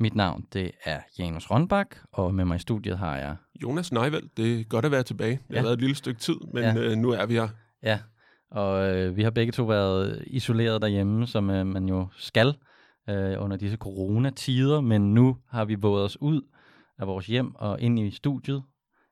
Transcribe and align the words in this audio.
Mit 0.00 0.14
navn 0.14 0.46
det 0.52 0.70
er 0.84 1.00
Janus 1.18 1.50
Rønbak, 1.50 1.96
og 2.12 2.34
med 2.34 2.44
mig 2.44 2.56
i 2.56 2.58
studiet 2.58 2.98
har 2.98 3.16
jeg... 3.16 3.36
Jonas 3.62 3.92
Neivald, 3.92 4.28
det 4.36 4.60
er 4.60 4.64
godt 4.64 4.84
at 4.84 4.90
være 4.90 5.02
tilbage. 5.02 5.40
Det 5.48 5.54
ja. 5.54 5.56
har 5.56 5.62
været 5.62 5.72
et 5.72 5.80
lille 5.80 5.94
stykke 5.94 6.20
tid, 6.20 6.36
men 6.52 6.62
ja. 6.62 6.76
øh, 6.76 6.96
nu 6.96 7.10
er 7.10 7.26
vi 7.26 7.34
her. 7.34 7.48
Ja, 7.82 7.98
og 8.50 8.96
øh, 8.96 9.16
vi 9.16 9.22
har 9.22 9.30
begge 9.30 9.52
to 9.52 9.64
været 9.64 10.24
isoleret 10.26 10.82
derhjemme, 10.82 11.26
som 11.26 11.50
øh, 11.50 11.66
man 11.66 11.88
jo 11.88 12.06
skal 12.16 12.54
øh, 13.08 13.42
under 13.42 13.56
disse 13.56 13.76
coronatider, 13.76 14.80
men 14.80 15.14
nu 15.14 15.36
har 15.48 15.64
vi 15.64 15.74
våget 15.74 16.04
os 16.04 16.20
ud 16.20 16.42
af 16.98 17.06
vores 17.06 17.26
hjem 17.26 17.54
og 17.54 17.80
ind 17.80 17.98
i 17.98 18.10
studiet 18.10 18.62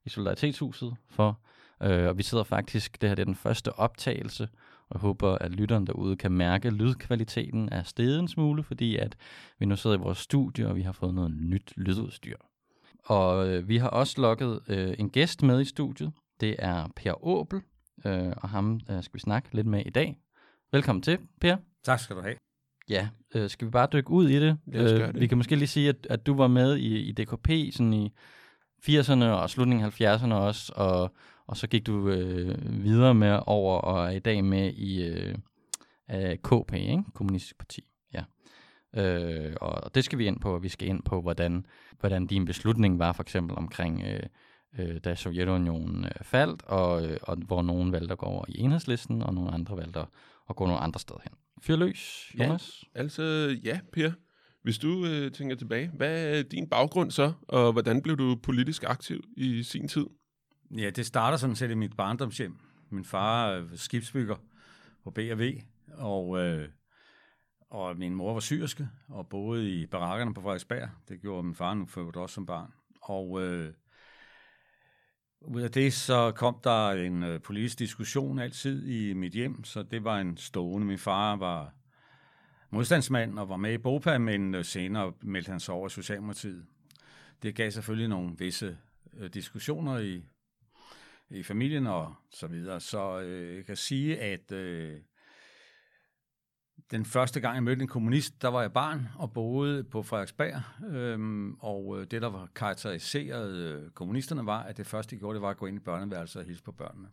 i 0.06 0.08
Solidaritetshuset 0.08 0.94
for, 1.10 1.40
øh, 1.82 2.08
og 2.08 2.18
vi 2.18 2.22
sidder 2.22 2.44
faktisk, 2.44 3.00
det 3.00 3.08
her 3.08 3.14
det 3.14 3.22
er 3.22 3.26
den 3.26 3.34
første 3.34 3.72
optagelse, 3.72 4.48
og 4.90 4.94
jeg 4.94 5.00
håber, 5.00 5.38
at 5.38 5.50
lytteren 5.50 5.86
derude 5.86 6.16
kan 6.16 6.32
mærke, 6.32 6.68
at 6.68 6.74
lydkvaliteten 6.74 7.68
er 7.72 7.82
steget 7.82 8.18
en 8.18 8.28
smule, 8.28 8.62
fordi 8.62 8.96
at 8.96 9.16
vi 9.58 9.66
nu 9.66 9.76
sidder 9.76 9.96
i 9.96 10.00
vores 10.00 10.18
studie, 10.18 10.68
og 10.68 10.76
vi 10.76 10.82
har 10.82 10.92
fået 10.92 11.14
noget 11.14 11.30
nyt 11.30 11.72
lydudstyr. 11.76 12.36
Og 13.04 13.48
øh, 13.48 13.68
vi 13.68 13.76
har 13.76 13.88
også 13.88 14.20
lukket 14.20 14.60
øh, 14.68 14.94
en 14.98 15.10
gæst 15.10 15.42
med 15.42 15.60
i 15.60 15.64
studiet. 15.64 16.12
Det 16.40 16.56
er 16.58 16.88
Per 16.96 17.24
Åbel, 17.26 17.60
øh, 18.04 18.32
og 18.36 18.48
ham 18.48 18.80
øh, 18.90 19.02
skal 19.02 19.14
vi 19.14 19.20
snakke 19.20 19.48
lidt 19.52 19.66
med 19.66 19.82
i 19.86 19.90
dag. 19.90 20.18
Velkommen 20.72 21.02
til, 21.02 21.18
Per. 21.40 21.56
Tak 21.84 22.00
skal 22.00 22.16
du 22.16 22.20
have. 22.20 22.34
Ja, 22.88 23.08
øh, 23.34 23.50
skal 23.50 23.66
vi 23.66 23.70
bare 23.70 23.88
dykke 23.92 24.10
ud 24.10 24.28
i 24.28 24.40
det? 24.40 24.58
Øh, 24.72 24.84
det. 24.84 25.20
Vi 25.20 25.26
kan 25.26 25.38
måske 25.38 25.56
lige 25.56 25.68
sige, 25.68 25.88
at, 25.88 26.06
at 26.10 26.26
du 26.26 26.34
var 26.34 26.48
med 26.48 26.76
i, 26.76 26.98
i 26.98 27.12
DKP 27.12 27.48
sådan 27.72 27.92
i 27.92 28.12
80'erne 28.88 29.24
og 29.24 29.50
slutningen 29.50 29.86
af 29.86 30.00
70'erne 30.00 30.34
også, 30.34 30.72
og, 30.76 31.14
og 31.48 31.56
så 31.56 31.66
gik 31.66 31.86
du 31.86 32.08
øh, 32.08 32.84
videre 32.84 33.14
med 33.14 33.40
over 33.46 33.78
og 33.78 34.06
er 34.06 34.10
i 34.10 34.18
dag 34.18 34.44
med 34.44 34.72
i 34.72 35.02
øh, 36.10 36.36
KP, 36.44 36.74
ikke? 36.74 37.02
Kommunistisk 37.14 37.58
Parti. 37.58 37.84
Ja. 38.14 38.24
Øh, 38.96 39.54
og 39.60 39.94
det 39.94 40.04
skal 40.04 40.18
vi 40.18 40.26
ind 40.26 40.40
på, 40.40 40.58
vi 40.58 40.68
skal 40.68 40.88
ind 40.88 41.02
på, 41.02 41.20
hvordan, 41.20 41.66
hvordan 42.00 42.26
din 42.26 42.44
beslutning 42.44 42.98
var 42.98 43.12
for 43.12 43.22
eksempel 43.22 43.56
omkring, 43.56 44.02
øh, 44.02 44.22
øh, 44.78 45.00
da 45.04 45.14
Sovjetunionen 45.14 46.04
øh, 46.04 46.10
faldt, 46.22 46.62
og, 46.62 47.06
øh, 47.06 47.16
og 47.22 47.36
hvor 47.36 47.62
nogen 47.62 47.92
valgte 47.92 48.12
at 48.12 48.18
gå 48.18 48.26
over 48.26 48.44
i 48.48 48.58
enhedslisten, 48.58 49.22
og 49.22 49.34
nogle 49.34 49.50
andre 49.50 49.76
valgte 49.76 50.00
at, 50.50 50.56
gå 50.56 50.66
nogle 50.66 50.80
andre 50.80 51.00
steder 51.00 51.20
hen. 51.24 51.32
Fyr 51.62 51.76
løs, 51.76 52.32
Jonas. 52.38 52.84
Ja, 52.94 53.00
altså, 53.00 53.56
ja, 53.64 53.80
Per. 53.92 54.10
Hvis 54.62 54.78
du 54.78 55.06
øh, 55.06 55.32
tænker 55.32 55.56
tilbage, 55.56 55.90
hvad 55.94 56.38
er 56.38 56.42
din 56.42 56.68
baggrund 56.68 57.10
så, 57.10 57.32
og 57.48 57.72
hvordan 57.72 58.02
blev 58.02 58.16
du 58.16 58.36
politisk 58.42 58.84
aktiv 58.84 59.24
i 59.36 59.62
sin 59.62 59.88
tid? 59.88 60.06
Ja, 60.76 60.90
det 60.90 61.06
starter 61.06 61.36
sådan 61.36 61.56
set 61.56 61.70
i 61.70 61.74
mit 61.74 61.96
barndomshjem. 61.96 62.56
Min 62.90 63.04
far 63.04 63.48
er 63.48 63.66
skibsbygger 63.74 64.36
på 65.04 65.10
B&V, 65.10 65.60
og, 65.92 66.38
øh, 66.38 66.68
og 67.70 67.96
min 67.96 68.14
mor 68.14 68.32
var 68.32 68.40
syrske 68.40 68.88
og 69.08 69.28
boede 69.28 69.70
i 69.70 69.86
barakkerne 69.86 70.34
på 70.34 70.40
Frederiksberg. 70.40 70.88
Det 71.08 71.20
gjorde 71.20 71.42
min 71.42 71.54
far 71.54 71.74
nu 71.74 71.86
født 71.86 72.16
også 72.16 72.34
som 72.34 72.46
barn. 72.46 72.72
Og 73.02 73.42
øh, 73.42 73.72
ud 75.40 75.60
af 75.60 75.70
det 75.70 75.92
så 75.92 76.32
kom 76.32 76.60
der 76.64 76.90
en 76.90 77.22
øh, 77.22 77.40
politisk 77.40 77.78
diskussion 77.78 78.38
altid 78.38 78.86
i 78.86 79.12
mit 79.12 79.32
hjem, 79.32 79.64
så 79.64 79.82
det 79.82 80.04
var 80.04 80.20
en 80.20 80.36
stående. 80.36 80.86
Min 80.86 80.98
far 80.98 81.36
var 81.36 81.74
modstandsmand 82.70 83.38
og 83.38 83.48
var 83.48 83.56
med 83.56 83.72
i 83.72 83.78
BOPA, 83.78 84.18
men 84.18 84.54
øh, 84.54 84.64
senere 84.64 85.12
meldte 85.20 85.50
han 85.50 85.60
sig 85.60 85.74
over 85.74 85.86
i 85.86 85.90
Socialdemokratiet. 85.90 86.64
Det 87.42 87.54
gav 87.54 87.70
selvfølgelig 87.70 88.08
nogle 88.08 88.34
visse 88.38 88.78
øh, 89.18 89.30
diskussioner 89.34 89.98
i 89.98 90.24
i 91.30 91.42
familien 91.42 91.86
og 91.86 92.14
så 92.30 92.46
videre. 92.46 92.80
Så 92.80 93.20
øh, 93.20 93.56
jeg 93.56 93.66
kan 93.66 93.76
sige, 93.76 94.20
at 94.20 94.52
øh, 94.52 95.00
den 96.90 97.04
første 97.04 97.40
gang, 97.40 97.54
jeg 97.54 97.62
mødte 97.62 97.82
en 97.82 97.88
kommunist, 97.88 98.42
der 98.42 98.48
var 98.48 98.60
jeg 98.60 98.72
barn 98.72 99.08
og 99.16 99.32
boede 99.32 99.84
på 99.84 100.02
Frederiksberg. 100.02 100.62
Øhm, 100.94 101.54
og 101.54 102.00
øh, 102.00 102.06
det, 102.10 102.22
der 102.22 102.30
var 102.30 102.48
karakteriseret 102.54 103.56
øh, 103.56 103.90
kommunisterne, 103.90 104.46
var, 104.46 104.62
at 104.62 104.76
det 104.76 104.86
første, 104.86 105.16
de 105.16 105.20
gjorde, 105.20 105.34
det 105.34 105.42
var 105.42 105.50
at 105.50 105.56
gå 105.56 105.66
ind 105.66 105.76
i 105.76 105.84
børneværelset 105.84 106.40
og 106.40 106.46
hilse 106.46 106.62
på 106.62 106.72
børnene. 106.72 107.08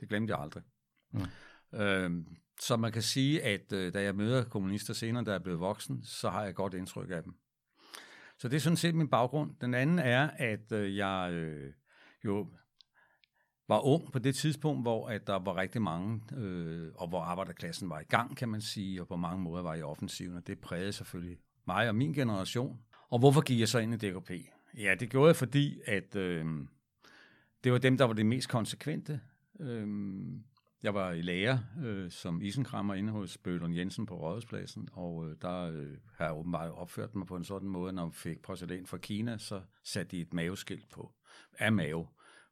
Det 0.00 0.08
glemte 0.08 0.32
jeg 0.32 0.40
aldrig. 0.40 0.62
Mm. 1.12 1.78
Øhm, 1.78 2.26
så 2.60 2.76
man 2.76 2.92
kan 2.92 3.02
sige, 3.02 3.42
at 3.42 3.72
øh, 3.72 3.94
da 3.94 4.02
jeg 4.02 4.14
møder 4.14 4.44
kommunister 4.44 4.94
senere, 4.94 5.24
da 5.24 5.30
jeg 5.30 5.38
er 5.38 5.42
blevet 5.42 5.60
voksen, 5.60 6.02
så 6.04 6.30
har 6.30 6.44
jeg 6.44 6.54
godt 6.54 6.74
indtryk 6.74 7.10
af 7.10 7.22
dem. 7.22 7.34
Så 8.38 8.48
det 8.48 8.56
er 8.56 8.60
sådan 8.60 8.76
set 8.76 8.94
min 8.94 9.08
baggrund. 9.08 9.54
Den 9.60 9.74
anden 9.74 9.98
er, 9.98 10.30
at 10.30 10.72
øh, 10.72 10.96
jeg 10.96 11.30
øh, 11.32 11.72
jo 12.24 12.48
var 13.68 13.86
ung 13.86 14.12
på 14.12 14.18
det 14.18 14.34
tidspunkt, 14.34 14.82
hvor 14.82 15.08
at 15.08 15.26
der 15.26 15.38
var 15.38 15.56
rigtig 15.56 15.82
mange, 15.82 16.20
øh, 16.36 16.92
og 16.94 17.08
hvor 17.08 17.20
arbejderklassen 17.20 17.90
var 17.90 18.00
i 18.00 18.04
gang, 18.04 18.36
kan 18.36 18.48
man 18.48 18.60
sige, 18.60 19.00
og 19.00 19.08
på 19.08 19.16
mange 19.16 19.42
måder 19.42 19.62
var 19.62 19.74
i 19.74 19.82
offensiven, 19.82 20.36
og 20.36 20.46
det 20.46 20.58
prægede 20.58 20.92
selvfølgelig 20.92 21.38
mig 21.66 21.88
og 21.88 21.94
min 21.94 22.12
generation. 22.12 22.78
Og 23.10 23.18
hvorfor 23.18 23.40
gik 23.40 23.60
jeg 23.60 23.68
så 23.68 23.78
ind 23.78 23.94
i 23.94 24.10
DKP? 24.10 24.30
Ja, 24.78 24.94
det 25.00 25.10
gjorde 25.10 25.26
jeg, 25.26 25.36
fordi 25.36 25.80
at 25.86 26.16
øh, 26.16 26.46
det 27.64 27.72
var 27.72 27.78
dem, 27.78 27.96
der 27.96 28.04
var 28.04 28.12
det 28.12 28.26
mest 28.26 28.48
konsekvente. 28.48 29.20
Øh, 29.60 29.86
jeg 30.82 30.94
var 30.94 31.12
i 31.12 31.22
lærer 31.22 31.58
øh, 31.84 32.10
som 32.10 32.42
isenkrammer 32.42 32.94
inde 32.94 33.12
hos 33.12 33.38
Bøhlund 33.38 33.74
Jensen 33.74 34.06
på 34.06 34.14
Rådhuspladsen, 34.14 34.88
og 34.92 35.28
øh, 35.28 35.36
der 35.42 35.62
øh, 35.62 35.96
har 36.16 36.24
jeg 36.24 36.34
åbenbart 36.34 36.70
opført 36.70 37.14
mig 37.14 37.26
på 37.26 37.36
en 37.36 37.44
sådan 37.44 37.68
måde, 37.68 37.92
når 37.92 38.06
vi 38.06 38.12
fik 38.14 38.42
porcelæn 38.42 38.86
fra 38.86 38.98
Kina, 38.98 39.38
så 39.38 39.60
satte 39.84 40.16
de 40.16 40.20
et 40.20 40.34
maveskilt 40.34 40.90
på 40.90 41.12
af 41.58 41.72
mave 41.72 42.06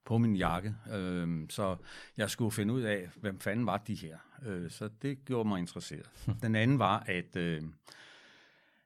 på 0.05 0.19
min 0.19 0.37
jakke. 0.37 0.75
Øh, 0.93 1.47
så 1.51 1.77
jeg 2.17 2.31
skulle 2.31 2.51
finde 2.51 2.75
ud 2.75 2.83
af, 2.83 3.11
hvem 3.17 3.41
fanden 3.41 3.67
var 3.67 3.77
de 3.77 3.95
her. 3.95 4.19
Øh, 4.47 4.71
så 4.71 4.89
det 5.03 5.25
gjorde 5.25 5.49
mig 5.49 5.59
interesseret. 5.59 6.11
Den 6.43 6.55
anden 6.55 6.79
var, 6.79 7.05
at, 7.07 7.37
øh, 7.37 7.63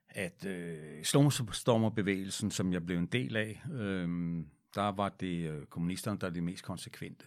at 0.09 0.45
øh, 0.45 1.03
Stormerbevægelsen, 1.51 2.51
som 2.51 2.73
jeg 2.73 2.85
blev 2.85 2.97
en 2.97 3.05
del 3.05 3.35
af, 3.35 3.63
øh, 3.71 4.09
der 4.75 4.91
var 4.91 5.09
det 5.09 5.49
øh, 5.49 5.65
kommunisterne, 5.65 6.19
der 6.19 6.27
er 6.27 6.31
de 6.31 6.41
mest 6.41 6.63
konsekvente. 6.63 7.25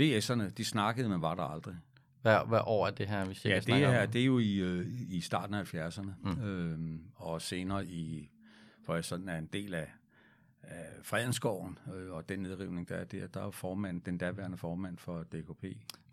VS'erne, 0.00 0.50
de 0.50 0.64
snakkede, 0.64 1.08
men 1.08 1.22
var 1.22 1.34
der 1.34 1.42
aldrig. 1.42 1.76
Hvad, 2.22 2.38
hvad 2.48 2.60
år 2.66 2.86
er 2.86 2.90
det 2.90 3.08
her, 3.08 3.24
vi 3.24 3.38
Ja, 3.44 3.60
det 3.60 3.74
her, 3.74 4.06
det 4.06 4.20
er 4.20 4.24
jo 4.24 4.38
i, 4.38 4.56
øh, 4.56 4.86
i 5.08 5.20
starten 5.20 5.54
af 5.54 5.74
70'erne, 5.74 6.10
mm. 6.20 6.42
øh, 6.42 6.98
og 7.14 7.42
senere 7.42 7.86
i, 7.86 8.30
for 8.86 8.94
jeg 8.94 9.04
sådan 9.04 9.28
er 9.28 9.38
en 9.38 9.46
del 9.46 9.74
af 9.74 9.92
af 10.62 10.86
Fredenskoven 11.02 11.78
øh, 11.94 12.12
og 12.12 12.28
den 12.28 12.38
nedrivning, 12.38 12.88
der 12.88 12.96
er 12.96 13.04
der, 13.04 13.26
der 13.26 13.46
er 13.46 13.50
formand, 13.50 14.02
den 14.02 14.18
daværende 14.18 14.56
formand 14.56 14.98
for 14.98 15.22
DKP. 15.22 15.64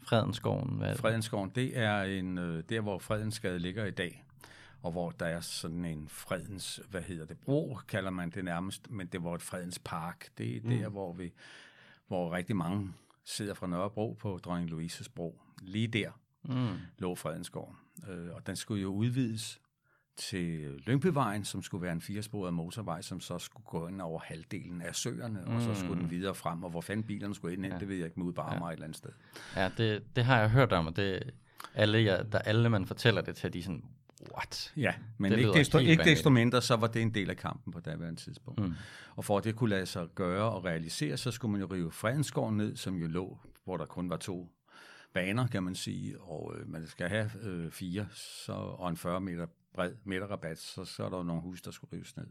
Fredenskoven, 0.01 0.77
hvad 0.77 0.89
det? 0.89 0.97
Fredenskoven, 0.97 1.49
det 1.49 1.77
er 1.77 2.01
en, 2.01 2.37
øh, 2.37 2.63
der, 2.69 2.81
hvor 2.81 2.99
Fredensgade 2.99 3.59
ligger 3.59 3.85
i 3.85 3.91
dag, 3.91 4.25
og 4.81 4.91
hvor 4.91 5.11
der 5.11 5.25
er 5.25 5.39
sådan 5.39 5.85
en 5.85 6.07
fredens, 6.09 6.81
hvad 6.89 7.01
hedder 7.01 7.25
det, 7.25 7.37
bro, 7.37 7.77
kalder 7.87 8.11
man 8.11 8.29
det 8.29 8.45
nærmest, 8.45 8.91
men 8.91 9.07
det 9.07 9.23
var 9.23 9.35
et 9.35 9.41
fredens 9.41 9.79
park. 9.79 10.29
Det 10.37 10.57
er 10.57 10.61
mm. 10.63 10.69
der, 10.69 10.89
hvor, 10.89 11.13
vi, 11.13 11.33
hvor 12.07 12.33
rigtig 12.33 12.55
mange 12.55 12.93
sidder 13.25 13.53
fra 13.53 13.67
Nørrebro 13.67 14.17
på 14.19 14.39
Dronning 14.43 14.69
Louises 14.69 15.09
bro. 15.09 15.41
Lige 15.61 15.87
der 15.87 16.11
mm. 16.43 16.77
lå 16.97 17.15
Fredenskoven, 17.15 17.75
øh, 18.09 18.33
og 18.33 18.47
den 18.47 18.55
skulle 18.55 18.81
jo 18.81 18.89
udvides 18.89 19.61
til 20.19 20.81
Lyngbyvejen, 20.85 21.45
som 21.45 21.63
skulle 21.63 21.81
være 21.81 21.91
en 21.91 22.01
firesporet 22.01 22.53
motorvej, 22.53 23.01
som 23.01 23.19
så 23.19 23.39
skulle 23.39 23.65
gå 23.65 23.87
ind 23.87 24.01
over 24.01 24.19
halvdelen 24.19 24.81
af 24.81 24.95
søerne, 24.95 25.39
mm. 25.47 25.55
og 25.55 25.61
så 25.61 25.75
skulle 25.75 25.95
den 25.95 26.03
mm. 26.03 26.11
videre 26.11 26.35
frem, 26.35 26.63
og 26.63 26.69
hvor 26.69 26.81
fanden 26.81 27.03
bilerne 27.03 27.35
skulle 27.35 27.53
ind, 27.53 27.65
ja. 27.65 27.77
det 27.79 27.87
ved 27.87 27.95
jeg 27.95 28.05
ikke, 28.05 28.19
med 28.19 28.27
ud 28.27 28.33
bare 28.33 28.53
ja. 28.53 28.59
mig 28.59 28.67
et 28.67 28.73
eller 28.73 28.83
andet 28.83 28.97
sted. 28.97 29.09
Ja, 29.55 29.71
det, 29.77 30.03
det 30.15 30.25
har 30.25 30.39
jeg 30.39 30.49
hørt 30.49 30.71
om, 30.71 30.87
og 30.87 30.95
det, 30.95 31.33
alle, 31.75 31.99
ja, 31.99 32.23
der 32.31 32.39
alle 32.39 32.69
man 32.69 32.85
fortæller 32.85 33.21
det 33.21 33.35
til, 33.35 33.53
de 33.53 33.59
er 33.59 33.63
sådan, 33.63 33.83
what? 34.33 34.73
Ja, 34.77 34.93
men 35.17 35.31
det 35.31 35.37
ikke, 35.37 35.53
desto, 35.53 35.77
ikke 35.77 36.03
desto 36.03 36.29
mindre, 36.29 36.61
så 36.61 36.75
var 36.75 36.87
det 36.87 37.01
en 37.01 37.13
del 37.13 37.29
af 37.29 37.37
kampen 37.37 37.73
på 37.73 37.79
daværende 37.79 38.21
tidspunkt. 38.21 38.59
Mm. 38.59 38.73
Og 39.15 39.25
for 39.25 39.37
at 39.37 39.43
det 39.43 39.55
kunne 39.55 39.69
lade 39.69 39.85
sig 39.85 40.07
gøre 40.15 40.51
og 40.51 40.65
realisere, 40.65 41.17
så 41.17 41.31
skulle 41.31 41.51
man 41.51 41.61
jo 41.61 41.67
rive 41.67 41.91
Fredensgården 41.91 42.57
ned, 42.57 42.75
som 42.75 42.95
jo 42.95 43.07
lå, 43.07 43.37
hvor 43.65 43.77
der 43.77 43.85
kun 43.85 44.09
var 44.09 44.17
to 44.17 44.49
baner, 45.13 45.47
kan 45.47 45.63
man 45.63 45.75
sige, 45.75 46.21
og 46.21 46.55
øh, 46.57 46.69
man 46.69 46.87
skal 46.87 47.09
have 47.09 47.31
øh, 47.41 47.71
fire 47.71 48.07
så, 48.13 48.51
og 48.53 48.89
en 48.89 48.97
40 48.97 49.21
meter 49.21 49.45
bred 49.73 49.95
midterrabat, 50.03 50.57
så, 50.57 50.85
så 50.85 51.05
er 51.05 51.09
der 51.09 51.17
jo 51.17 51.23
nogle 51.23 51.41
hus, 51.41 51.61
der 51.61 51.71
skulle 51.71 51.93
rives 51.93 52.17
ned. 52.17 52.27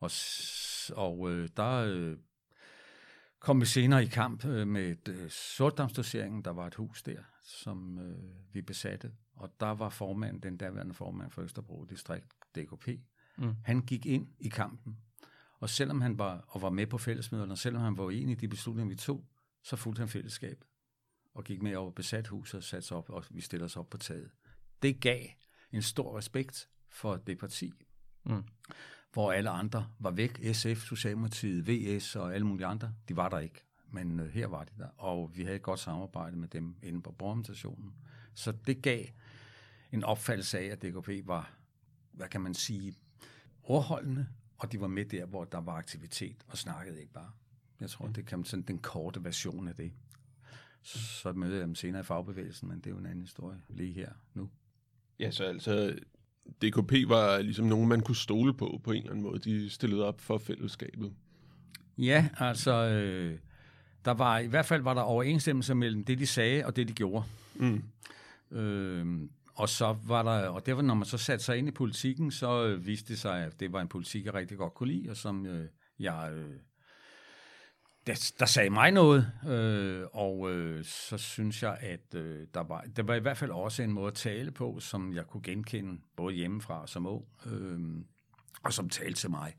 Og, 0.00 0.10
og 0.96 1.30
øh, 1.30 1.48
der 1.56 1.74
øh, 1.74 2.16
kom 3.40 3.60
vi 3.60 3.66
senere 3.66 4.04
i 4.04 4.06
kamp 4.06 4.44
øh, 4.44 4.68
med 4.68 5.08
øh, 5.08 5.30
sortdamsdoseringen. 5.30 6.44
Der 6.44 6.50
var 6.50 6.66
et 6.66 6.74
hus 6.74 7.02
der, 7.02 7.22
som 7.42 7.98
øh, 7.98 8.54
vi 8.54 8.62
besatte. 8.62 9.12
Og 9.36 9.50
der 9.60 9.70
var 9.70 9.88
formanden, 9.88 10.42
den 10.42 10.56
daværende 10.56 10.94
formand 10.94 11.30
for 11.30 11.42
Østerbro 11.42 11.84
Distrikt, 11.84 12.34
DKP, 12.54 12.88
Mm. 13.38 13.54
Han 13.64 13.80
gik 13.80 14.06
ind 14.06 14.28
i 14.40 14.48
kampen. 14.48 14.98
Og 15.60 15.70
selvom 15.70 16.00
han 16.00 16.18
var, 16.18 16.44
og 16.48 16.62
var 16.62 16.70
med 16.70 16.86
på 16.86 16.98
fællesmøderne, 16.98 17.52
og 17.52 17.58
selvom 17.58 17.82
han 17.82 17.98
var 17.98 18.10
enig 18.10 18.32
i 18.32 18.34
de 18.34 18.48
beslutninger, 18.48 18.88
vi 18.88 18.96
tog, 18.96 19.26
så 19.62 19.76
fulgte 19.76 20.00
han 20.00 20.08
fællesskab 20.08 20.64
og 21.34 21.44
gik 21.44 21.62
med 21.62 21.76
over 21.76 21.90
besat 21.90 22.26
huset 22.26 22.58
og 22.58 22.64
satte 22.64 22.88
sig 22.88 22.96
op, 22.96 23.10
og 23.10 23.24
vi 23.30 23.40
stiller 23.40 23.64
os 23.64 23.76
op 23.76 23.90
på 23.90 23.98
taget. 23.98 24.30
Det 24.82 25.00
gav 25.00 25.26
en 25.72 25.82
stor 25.82 26.18
respekt 26.18 26.68
for 26.88 27.16
det 27.16 27.38
parti, 27.38 27.72
mm. 28.24 28.42
hvor 29.12 29.32
alle 29.32 29.50
andre 29.50 29.88
var 29.98 30.10
væk. 30.10 30.54
SF, 30.54 30.82
Socialdemokratiet, 30.82 31.68
VS 31.68 32.16
og 32.16 32.34
alle 32.34 32.46
mulige 32.46 32.66
andre, 32.66 32.94
de 33.08 33.16
var 33.16 33.28
der 33.28 33.38
ikke. 33.38 33.64
Men 33.90 34.20
øh, 34.20 34.28
her 34.28 34.46
var 34.46 34.64
de 34.64 34.72
der, 34.78 34.88
og 34.96 35.30
vi 35.36 35.42
havde 35.42 35.56
et 35.56 35.62
godt 35.62 35.80
samarbejde 35.80 36.36
med 36.36 36.48
dem 36.48 36.76
inde 36.82 37.02
på 37.02 37.12
borgermentationen. 37.12 37.94
Så 38.34 38.52
det 38.52 38.82
gav 38.82 39.04
en 39.92 40.04
opfattelse 40.04 40.58
af, 40.58 40.64
at 40.64 40.82
DKP 40.82 41.08
var, 41.26 41.52
hvad 42.12 42.28
kan 42.28 42.40
man 42.40 42.54
sige, 42.54 42.94
overholdende, 43.62 44.28
og 44.58 44.72
de 44.72 44.80
var 44.80 44.86
med 44.86 45.04
der, 45.04 45.26
hvor 45.26 45.44
der 45.44 45.58
var 45.58 45.72
aktivitet, 45.72 46.44
og 46.48 46.58
snakkede 46.58 47.00
ikke 47.00 47.12
bare. 47.12 47.30
Jeg 47.80 47.90
tror, 47.90 48.06
det 48.06 48.26
kan 48.26 48.44
sådan 48.44 48.62
den 48.62 48.78
korte 48.78 49.24
version 49.24 49.68
af 49.68 49.74
det. 49.74 49.92
Så 50.82 51.32
mødte 51.32 51.56
jeg 51.56 51.66
dem 51.66 51.74
senere 51.74 52.00
i 52.00 52.04
fagbevægelsen, 52.04 52.68
men 52.68 52.78
det 52.78 52.86
er 52.86 52.90
jo 52.90 52.98
en 52.98 53.06
anden 53.06 53.20
historie 53.20 53.62
lige 53.68 53.92
her 53.92 54.12
nu. 54.34 54.50
Ja, 55.20 55.30
så 55.30 55.44
altså, 55.44 55.94
DKP 56.62 56.92
var 57.08 57.38
ligesom 57.38 57.66
nogen, 57.66 57.88
man 57.88 58.00
kunne 58.00 58.16
stole 58.16 58.54
på 58.54 58.80
på 58.84 58.92
en 58.92 58.96
eller 58.96 59.10
anden 59.10 59.22
måde. 59.22 59.38
De 59.38 59.70
stillede 59.70 60.04
op 60.04 60.20
for 60.20 60.38
fællesskabet. 60.38 61.12
Ja, 61.98 62.28
altså, 62.38 62.72
øh, 62.72 63.38
der 64.04 64.10
var, 64.10 64.38
i 64.38 64.46
hvert 64.46 64.66
fald 64.66 64.82
var 64.82 64.94
der 64.94 65.00
overensstemmelse 65.00 65.74
mellem 65.74 66.04
det, 66.04 66.18
de 66.18 66.26
sagde, 66.26 66.66
og 66.66 66.76
det, 66.76 66.88
de 66.88 66.92
gjorde. 66.92 67.24
Mm. 67.54 67.82
Øh, 68.58 69.28
og 69.54 69.68
så 69.68 69.96
var 70.06 70.22
der, 70.22 70.48
og 70.48 70.66
derfor, 70.66 70.82
når 70.82 70.94
man 70.94 71.06
så 71.06 71.18
satte 71.18 71.44
sig 71.44 71.58
ind 71.58 71.68
i 71.68 71.70
politikken, 71.70 72.30
så 72.30 72.64
øh, 72.66 72.86
viste 72.86 73.08
det 73.08 73.18
sig, 73.18 73.44
at 73.44 73.60
det 73.60 73.72
var 73.72 73.80
en 73.80 73.88
politik, 73.88 74.24
jeg 74.24 74.34
rigtig 74.34 74.58
godt 74.58 74.74
kunne 74.74 74.92
lide, 74.92 75.10
og 75.10 75.16
som 75.16 75.46
øh, 75.46 75.68
jeg 75.98 76.32
øh, 76.32 76.54
der, 78.08 78.32
der 78.38 78.46
sagde 78.46 78.70
mig 78.70 78.90
noget, 78.90 79.30
øh, 79.48 80.04
og 80.12 80.50
øh, 80.52 80.84
så 80.84 81.18
synes 81.18 81.62
jeg, 81.62 81.76
at 81.80 82.14
øh, 82.14 82.46
der, 82.54 82.60
var, 82.60 82.84
der 82.96 83.02
var 83.02 83.14
i 83.14 83.20
hvert 83.20 83.36
fald 83.36 83.50
også 83.50 83.82
en 83.82 83.92
måde 83.92 84.06
at 84.06 84.14
tale 84.14 84.50
på, 84.50 84.80
som 84.80 85.12
jeg 85.12 85.26
kunne 85.26 85.42
genkende, 85.42 86.00
både 86.16 86.34
hjemmefra 86.34 86.82
og 86.82 86.88
som 86.88 87.06
ung, 87.06 87.24
øh, 87.46 87.80
og 88.62 88.72
som 88.72 88.88
talte 88.88 89.20
til 89.20 89.30
mig. 89.30 89.54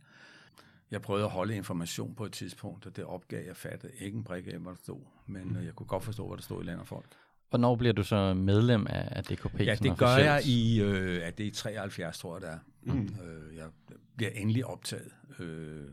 Jeg 0.92 1.02
prøvede 1.02 1.26
at 1.26 1.32
holde 1.32 1.56
information 1.56 2.16
på 2.16 2.26
et 2.26 2.32
tidspunkt, 2.32 2.86
og 2.86 2.96
det 2.96 3.04
opgav 3.04 3.46
jeg 3.46 3.56
fattede 3.56 3.94
ikke 4.00 4.18
en 4.18 4.24
brik 4.24 4.48
af, 4.48 4.60
hvad 4.60 4.72
der 4.72 4.78
stod, 4.84 5.02
men 5.28 5.56
øh, 5.56 5.66
jeg 5.66 5.74
kunne 5.74 5.88
godt 5.88 6.04
forstå, 6.04 6.28
hvad 6.28 6.38
der 6.38 6.44
stod 6.44 6.64
i 6.64 6.66
land 6.66 6.80
og 6.80 6.88
folk. 6.88 7.06
Hvornår 7.50 7.76
bliver 7.76 7.94
du 7.94 8.04
så 8.04 8.34
medlem 8.34 8.88
af, 8.90 9.08
af 9.12 9.24
DKP? 9.24 9.60
Ja, 9.60 9.76
det 9.76 9.98
gør 9.98 10.16
jeg 10.16 10.46
i, 10.46 10.82
øh, 10.82 11.28
at 11.28 11.38
det 11.38 11.44
er 11.44 11.48
i 11.48 11.52
73, 11.52 12.20
tror 12.20 12.36
jeg, 12.36 12.42
det 12.42 12.50
er. 12.50 12.60
Mm. 12.94 13.02
Øh, 13.02 13.56
jeg 13.56 13.68
bliver 14.16 14.32
endelig 14.32 14.66
optaget. 14.66 15.12
Øh, 15.40 15.86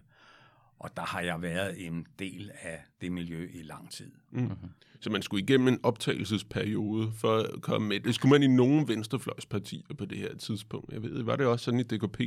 og 0.79 0.97
der 0.97 1.03
har 1.03 1.21
jeg 1.21 1.43
været 1.43 1.87
en 1.87 2.07
del 2.19 2.51
af 2.63 2.85
det 3.01 3.13
miljø 3.13 3.49
i 3.53 3.63
lang 3.63 3.91
tid. 3.91 4.11
Mm-hmm. 4.31 4.57
Så 5.01 5.11
man 5.11 5.23
skulle 5.23 5.43
igennem 5.43 5.69
en 5.69 5.81
optagelsesperiode 5.83 7.13
for 7.13 7.37
at 7.37 7.63
komme 7.63 7.89
med. 7.89 8.01
Det 8.01 8.15
skulle 8.15 8.31
man 8.31 8.43
i 8.43 8.47
nogle 8.47 8.89
venstrefløjspartier 8.89 9.95
på 9.99 10.05
det 10.05 10.19
her 10.19 10.35
tidspunkt. 10.37 10.93
Jeg 10.93 11.03
ved, 11.03 11.23
var 11.23 11.37
det 11.37 11.47
også 11.47 11.65
sådan 11.65 11.81
i 11.81 11.83
DKP? 11.83 12.21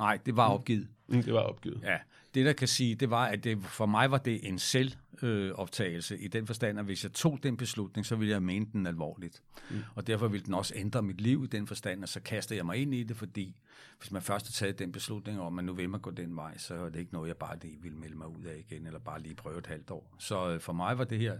Nej, 0.00 0.18
det 0.26 0.36
var 0.36 0.48
opgivet. 0.48 0.88
Mm, 1.08 1.22
det 1.22 1.34
var 1.34 1.40
opgivet. 1.40 1.80
Ja, 1.82 1.98
det 2.34 2.46
der 2.46 2.52
kan 2.52 2.68
sige, 2.68 2.94
det 2.94 3.10
var, 3.10 3.26
at 3.26 3.44
det, 3.44 3.62
for 3.62 3.86
mig 3.86 4.10
var 4.10 4.18
det 4.18 4.48
en 4.48 4.58
selvoptagelse 4.58 6.14
øh, 6.14 6.22
i 6.22 6.28
den 6.28 6.46
forstand, 6.46 6.78
at 6.78 6.84
hvis 6.84 7.04
jeg 7.04 7.12
tog 7.12 7.38
den 7.42 7.56
beslutning, 7.56 8.06
så 8.06 8.16
ville 8.16 8.32
jeg 8.32 8.42
mene 8.42 8.66
den 8.72 8.86
alvorligt. 8.86 9.42
Mm. 9.70 9.76
Og 9.94 10.06
derfor 10.06 10.28
ville 10.28 10.46
den 10.46 10.54
også 10.54 10.72
ændre 10.76 11.02
mit 11.02 11.20
liv 11.20 11.44
i 11.44 11.46
den 11.46 11.66
forstand, 11.66 12.02
og 12.02 12.08
så 12.08 12.20
kastede 12.20 12.56
jeg 12.56 12.66
mig 12.66 12.76
ind 12.76 12.94
i 12.94 13.02
det, 13.02 13.16
fordi 13.16 13.56
hvis 13.98 14.10
man 14.10 14.22
først 14.22 14.46
har 14.46 14.52
taget 14.52 14.78
den 14.78 14.92
beslutning 14.92 15.40
om, 15.40 15.58
at 15.58 15.64
nu 15.64 15.72
vil 15.72 15.90
man 15.90 16.00
gå 16.00 16.10
den 16.10 16.36
vej, 16.36 16.58
så 16.58 16.74
er 16.74 16.88
det 16.88 17.00
ikke 17.00 17.12
noget, 17.12 17.28
jeg 17.28 17.36
bare 17.36 17.58
lige 17.62 17.78
vil 17.82 17.96
melde 17.96 18.16
mig 18.16 18.28
ud 18.28 18.42
af 18.42 18.64
igen, 18.68 18.86
eller 18.86 19.00
bare 19.00 19.20
lige 19.22 19.34
prøve 19.34 19.58
et 19.58 19.66
halvt 19.66 19.90
år. 19.90 20.14
Så 20.18 20.50
øh, 20.50 20.60
for 20.60 20.72
mig 20.72 20.98
var 20.98 21.04
det 21.04 21.18
her 21.18 21.38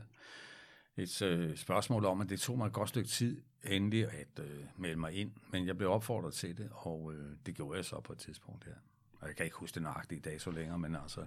et 1.02 1.22
øh, 1.22 1.56
spørgsmål 1.56 2.04
om, 2.04 2.20
at 2.20 2.28
det 2.28 2.40
tog 2.40 2.58
mig 2.58 2.66
et 2.66 2.72
godt 2.72 2.88
stykke 2.88 3.08
tid 3.08 3.40
endelig 3.64 4.04
at 4.04 4.44
øh, 4.44 4.64
melde 4.76 4.96
mig 4.96 5.12
ind, 5.12 5.30
men 5.52 5.66
jeg 5.66 5.76
blev 5.76 5.90
opfordret 5.90 6.34
til 6.34 6.58
det, 6.58 6.68
og 6.72 7.12
øh, 7.14 7.26
det 7.46 7.54
gjorde 7.54 7.76
jeg 7.76 7.84
så 7.84 8.00
på 8.00 8.12
et 8.12 8.18
tidspunkt 8.18 8.64
her. 8.64 8.74
Og 9.20 9.28
jeg 9.28 9.36
kan 9.36 9.44
ikke 9.44 9.56
huske 9.56 9.74
det 9.74 9.82
nøjagtige 9.82 10.20
dag 10.20 10.40
så 10.40 10.50
længere, 10.50 10.78
men 10.78 10.96
altså, 10.96 11.20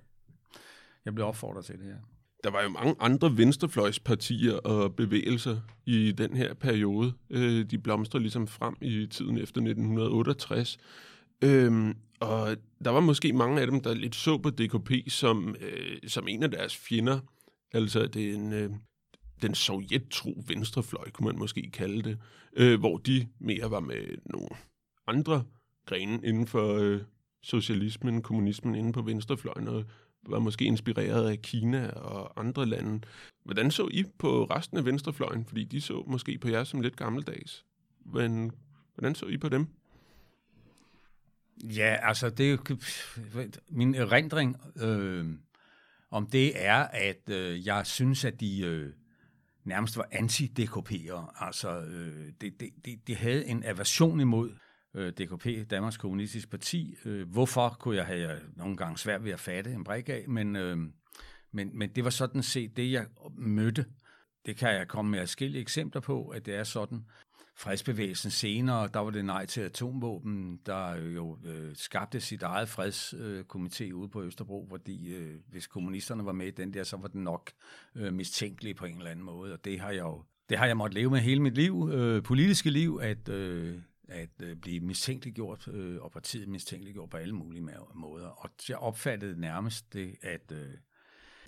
jeg 1.05 1.15
blev 1.15 1.27
opfordret 1.27 1.65
til 1.65 1.79
det 1.79 1.85
her. 1.85 1.97
Der 2.43 2.51
var 2.51 2.63
jo 2.63 2.69
mange 2.69 2.95
andre 2.99 3.37
venstrefløjspartier 3.37 4.53
og 4.53 4.95
bevægelser 4.95 5.61
i 5.85 6.11
den 6.11 6.37
her 6.37 6.53
periode. 6.53 7.13
Øh, 7.29 7.65
de 7.65 7.77
blomstrede 7.77 8.23
ligesom 8.23 8.47
frem 8.47 8.75
i 8.81 9.07
tiden 9.11 9.37
efter 9.37 9.61
1968. 9.61 10.77
Øhm, 11.41 11.97
og 12.19 12.57
der 12.85 12.91
var 12.91 12.99
måske 12.99 13.33
mange 13.33 13.61
af 13.61 13.67
dem, 13.67 13.81
der 13.81 13.93
lidt 13.93 14.15
så 14.15 14.37
på 14.37 14.49
DKP 14.49 14.91
som, 15.07 15.55
øh, 15.61 15.97
som 16.07 16.27
en 16.27 16.43
af 16.43 16.51
deres 16.51 16.75
fjender. 16.75 17.19
Altså 17.73 18.07
den, 18.07 18.53
øh, 18.53 18.69
den 19.43 19.55
sovjettro 19.55 20.43
venstrefløj, 20.47 21.09
kunne 21.09 21.25
man 21.25 21.37
måske 21.37 21.69
kalde 21.73 22.01
det. 22.01 22.19
Øh, 22.55 22.79
hvor 22.79 22.97
de 22.97 23.27
mere 23.39 23.71
var 23.71 23.79
med 23.79 24.17
nogle 24.25 24.49
andre 25.07 25.43
grene 25.85 26.19
inden 26.23 26.47
for 26.47 26.77
øh, 26.77 27.01
socialismen, 27.41 28.21
kommunismen 28.21 28.75
inden 28.75 28.91
på 28.91 29.01
venstrefløjen, 29.01 29.67
og 29.67 29.85
var 30.29 30.39
måske 30.39 30.65
inspireret 30.65 31.29
af 31.29 31.41
Kina 31.41 31.89
og 31.89 32.39
andre 32.39 32.65
lande. 32.65 33.01
Hvordan 33.43 33.71
så 33.71 33.87
I 33.91 34.03
på 34.17 34.43
resten 34.43 34.77
af 34.77 34.85
venstrefløjen? 34.85 35.45
Fordi 35.45 35.63
de 35.63 35.81
så 35.81 36.03
måske 36.07 36.37
på 36.37 36.47
jer 36.47 36.63
som 36.63 36.81
lidt 36.81 36.95
gammeldags. 36.95 37.65
Men 38.05 38.51
hvordan 38.95 39.15
så 39.15 39.25
I 39.25 39.37
på 39.37 39.49
dem? 39.49 39.67
Ja, 41.63 41.97
altså 42.01 42.29
det 42.29 42.45
er 42.45 42.51
jo 42.51 42.77
min 43.69 43.95
erindring 43.95 44.57
øh, 44.81 45.25
om 46.09 46.27
det 46.27 46.65
er, 46.65 46.75
at 46.83 47.29
øh, 47.29 47.67
jeg 47.67 47.85
synes, 47.85 48.25
at 48.25 48.39
de 48.39 48.61
øh, 48.61 48.93
nærmest 49.63 49.97
var 49.97 50.07
anti-DKP'ere. 50.11 51.45
Altså, 51.45 51.79
øh, 51.79 52.31
det, 52.41 52.59
det, 52.59 52.69
det, 52.85 53.07
de 53.07 53.15
havde 53.15 53.45
en 53.45 53.63
aversion 53.63 54.19
imod 54.19 54.51
øh, 54.93 55.13
DKP, 55.13 55.69
Danmarks 55.69 55.97
Kommunistiske 55.97 56.49
Parti. 56.49 56.95
Øh, 57.05 57.29
hvorfor 57.29 57.77
kunne 57.79 57.95
jeg 57.95 58.05
have 58.05 58.39
nogle 58.55 58.77
gange 58.77 58.97
svært 58.97 59.23
ved 59.23 59.31
at 59.31 59.39
fatte 59.39 59.71
en 59.71 59.83
brik 59.83 60.09
af, 60.09 60.25
men, 60.27 60.55
øh, 60.55 60.77
men, 61.51 61.77
men 61.77 61.89
det 61.89 62.03
var 62.03 62.09
sådan 62.09 62.43
set 62.43 62.77
det, 62.77 62.91
jeg 62.91 63.05
mødte. 63.37 63.85
Det 64.45 64.57
kan 64.57 64.69
jeg 64.69 64.87
komme 64.87 65.11
med 65.11 65.19
forskellige 65.19 65.61
eksempler 65.61 66.01
på, 66.01 66.27
at 66.27 66.45
det 66.45 66.55
er 66.55 66.63
sådan. 66.63 67.05
Fredsbevægelsen 67.55 68.31
senere, 68.31 68.89
der 68.93 68.99
var 68.99 69.09
det 69.09 69.25
nej 69.25 69.45
til 69.45 69.61
atomvåben, 69.61 70.59
der 70.65 70.95
jo 70.95 71.37
øh, 71.45 71.75
skabte 71.75 72.19
sit 72.19 72.43
eget 72.43 72.67
fredskomité 72.67 73.83
øh, 73.83 73.95
ude 73.95 74.09
på 74.09 74.23
Østerbro, 74.23 74.67
fordi 74.69 75.13
øh, 75.13 75.35
hvis 75.49 75.67
kommunisterne 75.67 76.25
var 76.25 76.31
med 76.31 76.47
i 76.47 76.51
den 76.51 76.73
der, 76.73 76.83
så 76.83 76.97
var 76.97 77.07
den 77.07 77.23
nok 77.23 77.51
øh, 77.95 78.13
mistænkelig 78.13 78.75
på 78.75 78.85
en 78.85 78.97
eller 78.97 79.11
anden 79.11 79.25
måde, 79.25 79.53
og 79.53 79.65
det 79.65 79.79
har 79.79 79.91
jeg 79.91 80.01
jo 80.01 80.23
det 80.49 80.57
har 80.57 80.65
jeg 80.65 80.77
måttet 80.77 80.93
leve 80.93 81.09
med 81.09 81.19
hele 81.19 81.41
mit 81.41 81.55
liv, 81.55 81.89
øh, 81.93 82.23
politiske 82.23 82.69
liv, 82.69 82.99
at 83.01 83.29
øh, 83.29 83.77
at 84.07 84.29
øh, 84.43 84.55
blive 84.55 84.79
mistænkeliggjort, 84.79 85.67
øh, 85.67 86.01
og 86.01 86.11
partiet 86.11 86.47
mistænkeliggjort 86.47 87.09
på 87.09 87.17
alle 87.17 87.35
mulige 87.35 87.69
måder. 87.95 88.27
Og 88.27 88.49
jeg 88.69 88.77
opfattede 88.77 89.41
nærmest 89.41 89.93
det, 89.93 90.15
at 90.21 90.51
øh, 90.51 90.73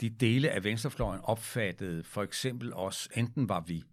de 0.02 0.10
dele 0.10 0.50
af 0.50 0.64
venstrefløjen 0.64 1.22
opfattede 1.24 2.04
for 2.04 2.24
eksempel 2.24 2.74
os, 2.74 3.10
enten 3.16 3.50
var 3.50 3.60
vi 3.60 3.84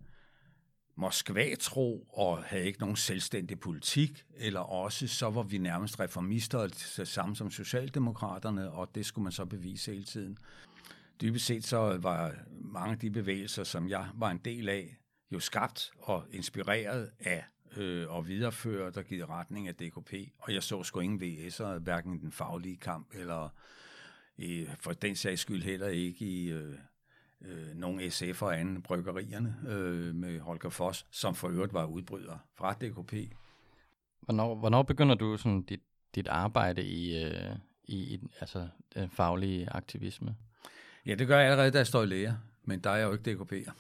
Moskva-tro 0.97 2.07
og 2.13 2.45
havde 2.45 2.65
ikke 2.65 2.81
nogen 2.81 2.97
selvstændig 2.97 3.61
politik, 3.61 4.25
eller 4.37 4.61
også 4.61 5.07
så 5.07 5.31
var 5.31 5.43
vi 5.43 5.59
nærmest 5.59 6.01
reformister, 6.01 6.67
det 6.97 7.09
samme 7.09 7.37
som 7.37 7.51
Socialdemokraterne, 7.51 8.71
og 8.71 8.95
det 8.95 9.07
skulle 9.07 9.23
man 9.23 9.33
så 9.33 9.45
bevise 9.45 9.93
hele 9.93 10.05
tiden. 10.05 10.39
Dybest 11.21 11.47
set 11.47 11.65
så 11.65 11.99
var 12.03 12.35
mange 12.49 12.93
af 12.93 12.99
de 12.99 13.11
bevægelser, 13.11 13.65
som 13.65 13.89
jeg 13.89 14.09
var 14.15 14.31
en 14.31 14.41
del 14.45 14.69
af, 14.69 14.97
jo 15.31 15.41
skabt 15.41 15.91
og 15.99 16.25
inspireret 16.31 17.11
af 17.21 17.45
øh, 17.77 18.11
og 18.11 18.29
videreført 18.29 18.95
der 18.95 19.03
givet 19.03 19.29
retning 19.29 19.69
af 19.69 19.75
DKP. 19.75 20.15
Og 20.39 20.55
jeg 20.55 20.63
så 20.63 20.83
sgu 20.83 21.01
ingen 21.01 21.23
VS'er, 21.23 21.79
hverken 21.79 22.15
i 22.15 22.19
den 22.19 22.33
faglige 22.33 22.77
kamp, 22.77 23.15
eller 23.15 23.49
i, 24.37 24.67
for 24.81 24.93
den 24.93 25.17
sags 25.17 25.41
skyld 25.41 25.63
heller 25.63 25.89
ikke 25.89 26.25
i 26.25 26.53
øh, 26.53 26.75
øh, 27.45 27.75
nogle 27.75 28.11
SF 28.11 28.43
og 28.43 28.61
anden 28.61 28.83
bryggerierne 28.83 29.57
øh, 29.69 30.15
med 30.15 30.41
Holger 30.41 30.71
Foss, 30.71 31.07
som 31.11 31.35
for 31.35 31.49
øvrigt 31.49 31.73
var 31.73 31.85
udbryder 31.85 32.39
fra 32.55 32.73
DKP. 32.73 33.15
Hvornår, 34.21 34.55
hvornår 34.55 34.83
begynder 34.83 35.15
du 35.15 35.37
sådan 35.37 35.63
dit, 35.63 35.81
dit 36.15 36.29
arbejde 36.29 36.85
i, 36.85 37.25
øh, 37.25 37.57
i, 37.85 38.15
i 38.15 38.21
altså, 38.41 38.69
den 38.95 39.11
faglige 39.11 39.71
aktivisme? 39.71 40.37
Ja, 41.07 41.15
det 41.15 41.27
gør 41.27 41.39
jeg 41.39 41.51
allerede, 41.51 41.71
da 41.71 41.79
jeg 41.79 41.87
står 41.87 42.03
i 42.03 42.07
læger, 42.07 42.35
men 42.65 42.81
der 42.81 42.91
er 42.91 42.97
jeg 42.97 43.05
jo 43.05 43.13
ikke 43.13 43.33
DKP'er. 43.33 43.73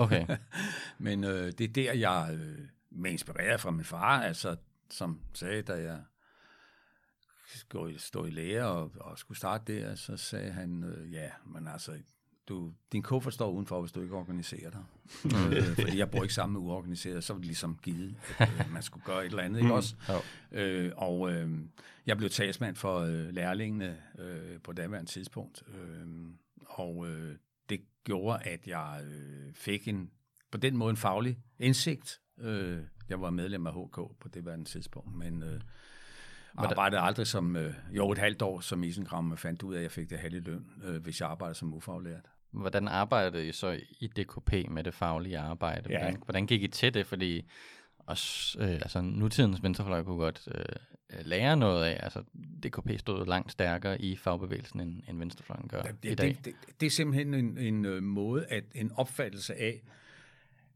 Okay. 0.00 0.26
men 0.98 1.24
øh, 1.24 1.52
det 1.52 1.60
er 1.60 1.72
der, 1.72 1.92
jeg 1.92 2.28
øh, 2.32 2.58
med 2.90 3.10
inspireret 3.10 3.60
fra 3.60 3.70
min 3.70 3.84
far, 3.84 4.22
altså, 4.22 4.56
som 4.90 5.20
sagde, 5.34 5.62
da 5.62 5.72
jeg 5.72 6.02
skulle 7.46 7.98
stå 7.98 8.24
i 8.24 8.30
lære 8.30 8.66
og, 8.66 8.92
og 9.00 9.18
skulle 9.18 9.38
starte 9.38 9.80
der, 9.80 9.94
så 9.94 10.16
sagde 10.16 10.52
han, 10.52 10.84
øh, 10.84 11.12
ja, 11.12 11.30
men 11.46 11.68
altså, 11.68 11.92
du, 12.48 12.72
din 12.92 13.02
kuffert 13.02 13.34
står 13.34 13.50
udenfor, 13.50 13.80
hvis 13.80 13.92
du 13.92 14.02
ikke 14.02 14.14
organiserer 14.14 14.70
dig. 14.70 14.84
øh, 15.56 15.62
fordi 15.62 15.98
jeg 15.98 16.10
bor 16.10 16.22
ikke 16.22 16.34
sammen 16.34 16.52
med 16.52 16.70
uorganiseret, 16.70 17.24
så 17.24 17.32
var 17.32 17.38
det 17.38 17.46
ligesom 17.46 17.78
givet, 17.82 18.16
at 18.38 18.48
øh, 18.60 18.72
man 18.72 18.82
skulle 18.82 19.04
gøre 19.04 19.20
et 19.26 19.30
eller 19.30 19.42
andet, 19.42 19.60
ikke 19.60 19.74
også? 19.74 19.94
Jo. 20.08 20.58
Øh, 20.58 20.92
og 20.96 21.32
øh, 21.32 21.50
jeg 22.06 22.16
blev 22.16 22.30
talsmand 22.30 22.76
for 22.76 22.98
øh, 22.98 23.28
lærlingene 23.28 23.96
øh, 24.18 24.60
på 24.60 24.72
daværende 24.72 25.10
tidspunkt. 25.10 25.62
Øh, 25.68 26.06
og 26.66 27.08
øh, 27.08 27.36
det 27.68 27.80
gjorde, 28.04 28.42
at 28.42 28.66
jeg 28.66 29.00
øh, 29.04 29.54
fik 29.54 29.88
en, 29.88 30.10
på 30.50 30.58
den 30.58 30.76
måde 30.76 30.90
en 30.90 30.96
faglig 30.96 31.38
indsigt. 31.58 32.20
Øh, 32.38 32.80
jeg 33.08 33.20
var 33.20 33.30
medlem 33.30 33.66
af 33.66 33.72
HK 33.72 33.96
på 33.96 34.28
det 34.34 34.46
værende 34.46 34.64
tidspunkt, 34.64 35.14
men 35.14 35.42
øh, 35.42 35.60
arbejdede 36.56 37.00
aldrig 37.00 37.26
som, 37.26 37.56
øh, 37.56 37.74
jo 37.90 38.12
et 38.12 38.18
halvt 38.18 38.42
år 38.42 38.60
som 38.60 38.84
isenkram, 38.84 39.36
fandt 39.36 39.62
ud 39.62 39.74
af, 39.74 39.78
at 39.78 39.82
jeg 39.82 39.90
fik 39.90 40.10
det 40.10 40.18
halve 40.18 40.40
løn, 40.40 40.66
øh, 40.84 41.02
hvis 41.02 41.20
jeg 41.20 41.28
arbejdede 41.28 41.58
som 41.58 41.74
ufaglært. 41.74 42.30
Hvordan 42.54 42.88
arbejdede 42.88 43.48
I 43.48 43.52
så 43.52 43.80
i 44.00 44.06
DKP 44.06 44.70
med 44.70 44.84
det 44.84 44.94
faglige 44.94 45.38
arbejde? 45.38 45.90
Ja. 45.90 45.98
Hvordan, 45.98 46.22
hvordan 46.24 46.46
gik 46.46 46.62
I 46.62 46.68
til 46.68 46.94
det? 46.94 47.06
Fordi 47.06 47.44
os, 48.06 48.56
øh, 48.60 48.68
altså, 48.68 49.00
nutidens 49.00 49.62
venstrefløj 49.62 50.02
kunne 50.02 50.18
godt 50.18 50.48
øh, 50.54 50.64
lære 51.26 51.56
noget 51.56 51.84
af. 51.84 52.00
Altså, 52.02 52.22
DKP 52.62 53.00
stod 53.00 53.26
langt 53.26 53.52
stærkere 53.52 54.02
i 54.02 54.16
fagbevægelsen, 54.16 54.80
end, 54.80 55.02
end 55.08 55.18
venstrefløjen 55.18 55.68
gør 55.68 55.82
det, 55.82 55.96
i 56.02 56.14
dag. 56.14 56.28
Det, 56.28 56.44
det, 56.44 56.54
det 56.80 56.86
er 56.86 56.90
simpelthen 56.90 57.34
en, 57.34 57.58
en 57.58 57.84
øh, 57.84 58.02
måde, 58.02 58.46
at 58.46 58.64
en 58.74 58.92
opfattelse 58.92 59.54
af, 59.54 59.82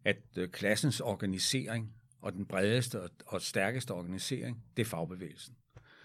at 0.04 0.18
øh, 0.36 0.48
klassens 0.48 1.00
organisering 1.00 1.92
og 2.20 2.32
den 2.32 2.46
bredeste 2.46 3.02
og, 3.02 3.10
og 3.26 3.42
stærkeste 3.42 3.90
organisering, 3.90 4.62
det 4.76 4.82
er 4.82 4.86
fagbevægelsen. 4.86 5.54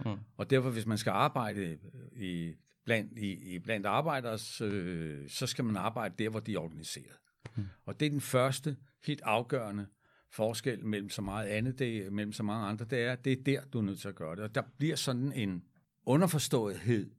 Mm. 0.06 0.18
Og 0.38 0.50
derfor, 0.50 0.70
hvis 0.70 0.86
man 0.86 0.98
skal 0.98 1.12
arbejde 1.12 1.78
i, 2.16 2.54
blandt, 2.86 3.20
i, 3.20 3.56
i 3.56 3.60
blandt 3.60 3.86
arbejdere, 3.86 4.40
øh, 4.62 5.30
så 5.30 5.48
skal 5.48 5.66
man 5.66 5.78
arbejde 5.78 6.24
der, 6.24 6.30
hvor 6.30 6.40
de 6.40 6.54
er 6.54 6.60
organiseret. 6.60 7.18
Mm. 7.56 7.66
Og 7.86 8.00
det 8.00 8.06
er 8.06 8.10
den 8.10 8.22
første, 8.22 8.78
helt 9.06 9.22
afgørende 9.22 9.88
forskel 10.30 10.86
mellem 10.86 11.10
så 11.10 11.22
meget 11.22 11.48
andet, 11.48 11.80
det, 11.80 12.14
mellem 12.14 12.34
så 12.34 12.44
mange 12.44 12.68
andre, 12.68 12.86
det 12.86 13.00
er, 13.00 13.16
det 13.16 13.34
er 13.34 13.44
der, 13.44 13.62
du 13.66 13.78
er 13.78 13.84
nødt 13.84 14.00
til 14.00 14.08
at 14.08 14.16
gøre 14.16 14.36
det. 14.36 14.44
Og 14.44 14.56
der 14.56 14.62
bliver 14.78 14.96
sådan 14.96 15.32
en 15.32 15.64
underforståethed 16.06 17.12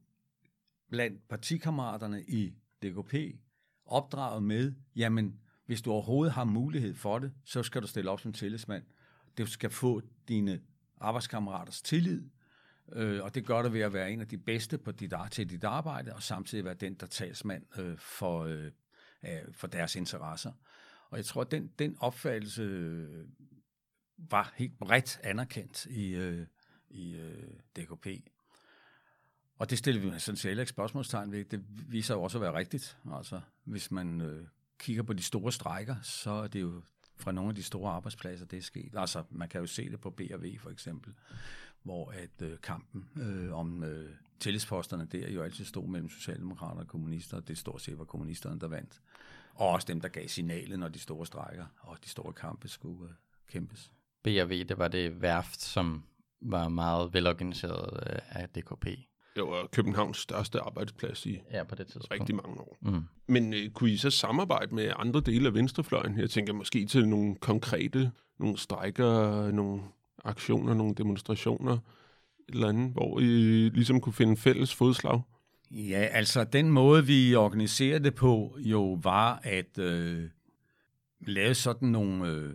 blandt 0.89 1.27
partikammeraterne 1.27 2.23
i 2.23 2.53
DKP, 2.83 3.13
opdraget 3.85 4.43
med, 4.43 4.73
jamen, 4.95 5.39
hvis 5.65 5.81
du 5.81 5.91
overhovedet 5.91 6.33
har 6.33 6.43
mulighed 6.43 6.95
for 6.95 7.19
det, 7.19 7.31
så 7.43 7.63
skal 7.63 7.81
du 7.81 7.87
stille 7.87 8.11
op 8.11 8.19
som 8.19 8.33
tillidsmand. 8.33 8.83
Du 9.37 9.45
skal 9.45 9.69
få 9.69 10.01
dine 10.27 10.61
arbejdskammeraters 10.97 11.81
tillid, 11.81 12.23
øh, 12.91 13.23
og 13.23 13.35
det 13.35 13.45
gør 13.45 13.61
du 13.61 13.69
ved 13.69 13.81
at 13.81 13.93
være 13.93 14.11
en 14.11 14.21
af 14.21 14.27
de 14.27 14.37
bedste 14.37 14.77
på 14.77 14.91
dit, 14.91 15.13
til 15.31 15.49
dit 15.49 15.63
arbejde, 15.63 16.13
og 16.13 16.23
samtidig 16.23 16.65
være 16.65 16.73
den, 16.73 16.93
der 16.93 17.05
talsmand 17.05 17.79
øh, 17.79 17.97
for, 17.97 18.43
øh, 18.43 18.71
for 19.51 19.67
deres 19.67 19.95
interesser. 19.95 20.51
Og 21.09 21.17
jeg 21.17 21.25
tror, 21.25 21.41
at 21.41 21.51
den, 21.51 21.71
den 21.79 21.97
opfattelse 21.99 22.61
øh, 22.61 23.27
var 24.17 24.53
helt 24.55 24.79
bredt 24.79 25.19
anerkendt 25.23 25.85
i, 25.85 26.15
øh, 26.15 26.47
i 26.89 27.15
øh, 27.15 27.47
DKP. 27.75 28.07
Og 29.57 29.69
det 29.69 29.77
stiller 29.77 30.01
vi 30.01 30.19
sådan 30.19 30.37
set 30.37 30.49
heller 30.49 30.61
ikke 30.61 30.69
spørgsmålstegn 30.69 31.31
ved. 31.31 31.45
Det 31.45 31.63
viser 31.67 32.13
jo 32.13 32.21
også 32.21 32.37
at 32.37 32.41
være 32.41 32.53
rigtigt. 32.53 32.97
Altså, 33.13 33.41
hvis 33.63 33.91
man 33.91 34.21
øh, 34.21 34.47
kigger 34.79 35.03
på 35.03 35.13
de 35.13 35.23
store 35.23 35.51
strækker, 35.51 35.95
så 36.01 36.31
er 36.31 36.47
det 36.47 36.61
jo 36.61 36.81
fra 37.17 37.31
nogle 37.31 37.49
af 37.49 37.55
de 37.55 37.63
store 37.63 37.91
arbejdspladser, 37.91 38.45
det 38.45 38.57
er 38.57 38.63
sket. 38.63 38.93
Altså, 38.95 39.23
man 39.29 39.49
kan 39.49 39.61
jo 39.61 39.67
se 39.67 39.89
det 39.89 40.01
på 40.01 40.09
B&V 40.09 40.59
for 40.59 40.69
eksempel, 40.69 41.13
hvor 41.85 42.11
at 42.11 42.47
øh, 42.47 42.57
kampen 42.63 43.09
øh, 43.21 43.53
om 43.53 43.83
øh, 43.83 44.09
tillidsposterne 44.39 45.07
der 45.11 45.29
jo 45.29 45.43
altid 45.43 45.65
stod 45.65 45.87
mellem 45.87 46.09
socialdemokrater 46.09 46.81
og 46.81 46.87
kommunister, 46.87 47.37
og 47.37 47.47
det 47.47 47.57
stort 47.57 47.81
set 47.81 47.99
var 47.99 48.05
kommunisterne, 48.05 48.59
der 48.59 48.67
vandt. 48.67 49.01
Og 49.55 49.69
også 49.69 49.85
dem, 49.87 50.01
der 50.01 50.07
gav 50.07 50.27
signalet, 50.27 50.79
når 50.79 50.87
de 50.87 50.99
store 50.99 51.25
strækker 51.25 51.65
og 51.79 51.97
de 52.03 52.09
store 52.09 52.33
kampe 52.33 52.67
skulle 52.67 53.03
øh, 53.09 53.15
kæmpes. 53.51 53.91
B&V, 54.23 54.63
det 54.63 54.77
var 54.77 54.87
det 54.87 55.21
værft, 55.21 55.61
som 55.61 56.03
var 56.41 56.69
meget 56.69 57.13
velorganiseret 57.13 58.03
øh, 58.13 58.19
af 58.29 58.49
DKP. 58.49 58.85
Det 59.35 59.43
var 59.43 59.67
Københavns 59.71 60.17
største 60.17 60.59
arbejdsplads 60.59 61.25
i 61.25 61.39
Ja, 61.51 61.63
på 61.63 61.75
det 61.75 61.87
tidspunkt. 61.87 62.11
rigtig 62.11 62.35
mange 62.35 62.61
år. 62.61 62.77
Mm. 62.81 63.03
Men 63.27 63.53
øh, 63.53 63.69
kunne 63.69 63.91
I 63.91 63.97
så 63.97 64.09
samarbejde 64.09 64.75
med 64.75 64.91
andre 64.95 65.19
dele 65.19 65.47
af 65.47 65.53
venstrefløjen? 65.53 66.19
Jeg 66.19 66.29
tænker 66.29 66.53
måske 66.53 66.85
til 66.85 67.07
nogle 67.07 67.35
konkrete, 67.35 68.11
nogle 68.39 68.57
strækker, 68.57 69.51
nogle 69.51 69.81
aktioner, 70.25 70.73
nogle 70.73 70.95
demonstrationer, 70.95 71.73
et 71.73 72.53
eller 72.53 72.69
andet, 72.69 72.91
hvor 72.91 73.19
I 73.19 73.69
ligesom 73.69 74.01
kunne 74.01 74.13
finde 74.13 74.37
fælles 74.37 74.75
fodslag? 74.75 75.21
Ja, 75.71 76.07
altså 76.11 76.43
den 76.43 76.71
måde, 76.71 77.05
vi 77.05 77.35
organiserede 77.35 78.03
det 78.03 78.15
på, 78.15 78.57
jo 78.59 78.99
var 79.03 79.39
at 79.43 79.77
øh, 79.77 80.29
lave 81.27 81.53
sådan 81.53 81.89
nogle 81.89 82.29
øh, 82.29 82.53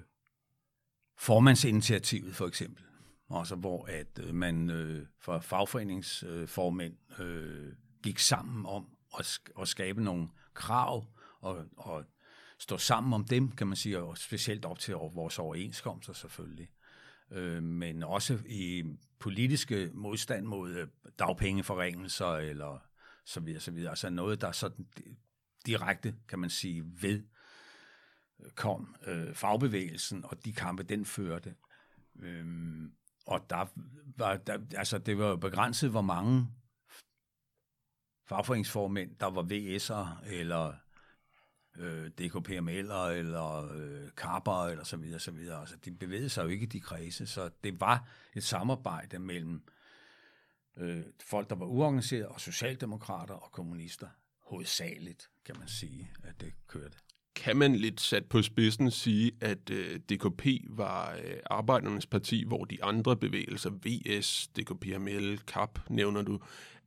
formandsinitiativet 1.19 2.35
for 2.35 2.47
eksempel. 2.47 2.85
Altså 3.31 3.57
hvor 3.57 3.87
at 3.87 4.25
øh, 4.25 4.35
man 4.35 4.71
øh, 4.71 5.07
fra 5.21 5.39
fagforeningsformænd 5.39 6.95
øh, 7.21 7.73
gik 8.03 8.19
sammen 8.19 8.67
om 8.67 8.87
at, 9.19 9.25
sk- 9.27 9.61
at 9.61 9.69
skabe 9.69 10.05
nogle 10.05 10.29
krav 10.55 11.07
og, 11.41 11.65
og 11.77 12.05
stå 12.59 12.77
sammen 12.77 13.13
om 13.13 13.25
dem, 13.25 13.51
kan 13.51 13.67
man 13.67 13.77
sige, 13.77 13.99
og 13.99 14.19
specielt 14.19 14.65
op 14.65 14.79
til 14.79 14.95
vores 14.95 15.39
overenskomster 15.39 16.13
selvfølgelig. 16.13 16.69
Øh, 17.31 17.63
men 17.63 18.03
også 18.03 18.39
i 18.47 18.85
politiske 19.19 19.91
modstand 19.95 20.47
mod 20.47 20.71
øh, 20.71 20.89
dagpengeforringelser 21.19 22.27
eller 22.27 22.79
så 23.25 23.41
videre, 23.41 23.61
så 23.61 23.71
videre. 23.71 23.91
Altså 23.91 24.11
noget, 24.11 24.41
der 24.41 24.53
sådan 24.53 24.87
direkte, 25.67 26.15
kan 26.29 26.39
man 26.39 26.51
sige, 26.51 26.85
ved 27.03 27.23
øh, 28.41 28.51
kom 28.51 28.97
øh, 29.07 29.35
fagbevægelsen, 29.35 30.25
og 30.25 30.45
de 30.45 30.53
kampe, 30.53 30.83
den 30.83 31.05
førte. 31.05 31.55
Øhm, 32.19 32.93
og 33.27 33.51
der 33.51 33.67
var, 34.17 34.37
der, 34.37 34.59
altså 34.77 34.99
det 34.99 35.19
var 35.19 35.29
jo 35.29 35.37
begrænset, 35.37 35.91
hvor 35.91 36.03
mange 36.03 36.47
fagforeningsformænd, 38.29 39.17
der 39.17 39.27
var 39.27 39.43
VS'er, 39.43 40.29
eller 40.33 40.75
øh, 41.79 42.11
DKPML'er, 42.21 43.09
eller 43.09 43.73
øh, 43.75 44.09
Karper, 44.17 44.67
eller 44.67 44.85
så 44.85 44.97
videre, 44.97 45.21
så 45.21 45.31
videre. 45.31 45.61
Altså, 45.61 45.77
de 45.85 45.91
bevægede 45.91 46.29
sig 46.29 46.45
jo 46.45 46.49
ikke 46.49 46.63
i 46.63 46.67
de 46.67 46.81
kredse, 46.81 47.27
så 47.27 47.51
det 47.65 47.81
var 47.81 48.09
et 48.35 48.45
samarbejde 48.45 49.19
mellem 49.19 49.63
øh, 50.77 51.03
folk, 51.23 51.51
der 51.51 51.57
var 51.57 51.67
uorganiseret, 51.67 52.27
og 52.27 52.41
socialdemokrater 52.41 53.35
og 53.35 53.53
kommunister. 53.53 54.09
Hovedsageligt, 54.47 55.31
kan 55.45 55.55
man 55.59 55.69
sige, 55.69 56.11
at 56.23 56.41
det 56.41 56.53
kørte. 56.69 56.97
Kan 57.35 57.57
man 57.57 57.77
lidt 57.77 58.01
sat 58.01 58.27
på 58.27 58.43
spidsen 58.43 58.91
sige, 58.91 59.33
at 59.41 59.71
øh, 59.71 60.01
DKP 60.01 60.47
var 60.69 61.15
øh, 61.15 61.37
arbejdernes 61.51 62.07
parti, 62.07 62.45
hvor 62.47 62.65
de 62.65 62.85
andre 62.85 63.17
bevægelser, 63.17 63.71
VS, 63.71 64.49
DKPML, 64.49 65.39
KAP, 65.39 65.79
nævner 65.91 66.23
du, 66.23 66.41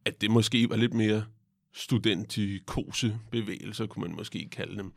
at 0.06 0.22
det 0.22 0.32
måske 0.32 0.70
var 0.70 0.76
lidt 0.76 0.94
mere 0.94 1.26
studentikose 1.74 3.20
bevægelser, 3.32 3.88
kunne 3.88 4.08
man 4.08 4.16
måske 4.16 4.50
kalde 4.52 4.78
dem. 4.78 4.94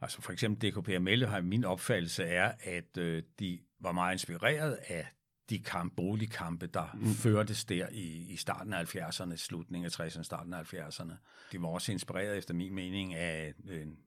Altså 0.00 0.22
for 0.22 0.32
eksempel 0.32 0.70
DKPML 0.70 1.26
har 1.26 1.40
min 1.40 1.64
opfattelse 1.64 2.24
er, 2.24 2.52
at 2.60 2.98
øh, 2.98 3.22
de 3.38 3.58
var 3.80 3.92
meget 3.92 4.14
inspireret 4.14 4.78
af 4.88 5.06
de 5.50 5.58
kamp, 5.58 5.96
boligkampe, 5.96 6.66
der 6.66 6.86
mm. 6.94 7.06
førtes 7.06 7.64
der 7.64 7.88
i, 7.92 8.32
i 8.32 8.36
starten 8.36 8.72
af 8.72 8.94
70'erne, 8.94 9.36
slutningen 9.36 9.84
af 9.84 10.00
60'erne, 10.00 10.22
starten 10.22 10.54
af 10.54 10.74
70'erne. 10.74 11.12
De 11.52 11.62
var 11.62 11.68
også 11.68 11.92
inspireret 11.92 12.38
efter 12.38 12.54
min 12.54 12.74
mening 12.74 13.14
af 13.14 13.54
en, 13.70 13.98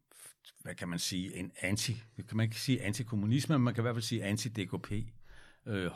hvad 0.61 0.75
kan 0.75 0.87
man 0.87 0.99
sige, 0.99 1.35
en 1.35 1.51
anti, 1.61 2.03
kan 2.27 2.37
man 2.37 2.43
ikke 2.43 2.61
sige 2.61 2.81
antikommunisme, 2.81 3.57
men 3.57 3.63
man 3.63 3.73
kan 3.73 3.81
i 3.81 3.83
hvert 3.83 3.95
fald 3.95 4.03
sige 4.03 4.23
anti-DKP 4.23 4.93
øh, 5.65 5.91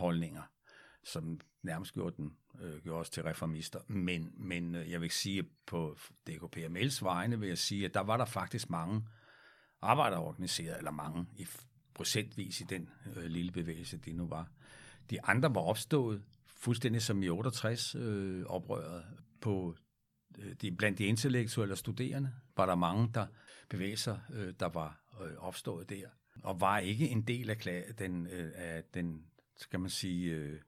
som 1.04 1.40
nærmest 1.64 1.94
gjorde, 1.94 2.16
den, 2.18 2.38
øh, 2.62 2.82
gjorde 2.84 3.00
os 3.00 3.10
til 3.10 3.24
reformister. 3.24 3.80
Men, 3.88 4.34
men 4.38 4.76
øh, 4.76 4.92
jeg 4.92 5.02
vil 5.02 5.12
sige, 5.12 5.44
på 5.66 5.98
DKPML's 6.30 7.04
vegne 7.04 7.40
vil 7.40 7.48
jeg 7.48 7.58
sige, 7.58 7.86
at 7.86 7.94
der 7.94 8.00
var 8.00 8.18
der 8.18 8.26
faktisk 8.26 8.70
mange 8.70 9.08
arbejderorganiserede, 9.82 10.78
eller 10.78 10.92
mange 10.92 11.26
i 11.36 11.48
procentvis 11.94 12.62
i 12.62 12.64
den 12.64 12.90
øh, 13.16 13.24
lille 13.24 13.52
bevægelse, 13.52 13.98
det 13.98 14.16
nu 14.16 14.28
var. 14.28 14.52
De 15.10 15.22
andre 15.22 15.56
var 15.56 15.62
opstået 15.62 16.24
fuldstændig 16.46 17.02
som 17.02 17.24
i 17.24 17.30
68 17.30 17.96
øh, 17.96 18.46
oprøret 18.46 19.06
på 19.42 19.76
øh, 20.40 20.54
de, 20.62 20.72
blandt 20.72 20.98
de 20.98 21.06
intellektuelle 21.06 21.76
studerende 21.76 22.32
var 22.58 22.66
der 22.66 22.76
mange 22.76 23.12
der 23.14 23.28
bevægelser, 23.70 24.18
øh, 24.34 24.54
der 24.60 24.70
var 24.70 25.02
øh, 25.22 25.38
opstået 25.38 25.90
der, 25.90 26.08
og 26.44 26.62
var 26.62 26.80
ikke 26.80 27.10
en 27.10 27.22
del 27.22 27.50
af, 27.50 27.68
kla- 27.68 27.92
den, 27.92 28.28
øh, 28.28 28.52
af 28.56 28.84
den, 28.94 29.26
skal 29.58 29.80
man 29.80 29.90
sige, 29.90 30.32
øh, 30.32 30.60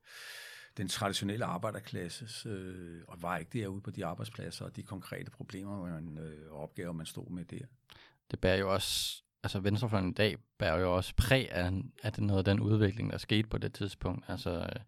den 0.78 0.88
traditionelle 0.88 1.46
arbejderklasse, 1.46 2.50
øh, 2.50 3.02
og 3.08 3.22
var 3.22 3.38
ikke 3.38 3.60
derude 3.60 3.82
på 3.82 3.92
de 3.92 4.06
arbejdspladser 4.06 4.66
og 4.66 4.76
de 4.76 4.84
konkrete 4.84 5.32
problemer 5.32 5.86
man, 5.86 6.18
øh, 6.18 6.52
og 6.52 6.60
opgaver, 6.62 6.92
man 6.92 7.06
stod 7.06 7.30
med 7.30 7.46
der. 7.46 7.66
Det 8.32 8.40
bærer 8.40 8.58
jo 8.58 8.74
også, 8.74 9.24
altså 9.44 9.60
venstrefløjen 9.60 10.10
i 10.10 10.14
dag 10.14 10.38
bærer 10.58 10.80
jo 10.80 10.96
også 10.96 11.16
præg 11.16 11.52
af, 11.52 11.72
af 12.04 12.14
det 12.14 12.24
noget 12.24 12.38
af 12.38 12.46
den 12.46 12.60
udvikling, 12.60 13.12
der 13.12 13.18
skete 13.18 13.48
på 13.48 13.58
det 13.58 13.74
tidspunkt. 13.74 14.26
Altså 14.28 14.52
øh, 14.52 14.82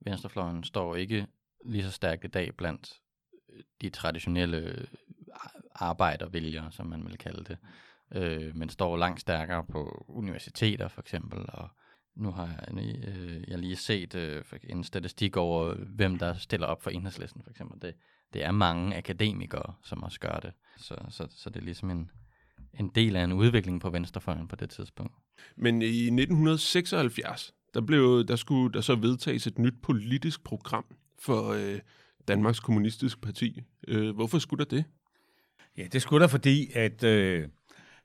venstrefløjen 0.00 0.64
står 0.64 0.96
ikke 0.96 1.26
lige 1.64 1.84
så 1.84 1.90
stærkt 1.90 2.24
i 2.24 2.28
dag 2.28 2.56
blandt 2.56 3.00
øh, 3.52 3.62
de 3.80 3.90
traditionelle 3.90 4.58
øh, 4.58 4.86
arbejdervælgere, 5.74 6.72
som 6.72 6.86
man 6.86 7.06
vil 7.06 7.18
kalde 7.18 7.44
det, 7.44 7.58
øh, 8.12 8.56
men 8.56 8.68
står 8.68 8.96
langt 8.96 9.20
stærkere 9.20 9.64
på 9.64 10.04
universiteter 10.08 10.88
for 10.88 11.00
eksempel, 11.00 11.44
og 11.48 11.68
nu 12.18 12.30
har 12.30 12.46
jeg, 12.46 12.94
øh, 13.08 13.42
jeg 13.48 13.58
lige 13.58 13.76
set 13.76 14.14
øh, 14.14 14.44
en 14.62 14.84
statistik 14.84 15.36
over, 15.36 15.74
hvem 15.74 16.18
der 16.18 16.34
stiller 16.34 16.66
op 16.66 16.82
for 16.82 16.90
enhedslisten 16.90 17.42
for 17.42 17.50
eksempel. 17.50 17.82
Det, 17.82 17.94
det 18.32 18.44
er 18.44 18.50
mange 18.50 18.96
akademikere, 18.96 19.74
som 19.82 20.02
også 20.02 20.20
gør 20.20 20.38
det. 20.40 20.52
Så, 20.76 20.96
så, 21.10 21.26
så 21.30 21.50
det 21.50 21.60
er 21.60 21.64
ligesom 21.64 21.90
en, 21.90 22.10
en 22.80 22.88
del 22.88 23.16
af 23.16 23.24
en 23.24 23.32
udvikling 23.32 23.80
på 23.80 23.90
venstrefløjen 23.90 24.48
på 24.48 24.56
det 24.56 24.70
tidspunkt. 24.70 25.14
Men 25.56 25.82
i 25.82 26.04
1976, 26.04 27.54
der, 27.74 27.80
blev, 27.80 28.24
der 28.24 28.36
skulle 28.36 28.72
der 28.72 28.80
så 28.80 28.94
vedtages 28.94 29.46
et 29.46 29.58
nyt 29.58 29.74
politisk 29.82 30.44
program 30.44 30.84
for 31.18 31.52
øh, 31.52 31.80
Danmarks 32.28 32.60
Kommunistiske 32.60 33.20
Parti. 33.20 33.62
Øh, 33.88 34.14
hvorfor 34.14 34.38
skulle 34.38 34.64
der 34.64 34.76
det? 34.76 34.84
Ja, 35.76 35.86
det 35.92 36.02
skulle 36.02 36.22
der, 36.22 36.28
fordi 36.28 36.70
at 36.74 37.04
øh, 37.04 37.48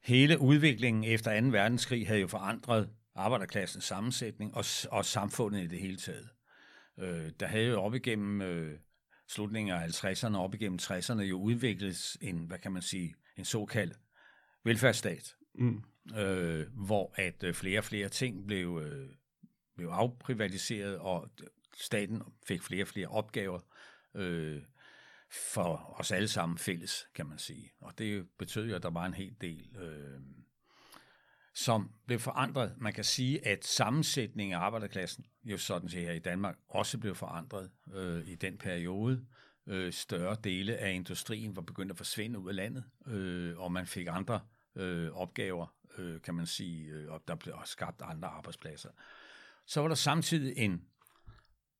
hele 0.03 0.41
udviklingen 0.41 1.03
efter 1.03 1.41
2. 1.41 1.47
verdenskrig 1.47 2.07
havde 2.07 2.21
jo 2.21 2.27
forandret 2.27 2.89
arbejderklassens 3.15 3.83
sammensætning 3.83 4.55
og, 4.55 4.65
og 4.91 5.05
samfundet 5.05 5.63
i 5.63 5.67
det 5.67 5.79
hele 5.79 5.97
taget. 5.97 6.29
Øh, 6.99 7.31
der 7.39 7.45
havde 7.45 7.67
jo 7.67 7.81
op 7.81 7.95
igennem 7.95 8.41
øh, 8.41 8.79
slutningen 9.27 9.73
af 9.75 9.87
50'erne 9.87 10.35
og 10.35 10.43
op 10.43 10.53
igennem 10.53 10.79
60'erne 10.81 11.21
jo 11.21 11.39
udviklet 11.39 12.17
en, 12.21 12.45
hvad 12.45 12.59
kan 12.59 12.71
man 12.71 12.81
sige, 12.81 13.15
en 13.37 13.45
såkaldt 13.45 13.99
velfærdsstat, 14.63 15.35
mm. 15.55 15.83
øh, 16.17 16.67
hvor 16.73 17.13
at 17.15 17.43
øh, 17.43 17.53
flere 17.53 17.79
og 17.79 17.83
flere 17.83 18.09
ting 18.09 18.47
blev, 18.47 18.81
øh, 18.83 19.09
blev 19.75 19.87
afprivatiseret, 19.87 20.97
og 20.97 21.29
staten 21.75 22.21
fik 22.47 22.63
flere 22.63 22.83
og 22.83 22.87
flere 22.87 23.07
opgaver 23.07 23.59
øh, 24.15 24.61
for 25.53 25.99
os 25.99 26.11
alle 26.11 26.27
sammen 26.27 26.57
fælles, 26.57 27.07
kan 27.15 27.27
man 27.27 27.37
sige. 27.37 27.71
Og 27.81 27.97
det 27.97 28.27
betød 28.39 28.69
jo, 28.69 28.75
at 28.75 28.83
der 28.83 28.89
var 28.89 29.05
en 29.05 29.13
hel 29.13 29.35
del, 29.41 29.77
øh, 29.77 30.19
som 31.53 31.91
blev 32.05 32.19
forandret. 32.19 32.75
Man 32.77 32.93
kan 32.93 33.03
sige, 33.03 33.47
at 33.47 33.65
sammensætningen 33.65 34.55
af 34.55 34.59
arbejderklassen, 34.59 35.25
jo 35.43 35.57
sådan 35.57 35.89
set 35.89 36.01
her 36.01 36.11
i 36.11 36.19
Danmark, 36.19 36.57
også 36.69 36.97
blev 36.97 37.15
forandret 37.15 37.71
øh, 37.93 38.27
i 38.27 38.35
den 38.35 38.57
periode. 38.57 39.25
Øh, 39.67 39.93
større 39.93 40.37
dele 40.43 40.77
af 40.77 40.93
industrien 40.93 41.55
var 41.55 41.61
begyndt 41.61 41.91
at 41.91 41.97
forsvinde 41.97 42.39
ud 42.39 42.49
af 42.49 42.55
landet, 42.55 42.83
øh, 43.07 43.59
og 43.59 43.71
man 43.71 43.87
fik 43.87 44.07
andre 44.09 44.39
øh, 44.75 45.11
opgaver, 45.11 45.75
øh, 45.97 46.21
kan 46.21 46.33
man 46.33 46.45
sige, 46.45 46.85
øh, 46.85 47.11
og 47.11 47.21
der 47.27 47.35
blev 47.35 47.55
også 47.55 47.71
skabt 47.71 48.01
andre 48.01 48.27
arbejdspladser. 48.27 48.89
Så 49.65 49.81
var 49.81 49.87
der 49.87 49.95
samtidig 49.95 50.57
en, 50.57 50.81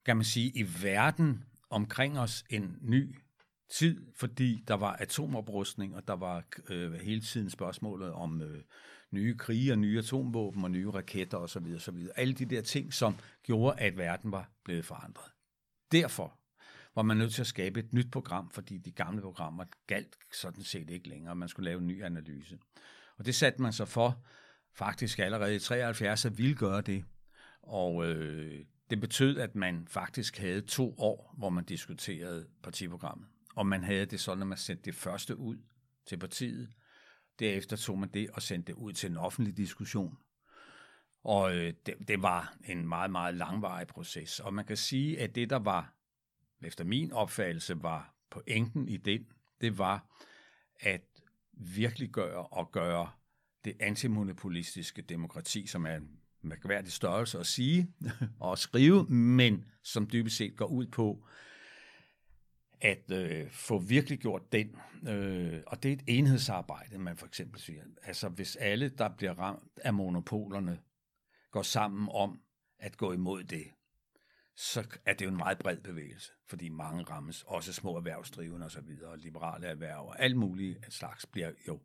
kan 0.06 0.18
man 0.18 0.25
sige, 0.25 0.51
i 0.56 0.84
verden 0.84 1.46
omkring 1.70 2.20
os 2.20 2.44
en 2.50 2.77
ny 2.82 3.15
tid, 3.70 4.06
fordi 4.15 4.63
der 4.68 4.74
var 4.74 4.96
atomoprustning, 5.00 5.96
og 5.96 6.08
der 6.08 6.13
var 6.13 6.44
øh, 6.70 6.94
hele 6.94 7.22
tiden 7.22 7.50
spørgsmålet 7.50 8.12
om 8.12 8.42
øh, 8.42 8.63
nye 9.13 9.38
krige 9.38 9.72
og 9.72 9.77
nye 9.77 10.00
atomvåben 10.00 10.63
og 10.63 10.72
nye 10.72 10.89
raketter 10.89 11.38
osv. 11.38 11.65
osv. 11.75 12.08
Alle 12.15 12.34
de 12.34 12.46
der 12.46 12.62
ting, 12.62 12.93
som 12.93 13.15
gjorde, 13.43 13.79
at 13.79 13.98
verden 13.98 14.32
var 14.32 14.51
blevet 14.63 14.86
forandret. 14.86 15.32
Derfor 15.91 16.39
var 16.96 17.01
man 17.01 17.17
nødt 17.17 17.34
til 17.34 17.41
at 17.41 17.48
skabe 17.48 17.79
et 17.79 17.93
nyt 17.93 18.12
program, 18.12 18.50
fordi 18.50 18.77
de 18.77 18.91
gamle 18.91 19.22
programmer 19.22 19.65
galt 19.88 20.17
sådan 20.34 20.63
set 20.63 20.89
ikke 20.89 21.10
længere. 21.10 21.36
Man 21.36 21.50
skulle 21.50 21.70
lave 21.70 21.79
en 21.79 21.88
ny 21.88 22.03
analyse. 22.03 22.58
Og 23.17 23.25
det 23.25 23.36
satte 23.36 23.62
man 23.62 23.74
sig 23.74 23.88
for 23.88 24.24
faktisk 24.74 25.20
allerede 25.20 25.55
i 25.55 25.60
73 25.60 26.25
at 26.25 26.38
ville 26.38 26.55
gøre 26.55 26.82
det. 26.82 27.05
Og 27.62 28.05
øh, 28.05 28.65
det 28.89 29.01
betød, 29.01 29.38
at 29.38 29.55
man 29.55 29.88
faktisk 29.88 30.38
havde 30.38 30.62
to 30.62 30.96
år, 30.98 31.34
hvor 31.38 31.50
man 31.50 31.63
diskuterede 31.63 32.48
partiprogrammet. 32.63 33.27
Og 33.55 33.65
man 33.65 33.84
havde 33.84 34.05
det 34.05 34.20
sådan, 34.20 34.41
at 34.41 34.48
man 34.48 34.58
sendte 34.58 34.86
det 34.86 34.96
første 34.96 35.38
ud 35.38 35.58
til 36.05 36.17
partiet. 36.17 36.70
Derefter 37.40 37.75
tog 37.75 38.00
man 38.00 38.10
det 38.10 38.30
og 38.30 38.42
sendte 38.42 38.68
det 38.68 38.78
ud 38.78 38.94
til 38.94 39.12
en 39.12 39.18
offentlig 39.18 39.58
diskussion. 39.58 40.18
Og 41.24 41.56
øh, 41.56 41.74
det, 41.86 41.96
det 42.08 42.22
var 42.22 42.56
en 42.66 42.88
meget, 42.88 43.12
meget 43.12 43.36
langvarig 43.36 43.88
proces. 43.88 44.40
Og 44.40 44.54
man 44.54 44.66
kan 44.66 44.78
sige, 44.78 45.20
at 45.20 45.36
det, 45.36 45.50
der 45.50 45.60
var, 45.60 45.94
efter 46.62 46.84
min 46.84 47.12
opfattelse, 47.12 47.84
var 47.84 48.16
pointen 48.29 48.90
i 48.90 48.98
den, 48.98 49.27
det 49.62 49.77
var 49.77 50.05
at 50.79 51.01
virkelig 51.53 52.10
gøre 52.10 52.48
og 52.48 52.72
gøre 52.72 53.10
det 53.66 53.74
antimonopolistiske 53.79 55.01
demokrati, 55.01 55.68
som 55.68 55.86
er 55.86 55.96
en 55.96 56.20
mærkværdig 56.42 56.92
størrelse 56.92 57.40
at 57.40 57.46
sige 57.46 57.94
og 58.40 58.51
at 58.51 58.60
skrive, 58.60 59.05
men 59.10 59.66
som 59.84 60.07
dybest 60.07 60.38
set 60.38 60.55
går 60.57 60.66
ud 60.66 60.88
på 60.88 61.27
at 62.83 63.11
øh, 63.11 63.51
få 63.51 63.77
virkelig 63.77 64.19
gjort 64.19 64.51
den. 64.51 64.75
Øh, 65.07 65.61
og 65.67 65.83
det 65.83 65.89
er 65.89 65.93
et 65.93 66.03
enhedsarbejde, 66.07 66.98
man 66.98 67.17
for 67.17 67.27
eksempel 67.27 67.61
siger. 67.61 67.83
Altså 68.03 68.29
hvis 68.29 68.55
alle, 68.55 68.89
der 68.89 69.09
bliver 69.17 69.33
ramt 69.33 69.79
af 69.83 69.93
monopolerne, 69.93 70.79
går 71.51 71.61
sammen 71.61 72.09
om 72.11 72.41
at 72.79 72.98
gå 72.98 73.13
imod 73.13 73.43
det, 73.43 73.65
så 74.55 74.87
er 75.05 75.13
det 75.13 75.25
jo 75.25 75.29
en 75.29 75.37
meget 75.37 75.57
bred 75.57 75.77
bevægelse, 75.77 76.31
fordi 76.48 76.69
mange 76.69 77.03
rammes, 77.03 77.43
også 77.48 77.74
små 77.74 77.98
erhvervsdrivende 77.98 78.65
osv., 78.65 78.98
og 79.03 79.17
liberale 79.17 79.67
erhverv 79.67 80.07
og 80.07 80.24
alt 80.24 80.37
muligt 80.37 80.93
slags 80.93 81.25
bliver 81.25 81.51
jo 81.67 81.79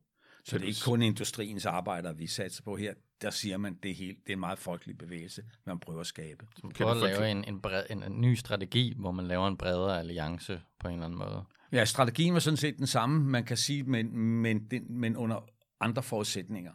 så 0.44 0.58
det 0.58 0.64
er 0.64 0.68
ikke 0.68 0.80
kun 0.84 1.02
industriens 1.02 1.66
arbejdere, 1.66 2.16
vi 2.16 2.26
satser 2.26 2.62
på 2.62 2.76
her. 2.76 2.94
Der 3.22 3.31
siger 3.31 3.57
man, 3.57 3.74
det 3.83 3.90
er, 3.90 3.94
helt, 3.94 4.18
det 4.26 4.33
er 4.33 4.37
en 4.37 4.40
meget 4.40 4.59
folkelig 4.59 4.98
bevægelse, 4.98 5.44
man 5.64 5.78
prøver 5.78 6.00
at 6.00 6.07
skabe. 6.07 6.46
Så 6.57 6.61
man 6.62 6.72
prøver 6.72 6.90
at 6.90 6.96
lave 6.96 7.31
en, 7.31 7.44
en, 7.44 7.61
bred, 7.61 7.83
en, 7.90 8.02
en 8.02 8.20
ny 8.20 8.35
strategi, 8.35 8.94
hvor 8.96 9.11
man 9.11 9.26
laver 9.26 9.48
en 9.48 9.57
bredere 9.57 9.98
alliance 9.98 10.62
på 10.81 10.88
en 10.88 10.94
eller 10.94 11.04
anden 11.04 11.18
måde. 11.18 11.44
Ja, 11.72 11.85
strategien 11.85 12.35
var 12.35 12.40
sådan 12.40 12.57
set 12.57 12.78
den 12.78 12.87
samme, 12.87 13.24
man 13.24 13.44
kan 13.44 13.57
sige, 13.57 13.83
men, 13.83 14.18
men, 14.18 14.66
den, 14.70 15.00
men 15.00 15.16
under 15.16 15.48
andre 15.81 16.02
forudsætninger. 16.02 16.72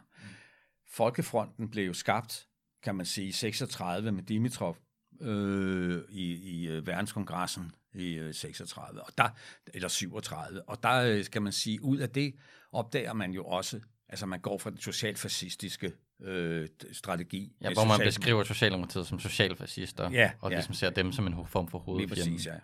Folkefronten 0.88 1.70
blev 1.70 1.86
jo 1.86 1.92
skabt, 1.92 2.46
kan 2.82 2.94
man 2.94 3.06
sige, 3.06 3.32
36 3.32 4.12
med 4.12 4.22
Dimitrov 4.22 4.76
øh, 5.20 6.02
i, 6.08 6.34
i 6.34 6.68
øh, 6.68 6.86
verdenskongressen 6.86 7.72
i 7.94 8.14
øh, 8.14 8.34
36, 8.34 9.02
og 9.02 9.18
der, 9.18 9.28
eller 9.74 9.88
37. 9.88 10.62
Og 10.62 10.82
der 10.82 11.02
øh, 11.02 11.24
skal 11.24 11.42
man 11.42 11.52
sige, 11.52 11.82
ud 11.82 11.98
af 11.98 12.10
det 12.10 12.34
opdager 12.72 13.12
man 13.12 13.32
jo 13.32 13.44
også, 13.44 13.80
altså 14.08 14.26
man 14.26 14.40
går 14.40 14.58
fra 14.58 14.70
den 14.70 14.78
socialfascistiske 14.78 15.92
øh, 16.20 16.68
strategi. 16.92 17.56
Ja, 17.60 17.72
hvor 17.72 17.84
man 17.84 18.00
beskriver 18.04 18.44
Socialdemokratiet 18.44 19.06
som 19.06 19.18
socialfascister, 19.18 20.10
ja, 20.10 20.32
og 20.40 20.50
ja. 20.50 20.56
ligesom 20.56 20.74
ser 20.74 20.90
dem 20.90 21.12
som 21.12 21.26
en 21.26 21.46
form 21.46 21.68
for 21.68 21.78
hovedfjende. 21.78 22.14
Lige 22.14 22.30
præcis, 22.30 22.46
ja. 22.46 22.54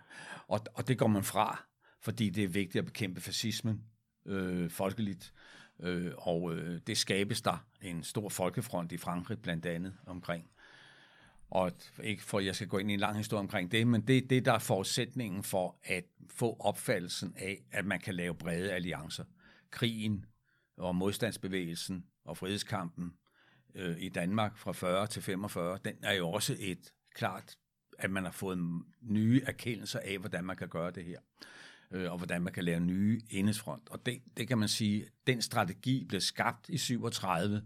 Og, 0.47 0.59
og 0.73 0.87
det 0.87 0.97
går 0.97 1.07
man 1.07 1.23
fra, 1.23 1.63
fordi 2.01 2.29
det 2.29 2.43
er 2.43 2.47
vigtigt 2.47 2.75
at 2.75 2.85
bekæmpe 2.85 3.21
fascismen 3.21 3.83
øh, 4.25 4.69
folkeligt, 4.69 5.33
øh, 5.79 6.11
og 6.17 6.55
øh, 6.55 6.79
det 6.87 6.97
skabes 6.97 7.41
der 7.41 7.65
en 7.81 8.03
stor 8.03 8.29
folkefront 8.29 8.91
i 8.91 8.97
Frankrig 8.97 9.41
blandt 9.41 9.65
andet 9.65 9.93
omkring 10.05 10.51
og 11.51 11.71
ikke 12.03 12.23
for, 12.23 12.37
at 12.37 12.45
jeg 12.45 12.55
skal 12.55 12.67
gå 12.67 12.77
ind 12.77 12.91
i 12.91 12.93
en 12.93 12.99
lang 12.99 13.17
historie 13.17 13.39
omkring 13.39 13.71
det, 13.71 13.87
men 13.87 14.01
det, 14.01 14.29
det 14.29 14.45
der 14.45 14.53
er 14.53 14.59
forudsætningen 14.59 15.43
for 15.43 15.79
at 15.83 16.03
få 16.29 16.57
opfattelsen 16.59 17.33
af, 17.37 17.63
at 17.71 17.85
man 17.85 17.99
kan 17.99 18.15
lave 18.15 18.35
brede 18.35 18.73
alliancer. 18.73 19.23
Krigen 19.71 20.25
og 20.77 20.95
modstandsbevægelsen 20.95 22.05
og 22.25 22.37
frihedskampen 22.37 23.13
øh, 23.75 23.95
i 23.99 24.09
Danmark 24.09 24.57
fra 24.57 24.71
40 24.71 25.07
til 25.07 25.21
45, 25.21 25.79
den 25.85 25.95
er 26.03 26.13
jo 26.13 26.29
også 26.29 26.55
et 26.59 26.93
klart, 27.15 27.55
at 27.99 28.11
man 28.11 28.23
har 28.23 28.31
fået 28.31 28.83
nye 29.01 29.41
erkendelser 29.45 29.99
af, 29.99 30.17
hvordan 30.17 30.43
man 30.43 30.57
kan 30.57 30.67
gøre 30.69 30.91
det 30.91 31.05
her 31.05 31.19
øh, 31.91 32.11
og 32.11 32.17
hvordan 32.17 32.41
man 32.41 32.53
kan 32.53 32.63
lave 32.63 32.79
nye 32.79 33.21
enhedsfront. 33.29 33.89
Og 33.89 34.05
det, 34.05 34.21
det 34.37 34.47
kan 34.47 34.57
man 34.57 34.69
sige, 34.69 35.05
den 35.27 35.41
strategi 35.41 36.05
blev 36.05 36.21
skabt 36.21 36.69
i 36.69 36.77
37, 36.77 37.61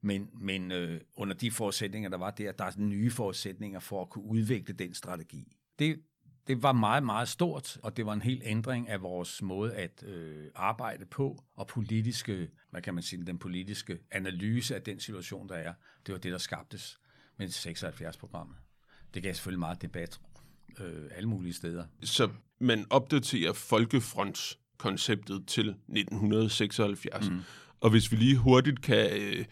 men, 0.00 0.30
men 0.34 0.72
øh, 0.72 1.00
under 1.16 1.34
de 1.34 1.50
forudsætninger, 1.50 2.10
der 2.10 2.16
var 2.16 2.30
der, 2.30 2.52
der 2.52 2.64
er 2.64 2.72
nye 2.76 3.10
forudsætninger 3.10 3.80
for 3.80 4.02
at 4.02 4.10
kunne 4.10 4.24
udvikle 4.24 4.74
den 4.74 4.94
strategi. 4.94 5.56
Det, 5.78 6.02
det 6.46 6.62
var 6.62 6.72
meget, 6.72 7.02
meget 7.02 7.28
stort, 7.28 7.78
og 7.82 7.96
det 7.96 8.06
var 8.06 8.12
en 8.12 8.22
helt 8.22 8.42
ændring 8.44 8.88
af 8.88 9.02
vores 9.02 9.42
måde 9.42 9.74
at 9.74 10.04
øh, 10.06 10.46
arbejde 10.54 11.06
på, 11.06 11.44
og 11.54 11.66
politiske, 11.66 12.50
hvad 12.70 12.82
kan 12.82 12.94
man 12.94 13.02
sige, 13.02 13.26
den 13.26 13.38
politiske 13.38 13.98
analyse 14.10 14.74
af 14.74 14.82
den 14.82 15.00
situation, 15.00 15.48
der 15.48 15.54
er. 15.54 15.72
Det 16.06 16.12
var 16.12 16.18
det, 16.18 16.32
der 16.32 16.38
skabtes 16.38 16.98
med 17.36 17.48
76-programmet. 17.48 18.56
Det 19.14 19.22
gav 19.22 19.34
selvfølgelig 19.34 19.58
meget 19.58 19.82
debat 19.82 20.20
øh, 20.80 21.10
alle 21.14 21.28
mulige 21.28 21.52
steder. 21.52 21.84
Så 22.02 22.28
man 22.58 22.86
opdaterer 22.90 23.52
folkefrontskonceptet 23.52 25.44
til 25.46 25.68
1976. 25.68 27.30
Mm. 27.30 27.40
Og 27.80 27.90
hvis 27.90 28.12
vi 28.12 28.16
lige 28.16 28.36
hurtigt 28.36 28.82
kan 28.82 29.10
øh, 29.20 29.44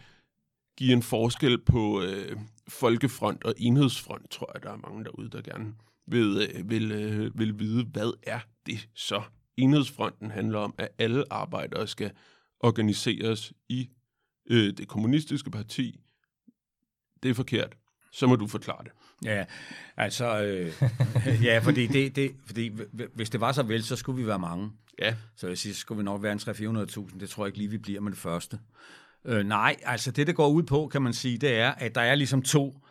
give 0.77 0.93
en 0.93 1.03
forskel 1.03 1.61
på 1.61 2.01
øh, 2.01 2.37
folkefront 2.67 3.43
og 3.43 3.53
enhedsfront, 3.57 4.29
tror 4.29 4.51
jeg, 4.53 4.63
der 4.63 4.71
er 4.71 4.77
mange 4.77 5.03
derude, 5.03 5.29
der 5.29 5.41
gerne 5.41 5.73
vil, 6.11 6.49
øh, 6.55 6.69
vil, 6.69 6.91
øh, 6.91 7.39
vil 7.39 7.59
vide, 7.59 7.85
hvad 7.85 8.13
er 8.23 8.39
det 8.65 8.89
så? 8.95 9.21
Enhedsfronten 9.57 10.31
handler 10.31 10.59
om, 10.59 10.75
at 10.77 10.89
alle 10.97 11.23
arbejdere 11.29 11.87
skal 11.87 12.11
organiseres 12.59 13.53
i 13.69 13.89
øh, 14.49 14.77
det 14.77 14.87
kommunistiske 14.87 15.51
parti. 15.51 15.99
Det 17.23 17.29
er 17.29 17.33
forkert. 17.33 17.75
Så 18.11 18.27
må 18.27 18.35
du 18.35 18.47
forklare 18.47 18.83
det. 18.83 18.91
Ja, 19.25 19.45
altså, 19.97 20.43
øh, 20.43 20.73
ja, 21.47 21.59
fordi, 21.59 21.87
det, 21.87 22.15
det, 22.15 22.35
fordi 22.45 22.71
hvis 23.15 23.29
det 23.29 23.41
var 23.41 23.51
så 23.51 23.63
vel, 23.63 23.83
så 23.83 23.95
skulle 23.95 24.21
vi 24.21 24.27
være 24.27 24.39
mange. 24.39 24.71
Ja. 24.99 25.15
Så 25.35 25.47
jeg 25.47 25.57
siger, 25.57 25.73
så 25.73 25.79
skulle 25.79 25.97
vi 25.97 26.03
nok 26.03 26.23
være 26.23 26.31
en 26.31 26.39
300-400.000. 26.39 27.19
Det 27.19 27.29
tror 27.29 27.45
jeg 27.45 27.47
ikke 27.47 27.57
lige, 27.57 27.69
vi 27.69 27.77
bliver 27.77 28.01
med 28.01 28.11
det 28.11 28.19
første. 28.19 28.59
Øh, 29.25 29.45
nej, 29.45 29.75
altså 29.83 30.11
det, 30.11 30.27
det 30.27 30.35
går 30.35 30.47
ud 30.47 30.63
på, 30.63 30.87
kan 30.87 31.01
man 31.01 31.13
sige, 31.13 31.37
det 31.37 31.53
er, 31.53 31.71
at 31.71 31.95
der 31.95 32.01
er 32.01 32.15
ligesom 32.15 32.41
to 32.41 32.85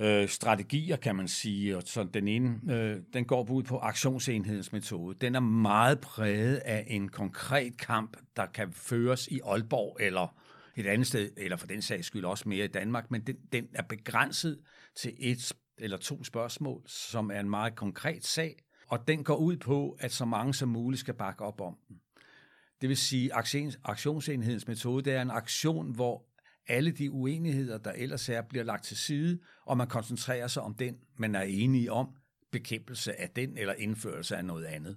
øh, 0.00 0.28
strategier, 0.28 0.96
kan 0.96 1.16
man 1.16 1.28
sige. 1.28 1.76
Og 1.76 1.82
så 1.86 2.04
den 2.04 2.28
ene, 2.28 2.74
øh, 2.74 2.96
den 3.12 3.24
går 3.24 3.50
ud 3.50 3.62
på 3.62 3.78
aktionsenhedens 3.78 4.72
metode. 4.72 5.18
Den 5.20 5.34
er 5.34 5.40
meget 5.40 6.00
præget 6.00 6.56
af 6.56 6.84
en 6.86 7.08
konkret 7.08 7.76
kamp, 7.76 8.16
der 8.36 8.46
kan 8.46 8.72
føres 8.72 9.26
i 9.26 9.40
Aalborg 9.44 9.96
eller 10.00 10.36
et 10.76 10.86
andet 10.86 11.06
sted, 11.06 11.30
eller 11.36 11.56
for 11.56 11.66
den 11.66 11.82
sags 11.82 12.06
skyld 12.06 12.24
også 12.24 12.48
mere 12.48 12.64
i 12.64 12.68
Danmark, 12.68 13.10
men 13.10 13.20
den, 13.20 13.36
den 13.52 13.68
er 13.74 13.82
begrænset 13.82 14.58
til 14.96 15.14
et 15.18 15.52
eller 15.78 15.96
to 15.96 16.24
spørgsmål, 16.24 16.82
som 16.86 17.30
er 17.30 17.40
en 17.40 17.50
meget 17.50 17.74
konkret 17.74 18.24
sag, 18.24 18.56
og 18.88 19.08
den 19.08 19.24
går 19.24 19.36
ud 19.36 19.56
på, 19.56 19.96
at 20.00 20.12
så 20.12 20.24
mange 20.24 20.54
som 20.54 20.68
muligt 20.68 21.00
skal 21.00 21.14
bakke 21.14 21.44
op 21.44 21.60
om 21.60 21.76
den. 21.88 21.96
Det 22.80 22.88
vil 22.88 22.96
sige, 22.96 23.30
aktionsenhedens 23.84 24.66
metode, 24.66 25.04
det 25.04 25.12
er 25.12 25.22
en 25.22 25.30
aktion, 25.30 25.94
hvor 25.94 26.27
alle 26.68 26.90
de 26.90 27.10
uenigheder, 27.10 27.78
der 27.78 27.92
ellers 27.92 28.28
er, 28.28 28.42
bliver 28.42 28.64
lagt 28.64 28.84
til 28.84 28.96
side, 28.96 29.38
og 29.66 29.76
man 29.76 29.86
koncentrerer 29.86 30.46
sig 30.46 30.62
om 30.62 30.74
den, 30.74 30.96
man 31.16 31.34
er 31.34 31.42
enige 31.42 31.92
om, 31.92 32.08
bekæmpelse 32.50 33.20
af 33.20 33.30
den 33.30 33.58
eller 33.58 33.74
indførelse 33.74 34.36
af 34.36 34.44
noget 34.44 34.64
andet. 34.64 34.96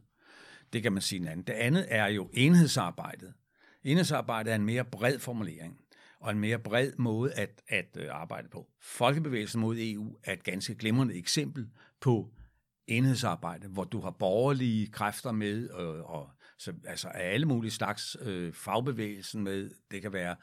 Det 0.74 0.84
kan 0.84 0.94
man 0.94 1.02
sige 1.02 1.20
en 1.20 1.28
anden. 1.28 1.48
Det 1.48 1.54
andet 1.54 1.86
er 1.90 2.08
jo 2.08 2.30
enhedsarbejdet. 2.34 3.34
Enhedsarbejdet 3.84 4.52
er 4.52 4.56
en 4.56 4.66
mere 4.66 4.86
bred 4.86 5.20
formulering 5.20 5.78
og 6.20 6.32
en 6.32 6.40
mere 6.40 6.60
bred 6.60 6.92
måde 6.98 7.34
at, 7.34 7.62
at 7.68 7.98
øh, 7.98 8.08
arbejde 8.12 8.50
på. 8.50 8.68
Folkebevægelsen 8.82 9.62
mod 9.62 9.78
EU 9.80 10.18
er 10.24 10.34
et 10.34 10.44
ganske 10.44 10.76
glimrende 10.76 11.16
eksempel 11.16 11.70
på 12.00 12.34
enhedsarbejde, 12.88 13.68
hvor 13.68 13.84
du 13.84 14.02
har 14.02 14.12
borgerlige 14.12 14.88
kræfter 14.88 15.32
med, 15.32 15.70
øh, 15.80 16.12
og 16.12 16.30
så, 16.58 16.74
altså 16.86 17.08
af 17.08 17.34
alle 17.34 17.46
mulige 17.46 17.72
slags 17.72 18.18
øh, 18.22 18.54
fagbevægelsen 18.54 19.44
med. 19.44 19.70
Det 19.92 20.02
kan 20.02 20.14
være 20.14 20.32
øh, 20.32 20.38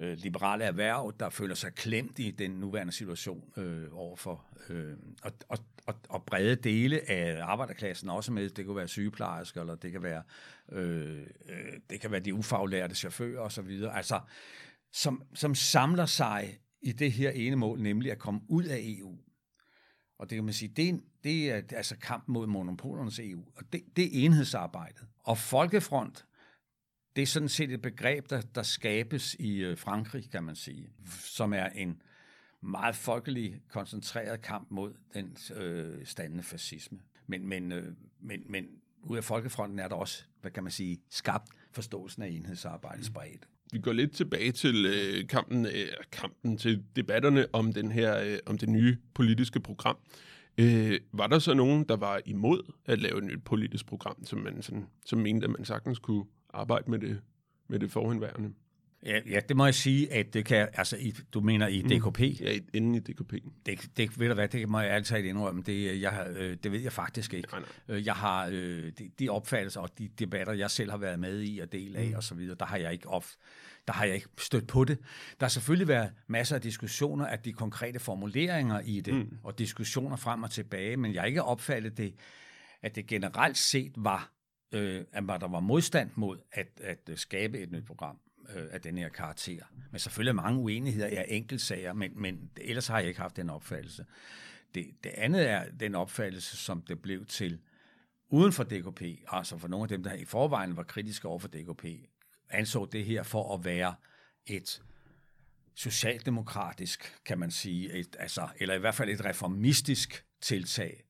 Øh, 0.00 0.18
liberale 0.18 0.64
erhverv, 0.64 1.12
der 1.20 1.30
føler 1.30 1.54
sig 1.54 1.74
klemt 1.74 2.18
i 2.18 2.30
den 2.30 2.50
nuværende 2.50 2.92
situation 2.92 3.52
øh, 3.56 3.86
overfor, 3.92 4.44
øh, 4.68 4.96
og, 5.22 5.32
og, 5.48 5.58
og, 5.86 5.94
og 6.08 6.24
brede 6.24 6.56
dele 6.56 7.10
af 7.10 7.44
arbejderklassen 7.44 8.08
også 8.08 8.32
med. 8.32 8.50
Det 8.50 8.64
kan 8.64 8.76
være 8.76 8.88
sygeplejersker, 8.88 9.60
eller 9.60 9.74
det 9.74 9.92
kan 9.92 10.02
være, 10.02 10.22
øh, 10.72 11.18
øh, 11.48 11.80
det 11.90 12.00
kan 12.00 12.10
være 12.10 12.20
de 12.20 12.34
ufaglærte 12.34 12.94
chauffører 12.94 13.40
osv. 13.40 13.82
Altså, 13.92 14.20
som, 14.92 15.22
som 15.34 15.54
samler 15.54 16.06
sig 16.06 16.58
i 16.82 16.92
det 16.92 17.12
her 17.12 17.30
ene 17.30 17.56
mål, 17.56 17.80
nemlig 17.80 18.12
at 18.12 18.18
komme 18.18 18.40
ud 18.48 18.64
af 18.64 18.78
EU. 18.82 19.18
Og 20.18 20.30
det 20.30 20.36
kan 20.36 20.44
man 20.44 20.54
sige, 20.54 20.72
det 20.76 20.88
er, 20.88 20.98
det 21.24 21.50
er 21.50 21.76
altså 21.76 21.96
kamp 21.96 22.24
mod 22.28 22.46
monopolernes 22.46 23.18
EU, 23.18 23.44
og 23.56 23.62
det, 23.72 23.82
det 23.96 24.04
er 24.04 24.24
enhedsarbejdet. 24.24 25.06
Og 25.24 25.38
Folkefront, 25.38 26.24
det 27.16 27.22
er 27.22 27.26
sådan 27.26 27.48
set 27.48 27.72
et 27.72 27.82
begreb, 27.82 28.30
der, 28.30 28.40
der 28.40 28.62
skabes 28.62 29.34
i 29.38 29.56
øh, 29.56 29.78
Frankrig, 29.78 30.30
kan 30.30 30.44
man 30.44 30.56
sige, 30.56 30.88
som 31.20 31.52
er 31.52 31.66
en 31.66 32.02
meget 32.60 32.96
folkelig, 32.96 33.60
koncentreret 33.68 34.42
kamp 34.42 34.70
mod 34.70 34.92
den 35.14 35.36
øh, 35.56 36.06
standende 36.06 36.42
fascisme. 36.42 36.98
Men, 37.26 37.48
men, 37.48 37.72
øh, 37.72 37.92
men, 38.20 38.42
men 38.48 38.66
ud 39.02 39.16
af 39.16 39.24
Folkefronten 39.24 39.78
er 39.78 39.88
der 39.88 39.96
også, 39.96 40.24
hvad 40.40 40.50
kan 40.50 40.62
man 40.62 40.72
sige, 40.72 40.98
skabt 41.10 41.48
forståelsen 41.72 42.22
af 42.22 42.28
enhedsarbejdet 42.28 43.06
spredt. 43.06 43.48
Vi 43.72 43.78
går 43.78 43.92
lidt 43.92 44.12
tilbage 44.12 44.52
til 44.52 44.86
øh, 44.86 45.28
kampen, 45.28 45.66
øh, 45.66 45.88
kampen 46.12 46.58
til 46.58 46.84
debatterne 46.96 47.46
om 47.52 47.72
den 47.72 47.92
her, 47.92 48.18
øh, 48.18 48.38
om 48.46 48.58
det 48.58 48.68
nye 48.68 48.96
politiske 49.14 49.60
program. 49.60 49.96
Øh, 50.58 51.00
var 51.12 51.26
der 51.26 51.38
så 51.38 51.54
nogen, 51.54 51.84
der 51.84 51.96
var 51.96 52.20
imod 52.26 52.72
at 52.86 52.98
lave 52.98 53.18
et 53.18 53.24
nyt 53.24 53.44
politisk 53.44 53.86
program, 53.86 54.24
som 54.24 54.38
man 54.38 54.62
sådan, 54.62 54.86
som 55.06 55.18
mente, 55.18 55.44
at 55.44 55.50
man 55.50 55.64
sagtens 55.64 55.98
kunne 55.98 56.24
arbejde 56.54 56.90
med 56.90 56.98
det, 56.98 57.20
med 57.68 57.78
det 57.78 57.90
forhenværende? 57.90 58.54
Ja, 59.06 59.20
ja, 59.30 59.40
det 59.48 59.56
må 59.56 59.64
jeg 59.64 59.74
sige, 59.74 60.12
at 60.12 60.34
det 60.34 60.44
kan, 60.44 60.68
altså, 60.74 60.96
i, 60.96 61.14
du 61.34 61.40
mener 61.40 61.66
i 61.66 61.82
DKP? 61.82 62.20
Mm, 62.20 62.46
ja, 62.46 62.58
inden 62.74 62.94
i 62.94 63.00
DKP. 63.00 63.32
Det, 63.66 63.90
det, 63.96 64.20
ved 64.20 64.28
du 64.28 64.34
hvad, 64.34 64.48
det 64.48 64.68
må 64.68 64.80
jeg 64.80 64.90
altid 64.90 65.16
indrømme, 65.16 65.62
det, 65.62 66.02
jeg, 66.02 66.26
øh, 66.36 66.56
det 66.62 66.72
ved 66.72 66.80
jeg 66.80 66.92
faktisk 66.92 67.34
ikke. 67.34 67.48
Nej, 67.52 67.60
nej. 67.60 67.96
Øh, 67.96 68.06
jeg 68.06 68.14
har 68.14 68.46
øh, 68.52 68.92
de, 68.98 69.10
de 69.18 69.28
opfattelser 69.28 69.80
og 69.80 69.98
de 69.98 70.08
debatter, 70.08 70.52
jeg 70.52 70.70
selv 70.70 70.90
har 70.90 70.98
været 70.98 71.18
med 71.18 71.42
i 71.42 71.58
og 71.58 71.72
del 71.72 71.96
af 71.96 72.08
mm. 72.08 72.14
og 72.14 72.22
så 72.22 72.34
videre, 72.34 72.56
der 72.60 72.66
har 72.66 72.76
jeg 72.76 72.92
ikke 72.92 73.08
op, 73.08 73.24
der 73.86 73.92
har 73.92 74.04
jeg 74.04 74.14
ikke 74.14 74.28
stødt 74.38 74.66
på 74.66 74.84
det. 74.84 74.98
Der 75.40 75.46
har 75.46 75.48
selvfølgelig 75.48 75.88
været 75.88 76.12
masser 76.26 76.54
af 76.54 76.62
diskussioner 76.62 77.26
af 77.26 77.38
de 77.38 77.52
konkrete 77.52 77.98
formuleringer 77.98 78.80
i 78.80 79.00
det, 79.00 79.14
mm. 79.14 79.38
og 79.42 79.58
diskussioner 79.58 80.16
frem 80.16 80.42
og 80.42 80.50
tilbage, 80.50 80.96
men 80.96 81.14
jeg 81.14 81.22
har 81.22 81.26
ikke 81.26 81.42
opfattet 81.42 81.98
det, 81.98 82.14
at 82.82 82.94
det 82.94 83.06
generelt 83.06 83.58
set 83.58 83.92
var, 83.96 84.30
øh, 84.72 85.04
at 85.12 85.24
der 85.28 85.48
var 85.48 85.60
modstand 85.60 86.10
mod 86.14 86.38
at, 86.52 86.80
at 86.80 87.08
øh, 87.08 87.16
skabe 87.16 87.58
et 87.58 87.72
nyt 87.72 87.86
program 87.86 88.18
øh, 88.56 88.66
af 88.70 88.80
den 88.80 88.98
her 88.98 89.08
karakter. 89.08 89.62
Men 89.90 89.98
selvfølgelig 89.98 90.34
mange 90.34 90.60
uenigheder 90.60 91.06
af 91.06 91.26
enkeltsager, 91.28 91.92
men, 91.92 92.12
men 92.14 92.50
ellers 92.56 92.86
har 92.86 92.98
jeg 92.98 93.08
ikke 93.08 93.20
haft 93.20 93.36
den 93.36 93.50
opfattelse. 93.50 94.06
Det, 94.74 94.86
det 95.04 95.10
andet 95.10 95.50
er 95.50 95.64
den 95.80 95.94
opfattelse, 95.94 96.56
som 96.56 96.82
det 96.82 97.02
blev 97.02 97.26
til 97.26 97.60
uden 98.28 98.52
for 98.52 98.64
DKP, 98.64 99.02
altså 99.26 99.58
for 99.58 99.68
nogle 99.68 99.84
af 99.84 99.88
dem, 99.88 100.02
der 100.02 100.12
i 100.12 100.24
forvejen 100.24 100.76
var 100.76 100.82
kritiske 100.82 101.28
over 101.28 101.38
for 101.38 101.48
DKP, 101.48 101.84
anså 102.50 102.84
det 102.84 103.04
her 103.04 103.22
for 103.22 103.54
at 103.54 103.64
være 103.64 103.94
et 104.46 104.82
socialdemokratisk, 105.74 107.18
kan 107.24 107.38
man 107.38 107.50
sige, 107.50 107.92
et, 107.92 108.16
altså, 108.18 108.48
eller 108.56 108.74
i 108.74 108.78
hvert 108.78 108.94
fald 108.94 109.10
et 109.10 109.24
reformistisk 109.24 110.24
tiltag 110.40 111.03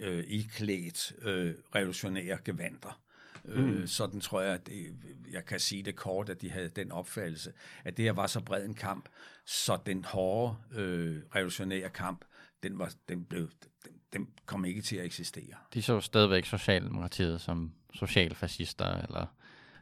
øh, 0.00 0.24
i 0.26 0.42
klædt 0.42 1.12
øh, 1.22 1.54
revolutionære 1.74 2.38
gevanter. 2.44 3.00
Øh, 3.44 3.64
mm. 3.64 3.70
Øh, 3.70 3.88
sådan 3.88 4.20
tror 4.20 4.40
jeg, 4.40 4.54
at 4.54 4.66
det, 4.66 4.94
jeg 5.32 5.44
kan 5.44 5.60
sige 5.60 5.82
det 5.82 5.96
kort, 5.96 6.28
at 6.28 6.40
de 6.40 6.50
havde 6.50 6.68
den 6.68 6.92
opfattelse, 6.92 7.52
at 7.84 7.96
det 7.96 8.04
her 8.04 8.12
var 8.12 8.26
så 8.26 8.40
bred 8.40 8.64
en 8.64 8.74
kamp, 8.74 9.08
så 9.46 9.78
den 9.86 10.04
hårde 10.04 10.56
øh, 10.74 11.16
revolutionære 11.34 11.88
kamp, 11.88 12.24
den, 12.62 12.78
var, 12.78 12.92
den, 13.08 13.24
blev, 13.24 13.48
den, 13.84 13.92
den 14.12 14.28
kom 14.46 14.64
ikke 14.64 14.82
til 14.82 14.96
at 14.96 15.04
eksistere. 15.04 15.54
De 15.74 15.82
så 15.82 16.00
stadigvæk 16.00 16.44
Socialdemokratiet 16.44 17.40
som 17.40 17.72
socialfascister, 17.94 18.86
eller 18.86 19.26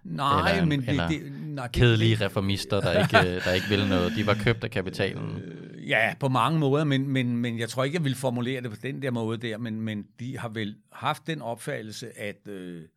Nej, 0.05 0.51
eller, 0.51 0.65
men 0.65 0.85
eller 0.89 1.09
det, 1.09 1.21
det, 1.21 1.33
nej, 1.33 1.69
kedelige 1.69 2.25
reformister, 2.25 2.81
der 2.81 3.03
ikke, 3.03 3.35
der 3.45 3.53
ikke 3.53 3.67
vil 3.69 3.89
noget. 3.89 4.13
De 4.17 4.27
var 4.27 4.35
købt 4.35 4.65
af 4.65 4.71
kapitalen. 4.71 5.43
Ja, 5.89 6.15
på 6.21 6.29
mange 6.29 6.59
måder, 6.59 6.85
men, 6.85 7.09
men, 7.09 7.37
men 7.37 7.59
jeg 7.59 7.69
tror 7.69 7.85
ikke, 7.85 7.97
jeg 7.97 8.05
vil 8.05 8.15
formulere 8.15 8.61
det 8.61 8.71
på 8.71 8.77
den 8.77 9.03
der 9.03 9.11
måde 9.11 9.39
der, 9.39 9.59
men, 9.59 9.81
men 9.81 10.07
de 10.21 10.39
har 10.39 10.49
vel 10.49 10.77
haft 10.93 11.27
den 11.27 11.43
opfattelse, 11.43 12.19
at, 12.19 12.49
øh, 12.49 12.89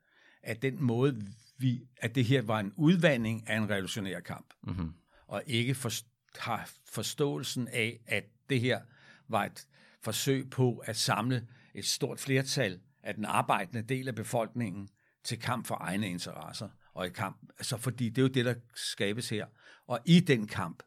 at 0.43 0.61
den 0.61 0.83
måde, 0.83 1.21
vi, 1.57 1.81
at 1.97 2.15
det 2.15 2.25
her 2.25 2.41
var 2.41 2.59
en 2.59 2.73
udvandring 2.75 3.49
af 3.49 3.57
en 3.57 3.69
revolutionær 3.69 4.19
kamp, 4.19 4.53
mm-hmm. 4.63 4.93
og 5.27 5.43
ikke 5.47 5.75
for, 5.75 5.91
har 6.39 6.69
forståelsen 6.89 7.67
af, 7.67 7.99
at 8.07 8.23
det 8.49 8.61
her 8.61 8.79
var 9.27 9.45
et 9.45 9.67
forsøg 10.01 10.49
på 10.49 10.77
at 10.77 10.95
samle 10.95 11.47
et 11.75 11.85
stort 11.85 12.19
flertal 12.19 12.79
af 13.03 13.15
den 13.15 13.25
arbejdende 13.25 13.81
del 13.81 14.07
af 14.07 14.15
befolkningen 14.15 14.89
til 15.23 15.39
kamp 15.39 15.67
for 15.67 15.77
egne 15.81 16.09
interesser 16.09 16.69
og 16.93 17.07
i 17.07 17.09
kamp. 17.09 17.37
Altså, 17.57 17.77
fordi 17.77 18.09
det 18.09 18.17
er 18.17 18.21
jo 18.21 18.27
det, 18.27 18.45
der 18.45 18.53
skabes 18.75 19.29
her. 19.29 19.45
Og 19.87 19.99
i 20.05 20.19
den 20.19 20.47
kamp 20.47 20.83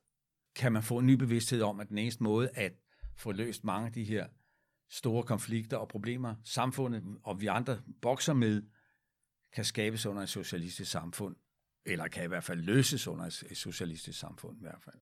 kan 0.56 0.72
man 0.72 0.82
få 0.82 0.98
en 0.98 1.06
ny 1.06 1.12
bevidsthed 1.12 1.62
om, 1.62 1.80
at 1.80 1.88
den 1.88 1.98
eneste 1.98 2.22
måde 2.22 2.50
at 2.54 2.72
få 3.16 3.32
løst 3.32 3.64
mange 3.64 3.86
af 3.86 3.92
de 3.92 4.04
her 4.04 4.26
store 4.90 5.22
konflikter 5.22 5.76
og 5.76 5.88
problemer, 5.88 6.34
samfundet 6.44 7.18
og 7.22 7.40
vi 7.40 7.46
andre 7.46 7.80
bokser 8.02 8.32
med, 8.32 8.62
kan 9.52 9.64
skabes 9.64 10.06
under 10.06 10.22
et 10.22 10.28
socialistisk 10.28 10.90
samfund, 10.90 11.36
eller 11.86 12.08
kan 12.08 12.24
i 12.24 12.28
hvert 12.28 12.44
fald 12.44 12.60
løses 12.60 13.06
under 13.06 13.24
et 13.24 13.56
socialistisk 13.56 14.18
samfund 14.18 14.58
i 14.58 14.62
hvert 14.62 14.82
fald. 14.84 15.00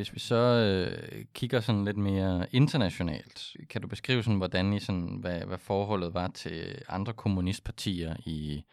Hvis 0.00 0.14
vi 0.14 0.18
så 0.18 0.36
øh, 0.36 1.24
kigger 1.34 1.60
sådan 1.60 1.84
lidt 1.84 1.96
mere 1.96 2.46
internationalt, 2.52 3.56
kan 3.70 3.82
du 3.82 3.88
beskrive 3.88 4.22
sådan, 4.22 4.36
hvordan 4.36 4.72
I 4.72 4.80
sådan, 4.80 5.18
hvad, 5.20 5.40
hvad 5.40 5.58
forholdet 5.58 6.14
var 6.14 6.28
til 6.28 6.82
andre 6.88 7.12
kommunistpartier 7.12 8.16
i, 8.26 8.64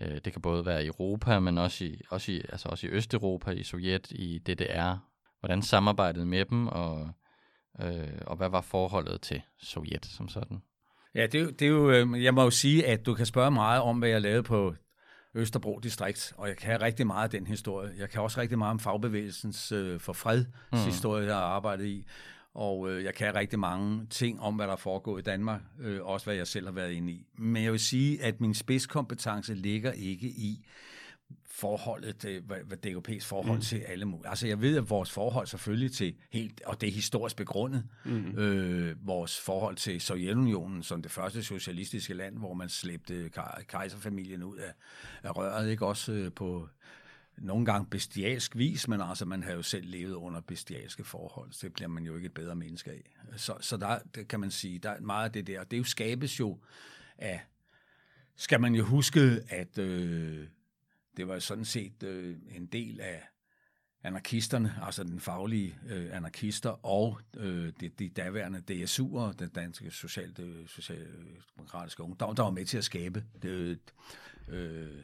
øh, 0.00 0.20
det 0.24 0.32
kan 0.32 0.42
både 0.42 0.66
være 0.66 0.84
i 0.84 0.86
Europa, 0.86 1.40
men 1.40 1.58
også 1.58 1.84
i, 1.84 2.00
også 2.10 2.32
i, 2.32 2.36
altså 2.48 2.68
også 2.68 2.86
i 2.86 2.90
Østeuropa, 2.90 3.50
i 3.50 3.62
Sovjet, 3.62 4.10
i 4.10 4.38
DDR. 4.38 4.96
Hvordan 5.40 5.62
samarbejdede 5.62 6.26
med 6.26 6.44
dem, 6.44 6.66
og, 6.66 7.08
øh, 7.80 8.18
og 8.26 8.36
hvad 8.36 8.48
var 8.48 8.60
forholdet 8.60 9.20
til 9.20 9.42
Sovjet 9.62 10.06
som 10.06 10.28
sådan? 10.28 10.62
Ja, 11.14 11.26
det, 11.26 11.60
det 11.60 11.62
er 11.62 11.70
jo, 11.70 11.90
øh, 11.90 12.24
jeg 12.24 12.34
må 12.34 12.42
jo 12.42 12.50
sige, 12.50 12.86
at 12.86 13.06
du 13.06 13.14
kan 13.14 13.26
spørge 13.26 13.50
meget 13.50 13.82
om, 13.82 13.98
hvad 13.98 14.08
jeg 14.08 14.20
lavede 14.20 14.42
på 14.42 14.74
Østerbro 15.34 15.78
distrikt, 15.82 16.32
og 16.36 16.48
jeg 16.48 16.56
kan 16.56 16.80
rigtig 16.80 17.06
meget 17.06 17.24
af 17.24 17.30
den 17.30 17.46
historie. 17.46 17.92
Jeg 17.98 18.10
kan 18.10 18.20
også 18.22 18.40
rigtig 18.40 18.58
meget 18.58 18.70
om 18.70 18.78
fagbevægelsens 18.78 19.72
øh, 19.72 20.00
for 20.00 20.12
fred 20.12 20.44
mm. 20.72 20.78
historie, 20.78 21.26
jeg 21.26 21.34
har 21.34 21.42
arbejdet 21.42 21.86
i. 21.86 22.04
Og 22.54 22.90
øh, 22.90 23.04
jeg 23.04 23.14
kan 23.14 23.34
rigtig 23.34 23.58
mange 23.58 24.06
ting 24.10 24.40
om, 24.40 24.54
hvad 24.54 24.66
der 24.66 24.76
foregår 24.76 25.18
i 25.18 25.22
Danmark, 25.22 25.60
øh, 25.80 26.04
også 26.04 26.26
hvad 26.26 26.34
jeg 26.34 26.46
selv 26.46 26.66
har 26.66 26.72
været 26.72 26.92
inde 26.92 27.12
i. 27.12 27.26
Men 27.38 27.64
jeg 27.64 27.72
vil 27.72 27.80
sige, 27.80 28.22
at 28.22 28.40
min 28.40 28.54
spidskompetence 28.54 29.54
ligger 29.54 29.92
ikke 29.92 30.26
i 30.26 30.66
forholdet, 31.46 32.16
til, 32.16 32.40
hvad, 32.40 32.58
hvad 32.64 32.86
DKP's 32.86 33.24
forhold 33.24 33.58
mm. 33.58 33.62
til 33.62 33.78
alle 33.78 34.04
mulige. 34.04 34.28
Altså 34.28 34.46
jeg 34.46 34.60
ved, 34.60 34.76
at 34.76 34.90
vores 34.90 35.10
forhold 35.10 35.46
selvfølgelig 35.46 35.92
til 35.92 36.14
helt, 36.30 36.62
og 36.66 36.80
det 36.80 36.88
er 36.88 36.92
historisk 36.92 37.36
begrundet, 37.36 37.84
mm. 38.04 38.38
øh, 38.38 39.06
vores 39.06 39.40
forhold 39.40 39.76
til 39.76 40.00
Sovjetunionen 40.00 40.82
som 40.82 41.02
det 41.02 41.10
første 41.10 41.42
socialistiske 41.42 42.14
land, 42.14 42.38
hvor 42.38 42.54
man 42.54 42.68
slæbte 42.68 43.30
kejserfamilien 43.68 44.42
ud 44.42 44.56
af, 44.56 44.72
af 45.22 45.36
røret, 45.36 45.70
ikke 45.70 45.86
også 45.86 46.12
øh, 46.12 46.32
på 46.32 46.68
nogle 47.38 47.66
gange 47.66 47.86
bestialsk 47.86 48.56
vis, 48.56 48.88
men 48.88 49.00
altså 49.00 49.24
man 49.24 49.42
har 49.42 49.52
jo 49.52 49.62
selv 49.62 49.86
levet 49.86 50.14
under 50.14 50.40
bestialske 50.40 51.04
forhold, 51.04 51.52
så 51.52 51.66
det 51.66 51.72
bliver 51.72 51.88
man 51.88 52.04
jo 52.04 52.16
ikke 52.16 52.26
et 52.26 52.34
bedre 52.34 52.54
menneske 52.54 52.90
af. 52.90 53.10
Så, 53.36 53.56
så 53.60 53.76
der 53.76 53.98
det 54.14 54.28
kan 54.28 54.40
man 54.40 54.50
sige, 54.50 54.78
der 54.78 54.90
er 54.90 55.00
meget 55.00 55.24
af 55.24 55.32
det 55.32 55.46
der, 55.46 55.64
det 55.64 55.78
jo 55.78 55.84
skabes 55.84 56.40
jo 56.40 56.58
af, 57.18 57.40
skal 58.36 58.60
man 58.60 58.74
jo 58.74 58.84
huske, 58.84 59.40
at 59.48 59.78
øh, 59.78 60.46
det 61.16 61.28
var 61.28 61.38
sådan 61.38 61.64
set 61.64 62.02
øh, 62.02 62.36
en 62.50 62.66
del 62.66 63.00
af 63.00 63.22
anarkisterne, 64.04 64.74
altså 64.82 65.04
den 65.04 65.20
faglige 65.20 65.78
øh, 65.88 66.16
anarkister 66.16 66.86
og 66.86 67.18
øh, 67.36 67.72
de, 67.80 67.88
de 67.88 68.08
daværende 68.08 68.62
DSU'er, 68.70 69.32
den 69.32 69.48
danske 69.48 69.90
social, 69.90 70.36
det, 70.36 70.70
socialdemokratiske 70.70 72.02
unge, 72.02 72.16
der, 72.20 72.32
der 72.32 72.42
var 72.42 72.50
med 72.50 72.64
til 72.64 72.78
at 72.78 72.84
skabe 72.84 73.24
det, 73.42 73.78
øh, 74.48 75.02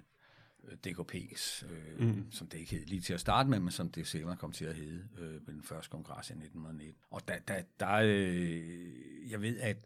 DKP's, 0.86 1.66
øh, 1.72 2.08
mm. 2.08 2.32
som 2.32 2.46
det 2.46 2.58
ikke 2.58 2.76
hed 2.76 2.86
lige 2.86 3.00
til 3.00 3.14
at 3.14 3.20
starte 3.20 3.50
med, 3.50 3.60
men 3.60 3.70
som 3.70 3.90
det 3.90 4.06
senere 4.06 4.36
kom 4.36 4.52
til 4.52 4.64
at 4.64 4.74
hedde 4.74 5.04
øh, 5.18 5.46
ved 5.46 5.54
den 5.54 5.62
første 5.62 5.90
kongres 5.90 6.30
i 6.30 6.32
1919. 6.32 7.02
Og 7.10 7.28
der, 7.28 7.38
der, 7.48 7.62
der 7.80 7.94
øh, 8.04 9.30
jeg 9.30 9.42
ved, 9.42 9.58
at 9.60 9.76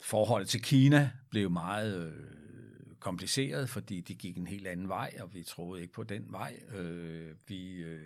forholdet 0.00 0.48
til 0.48 0.62
Kina 0.62 1.10
blev 1.30 1.50
meget 1.50 2.06
øh, 2.06 2.40
kompliceret, 3.00 3.68
fordi 3.68 4.00
de 4.00 4.14
gik 4.14 4.38
en 4.38 4.46
helt 4.46 4.66
anden 4.66 4.88
vej, 4.88 5.14
og 5.20 5.34
vi 5.34 5.42
troede 5.42 5.82
ikke 5.82 5.92
på 5.92 6.02
den 6.02 6.24
vej. 6.28 6.60
Øh, 6.74 7.34
vi 7.48 7.76
øh, 7.76 8.00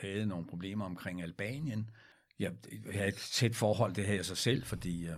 havde 0.00 0.26
nogle 0.26 0.46
problemer 0.46 0.84
omkring 0.84 1.22
Albanien. 1.22 1.90
Jeg, 2.38 2.52
jeg 2.86 2.94
havde 2.94 3.08
et 3.08 3.14
tæt 3.14 3.56
forhold, 3.56 3.94
det 3.94 4.04
havde 4.04 4.16
jeg 4.16 4.24
sig 4.24 4.36
selv, 4.36 4.64
fordi... 4.64 5.06
Øh, 5.06 5.14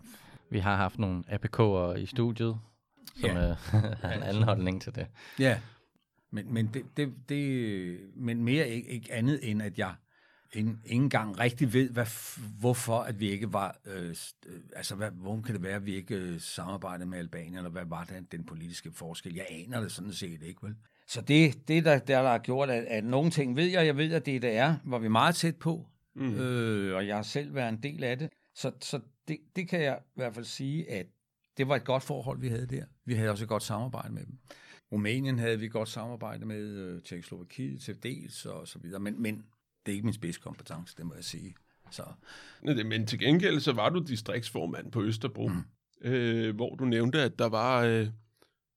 vi 0.50 0.58
har 0.58 0.76
haft 0.76 0.98
nogle 0.98 1.24
APK'ere 1.28 1.98
i 1.98 2.06
studiet, 2.06 2.58
som 3.14 3.30
ja. 3.30 3.50
øh, 3.50 3.56
har 4.02 4.12
en 4.12 4.22
anden 4.22 4.42
holdning 4.42 4.82
til 4.82 4.94
det. 4.94 5.06
Ja, 5.38 5.60
men, 6.30 6.54
men, 6.54 6.66
det, 6.66 6.84
det, 6.96 7.14
det, 7.28 8.00
men 8.14 8.44
mere 8.44 8.68
ikke, 8.68 8.88
ikke 8.88 9.12
andet 9.12 9.50
end, 9.50 9.62
at 9.62 9.78
jeg 9.78 9.94
ikke 10.52 10.76
engang 10.84 11.38
rigtig 11.38 11.72
ved, 11.72 11.90
hvad, 11.90 12.06
hvorfor 12.60 12.98
at 12.98 13.20
vi 13.20 13.30
ikke 13.30 13.52
var, 13.52 13.78
øh, 13.86 14.16
altså 14.76 14.94
hvad, 14.94 15.10
hvor 15.10 15.40
kan 15.40 15.54
det 15.54 15.62
være, 15.62 15.76
at 15.76 15.86
vi 15.86 15.94
ikke 15.94 16.14
øh, 16.14 16.40
samarbejdede 16.40 17.08
med 17.08 17.18
Albanien, 17.18 17.56
eller 17.56 17.70
hvad 17.70 17.84
var 17.86 18.04
det, 18.04 18.32
den 18.32 18.44
politiske 18.44 18.92
forskel? 18.92 19.34
Jeg 19.34 19.46
aner 19.50 19.80
det 19.80 19.92
sådan 19.92 20.12
set 20.12 20.42
ikke, 20.42 20.62
vel? 20.62 20.74
Så 21.06 21.20
det, 21.20 21.68
det 21.68 21.84
der, 21.84 21.98
der, 21.98 22.22
der 22.22 22.28
har 22.28 22.38
gjort, 22.38 22.70
at, 22.70 22.84
at 22.84 23.04
nogle 23.04 23.30
ting 23.30 23.56
ved 23.56 23.66
jeg, 23.66 23.86
jeg 23.86 23.96
ved, 23.96 24.12
at 24.12 24.26
det 24.26 24.42
der 24.42 24.48
er, 24.50 24.76
var 24.84 24.98
vi 24.98 25.08
meget 25.08 25.34
tæt 25.34 25.56
på, 25.56 25.86
mm. 26.14 26.34
øh, 26.34 26.96
og 26.96 27.06
jeg 27.06 27.16
har 27.16 27.22
selv 27.22 27.54
været 27.54 27.68
en 27.68 27.82
del 27.82 28.04
af 28.04 28.18
det. 28.18 28.30
Så, 28.54 28.72
så 28.80 29.00
det, 29.28 29.38
det 29.56 29.68
kan 29.68 29.82
jeg 29.82 29.98
i 30.06 30.12
hvert 30.14 30.34
fald 30.34 30.44
sige, 30.44 30.90
at 30.90 31.06
det 31.56 31.68
var 31.68 31.76
et 31.76 31.84
godt 31.84 32.02
forhold, 32.02 32.40
vi 32.40 32.48
havde 32.48 32.66
der. 32.66 32.84
Vi 33.04 33.14
havde 33.14 33.30
også 33.30 33.44
et 33.44 33.48
godt 33.48 33.62
samarbejde 33.62 34.12
med 34.12 34.26
dem. 34.26 34.38
Rumænien 34.92 35.38
havde 35.38 35.60
vi 35.60 35.68
godt 35.68 35.88
samarbejde 35.88 36.46
med, 36.46 36.62
øh, 36.62 37.02
Tjekkoslovakiet 37.02 37.82
til 37.82 38.02
dels 38.02 38.46
og 38.46 38.68
så 38.68 38.78
videre, 38.78 39.00
men, 39.00 39.22
men 39.22 39.44
det 39.86 39.92
er 39.92 39.94
ikke 39.94 40.06
min 40.06 40.14
spidskompetence, 40.14 40.94
det 40.96 41.06
må 41.06 41.14
jeg 41.14 41.24
sige. 41.24 41.54
Så. 41.90 42.02
Men 42.62 43.06
til 43.06 43.18
gengæld 43.18 43.60
så 43.60 43.72
var 43.72 43.88
du 43.88 43.98
distriktsformand 43.98 44.92
på 44.92 45.02
Østerbro, 45.02 45.48
mm. 45.48 45.62
øh, 46.08 46.54
hvor 46.54 46.74
du 46.74 46.84
nævnte, 46.84 47.22
at 47.22 47.38
der 47.38 47.48
var 47.48 47.84
øh, 47.84 48.08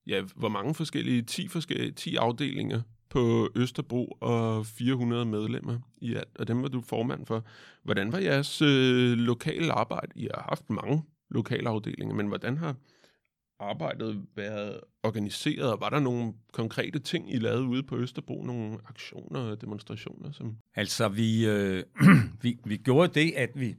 ja, 0.06 0.22
hvor 0.36 0.48
mange 0.48 0.74
forskellige, 0.74 1.22
10, 1.22 1.48
forskellige, 1.48 1.92
10 1.92 2.16
afdelinger 2.16 2.80
på 3.08 3.50
Østerbro 3.54 4.16
og 4.20 4.66
400 4.66 5.24
medlemmer 5.24 5.78
i 6.00 6.14
alt, 6.14 6.36
og 6.38 6.48
dem 6.48 6.62
var 6.62 6.68
du 6.68 6.80
formand 6.80 7.26
for. 7.26 7.44
Hvordan 7.82 8.12
var 8.12 8.18
jeres 8.18 8.62
øh, 8.62 9.12
lokale 9.12 9.72
arbejde? 9.72 10.12
I 10.14 10.28
har 10.34 10.46
haft 10.48 10.70
mange 10.70 11.02
lokale 11.30 11.68
afdelinger, 11.68 12.14
men 12.14 12.26
hvordan 12.26 12.56
har 12.56 12.76
arbejdet 13.58 14.26
været 14.36 14.80
organiseret, 15.02 15.72
og 15.72 15.80
var 15.80 15.90
der 15.90 16.00
nogle 16.00 16.32
konkrete 16.52 16.98
ting, 16.98 17.34
I 17.34 17.38
lavede 17.38 17.62
ude 17.62 17.82
på 17.82 17.96
Østerbro, 17.96 18.42
nogle 18.42 18.78
aktioner 18.88 19.40
og 19.40 19.60
demonstrationer? 19.60 20.32
Som... 20.32 20.56
Altså, 20.74 21.08
vi, 21.08 21.46
øh, 21.46 21.84
vi, 22.42 22.58
vi 22.64 22.76
gjorde 22.76 23.20
det, 23.20 23.32
at 23.32 23.50
vi 23.54 23.76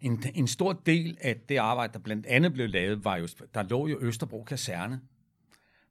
en, 0.00 0.22
en 0.34 0.46
stor 0.46 0.72
del 0.72 1.18
af 1.20 1.36
det 1.48 1.56
arbejde, 1.56 1.92
der 1.92 1.98
blandt 1.98 2.26
andet 2.26 2.52
blev 2.52 2.68
lavet, 2.68 3.04
var 3.04 3.16
jo, 3.16 3.28
der 3.54 3.62
lå 3.62 3.86
jo 3.86 3.98
Østerbro 4.00 4.44
Kaserne 4.44 5.00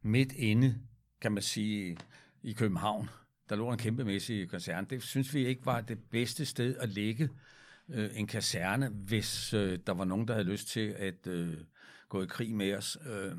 midt 0.02 0.32
inde, 0.32 0.76
kan 1.22 1.32
man 1.32 1.44
sige, 1.44 1.98
i 2.44 2.54
København. 2.54 3.10
Der 3.50 3.56
lå 3.56 3.72
en 3.72 3.78
kæmpemæssig 3.78 4.50
kaserne. 4.50 4.88
Det 4.90 5.04
synes 5.04 5.34
vi 5.34 5.46
ikke 5.48 5.66
var 5.66 5.82
det 5.82 6.00
bedste 6.12 6.46
sted 6.46 6.76
at 6.78 6.90
ligge 6.90 7.30
øh, 7.90 8.10
en 8.14 8.28
kaserne, 8.28 8.90
hvis 8.90 9.54
øh, 9.54 9.80
der 9.88 9.94
var 9.94 10.06
nogen, 10.06 10.28
der 10.28 10.34
havde 10.34 10.48
lyst 10.48 10.68
til 10.68 10.90
at 10.90 11.28
øh, 11.28 11.58
gå 12.14 12.24
i 12.24 12.26
krig 12.26 12.56
med 12.56 12.76
os, 12.76 12.98
øh, 13.06 13.32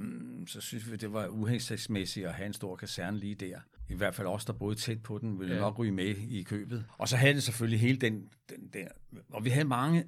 så 0.47 0.61
synes 0.61 0.91
vi, 0.91 0.97
det 0.97 1.13
var 1.13 1.29
uhensigtsmæssigt 1.29 2.27
at 2.27 2.35
have 2.35 2.47
en 2.47 2.53
stor 2.53 2.77
kaserne 2.77 3.19
lige 3.19 3.35
der. 3.35 3.59
I 3.89 3.95
hvert 3.95 4.15
fald 4.15 4.27
os, 4.27 4.45
der 4.45 4.53
boede 4.53 4.75
tæt 4.75 5.03
på 5.03 5.19
den, 5.19 5.39
ville 5.39 5.55
ja. 5.55 5.61
nok 5.61 5.79
ryge 5.79 5.93
med 5.93 6.17
i 6.17 6.43
købet. 6.43 6.85
Og 6.99 7.09
så 7.09 7.17
havde 7.17 7.35
det 7.35 7.43
selvfølgelig 7.43 7.81
hele 7.81 7.99
den, 7.99 8.29
den 8.49 8.71
der. 8.73 8.89
Og 9.33 9.45
vi 9.45 9.51
havde 9.51 9.69
mange 9.69 10.05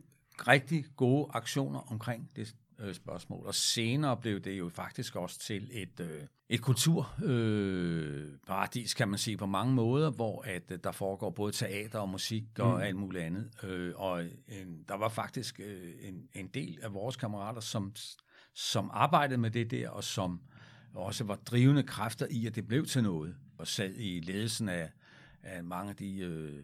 rigtig 0.48 0.84
gode 0.96 1.30
aktioner 1.34 1.92
omkring 1.92 2.30
det 2.36 2.54
øh, 2.78 2.94
spørgsmål. 2.94 3.46
Og 3.46 3.54
senere 3.54 4.16
blev 4.16 4.40
det 4.40 4.58
jo 4.58 4.68
faktisk 4.68 5.16
også 5.16 5.38
til 5.38 5.70
et, 5.72 6.00
øh, 6.00 6.22
et 6.48 6.60
kulturparadis, 6.60 8.92
øh, 8.92 8.96
kan 8.96 9.08
man 9.08 9.18
sige, 9.18 9.36
på 9.36 9.46
mange 9.46 9.74
måder, 9.74 10.10
hvor 10.10 10.42
at 10.42 10.70
øh, 10.70 10.78
der 10.84 10.92
foregår 10.92 11.30
både 11.30 11.52
teater 11.52 11.98
og 11.98 12.08
musik 12.08 12.44
og 12.58 12.76
mm. 12.76 12.80
alt 12.80 12.96
muligt 12.96 13.24
andet. 13.24 13.50
Øh, 13.62 13.92
og 13.96 14.24
en, 14.48 14.84
der 14.88 14.96
var 14.96 15.08
faktisk 15.08 15.60
øh, 15.64 15.92
en, 16.00 16.28
en 16.34 16.46
del 16.46 16.78
af 16.82 16.94
vores 16.94 17.16
kammerater, 17.16 17.60
som 17.60 17.92
som 18.56 18.90
arbejdede 18.92 19.38
med 19.38 19.50
det 19.50 19.70
der, 19.70 19.88
og 19.88 20.04
som 20.04 20.40
også 20.94 21.24
var 21.24 21.36
drivende 21.36 21.82
kræfter 21.82 22.26
i, 22.30 22.46
at 22.46 22.54
det 22.54 22.66
blev 22.66 22.86
til 22.86 23.02
noget, 23.02 23.36
og 23.58 23.66
sad 23.66 23.94
i 23.96 24.20
ledelsen 24.20 24.68
af, 24.68 24.90
af 25.42 25.64
mange 25.64 25.90
af 25.90 25.96
de 25.96 26.18
øh, 26.18 26.62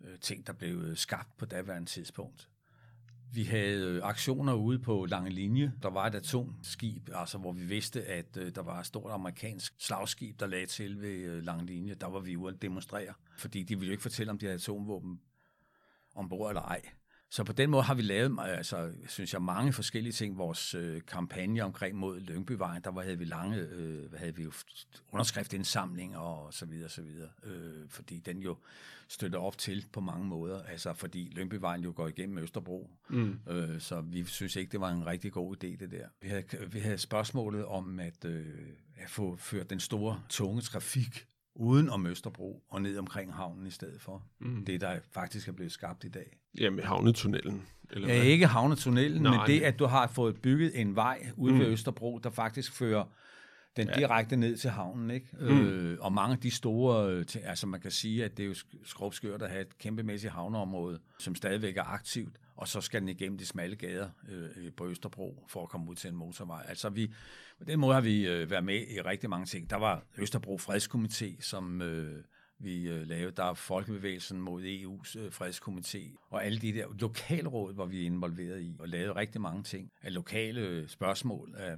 øh 0.00 0.18
ting, 0.18 0.46
der 0.46 0.52
blev 0.52 0.76
øh, 0.76 0.96
skabt 0.96 1.36
på 1.36 1.46
daværende 1.46 1.88
tidspunkt. 1.88 2.48
Vi 3.32 3.44
havde 3.44 3.96
øh, 3.96 4.00
aktioner 4.02 4.54
ude 4.54 4.78
på 4.78 5.04
lange 5.04 5.30
linje. 5.30 5.72
Der 5.82 5.90
var 5.90 6.06
et 6.06 6.14
atomskib, 6.14 7.08
altså 7.14 7.38
hvor 7.38 7.52
vi 7.52 7.64
vidste, 7.64 8.04
at 8.04 8.34
der 8.34 8.62
var 8.62 8.80
et 8.80 8.86
stort 8.86 9.12
amerikansk 9.12 9.74
slagskib, 9.78 10.40
der 10.40 10.46
lagde 10.46 10.66
til 10.66 11.00
ved 11.00 11.42
lange 11.42 11.66
linje. 11.66 11.94
Der 11.94 12.06
var 12.06 12.20
vi 12.20 12.36
ude 12.36 12.54
at 12.54 12.62
demonstrere, 12.62 13.14
fordi 13.36 13.62
de 13.62 13.74
ville 13.76 13.86
jo 13.86 13.92
ikke 13.92 14.02
fortælle, 14.02 14.30
om 14.30 14.38
de 14.38 14.46
havde 14.46 14.54
atomvåben 14.54 15.20
ombord 16.14 16.50
eller 16.50 16.62
ej. 16.62 16.82
Så 17.30 17.44
på 17.44 17.52
den 17.52 17.70
måde 17.70 17.82
har 17.82 17.94
vi 17.94 18.02
lavet, 18.02 18.38
altså, 18.40 18.92
synes 19.08 19.32
jeg, 19.32 19.42
mange 19.42 19.72
forskellige 19.72 20.12
ting. 20.12 20.38
Vores 20.38 20.74
øh, 20.74 21.00
kampagne 21.06 21.64
omkring 21.64 21.96
mod 21.96 22.20
Lyngbyvejen, 22.20 22.82
der 22.82 22.90
var, 22.90 23.02
havde 23.02 23.18
vi 23.18 23.24
lange, 23.24 23.56
øh, 23.56 24.12
havde 24.12 24.34
vi 24.36 24.42
jo 24.42 24.52
og 26.18 26.54
så 26.54 26.66
videre, 26.66 26.88
så 26.88 27.02
videre. 27.02 27.28
Øh, 27.44 27.88
fordi 27.88 28.18
den 28.18 28.38
jo 28.38 28.56
støtter 29.08 29.38
op 29.38 29.58
til 29.58 29.86
på 29.92 30.00
mange 30.00 30.26
måder. 30.26 30.62
Altså, 30.62 30.94
fordi 30.94 31.32
Lyngbyvejen 31.32 31.82
jo 31.82 31.92
går 31.96 32.08
igennem 32.08 32.38
Østerbro. 32.38 32.90
Mm. 33.08 33.38
Øh, 33.48 33.80
så 33.80 34.00
vi 34.00 34.24
synes 34.24 34.56
ikke, 34.56 34.72
det 34.72 34.80
var 34.80 34.90
en 34.90 35.06
rigtig 35.06 35.32
god 35.32 35.56
idé, 35.56 35.66
det 35.66 35.90
der. 35.90 36.08
Vi 36.20 36.28
havde, 36.28 36.44
vi 36.70 36.78
havde 36.78 36.98
spørgsmålet 36.98 37.64
om 37.64 38.00
at, 38.00 38.24
øh, 38.24 38.46
at 38.96 39.10
få 39.10 39.36
ført 39.36 39.70
den 39.70 39.80
store, 39.80 40.22
tunge 40.28 40.60
trafik 40.60 41.26
uden 41.56 41.90
om 41.90 42.06
Østerbro 42.06 42.62
og 42.70 42.82
ned 42.82 42.98
omkring 42.98 43.34
havnen 43.34 43.66
i 43.66 43.70
stedet 43.70 44.00
for. 44.00 44.22
Mm. 44.38 44.64
Det, 44.64 44.80
der 44.80 44.98
faktisk 45.12 45.48
er 45.48 45.52
blevet 45.52 45.72
skabt 45.72 46.04
i 46.04 46.08
dag. 46.08 46.38
Ja, 46.60 46.70
med 46.70 46.82
havnetunnelen. 46.82 47.62
Eller 47.90 48.08
ja, 48.08 48.14
hvad? 48.14 48.26
ikke 48.26 48.46
havnetunnelen, 48.46 49.22
Nej, 49.22 49.36
men 49.36 49.46
det, 49.46 49.60
at 49.60 49.78
du 49.78 49.86
har 49.86 50.06
fået 50.06 50.40
bygget 50.42 50.80
en 50.80 50.96
vej 50.96 51.26
ude 51.36 51.52
mm. 51.52 51.60
ved 51.60 51.66
Østerbro, 51.66 52.18
der 52.18 52.30
faktisk 52.30 52.72
fører 52.72 53.04
den 53.76 53.88
ja. 53.88 53.94
direkte 53.94 54.36
ned 54.36 54.56
til 54.56 54.70
havnen, 54.70 55.10
ikke? 55.10 55.26
Mm. 55.40 55.66
Øh, 55.66 55.98
og 56.00 56.12
mange 56.12 56.32
af 56.32 56.40
de 56.40 56.50
store, 56.50 57.12
øh, 57.12 57.24
altså 57.44 57.66
man 57.66 57.80
kan 57.80 57.90
sige, 57.90 58.24
at 58.24 58.36
det 58.36 58.42
er 58.42 58.46
jo 58.46 58.54
skrubskørt 58.84 59.42
at 59.42 59.50
have 59.50 59.62
et 59.62 59.78
kæmpemæssigt 59.78 60.32
havneområde, 60.32 60.98
som 61.18 61.34
stadigvæk 61.34 61.76
er 61.76 61.82
aktivt, 61.82 62.36
og 62.56 62.68
så 62.68 62.80
skal 62.80 63.00
den 63.00 63.08
igennem 63.08 63.38
de 63.38 63.46
smalle 63.46 63.76
gader 63.76 64.08
øh, 64.28 64.72
på 64.76 64.86
Østerbro 64.86 65.44
for 65.48 65.62
at 65.62 65.68
komme 65.68 65.90
ud 65.90 65.94
til 65.94 66.10
en 66.10 66.16
motorvej. 66.16 66.64
Altså 66.68 66.88
vi, 66.88 67.12
på 67.58 67.64
den 67.64 67.80
måde 67.80 67.94
har 67.94 68.00
vi 68.00 68.28
øh, 68.28 68.50
været 68.50 68.64
med 68.64 68.86
i 68.88 69.00
rigtig 69.00 69.30
mange 69.30 69.46
ting. 69.46 69.70
Der 69.70 69.76
var 69.76 70.02
Østerbro 70.18 70.58
Fredskomité, 70.58 71.40
som 71.40 71.82
øh, 71.82 72.22
vi 72.58 72.88
øh, 72.88 73.06
lavede. 73.06 73.36
Der 73.36 73.44
er 73.44 73.54
Folkebevægelsen 73.54 74.40
mod 74.40 74.62
EU's 74.62 75.18
øh, 75.18 75.28
fredskomité, 75.28 76.26
og 76.30 76.44
alle 76.44 76.58
de 76.58 76.72
der 76.72 76.86
lokalråd, 76.98 77.74
hvor 77.74 77.86
vi 77.86 78.02
er 78.02 78.06
involveret 78.06 78.62
i, 78.62 78.76
og 78.78 78.88
lavede 78.88 79.12
rigtig 79.12 79.40
mange 79.40 79.62
ting 79.62 79.90
af 80.02 80.14
lokale 80.14 80.88
spørgsmål, 80.88 81.54
af 81.56 81.76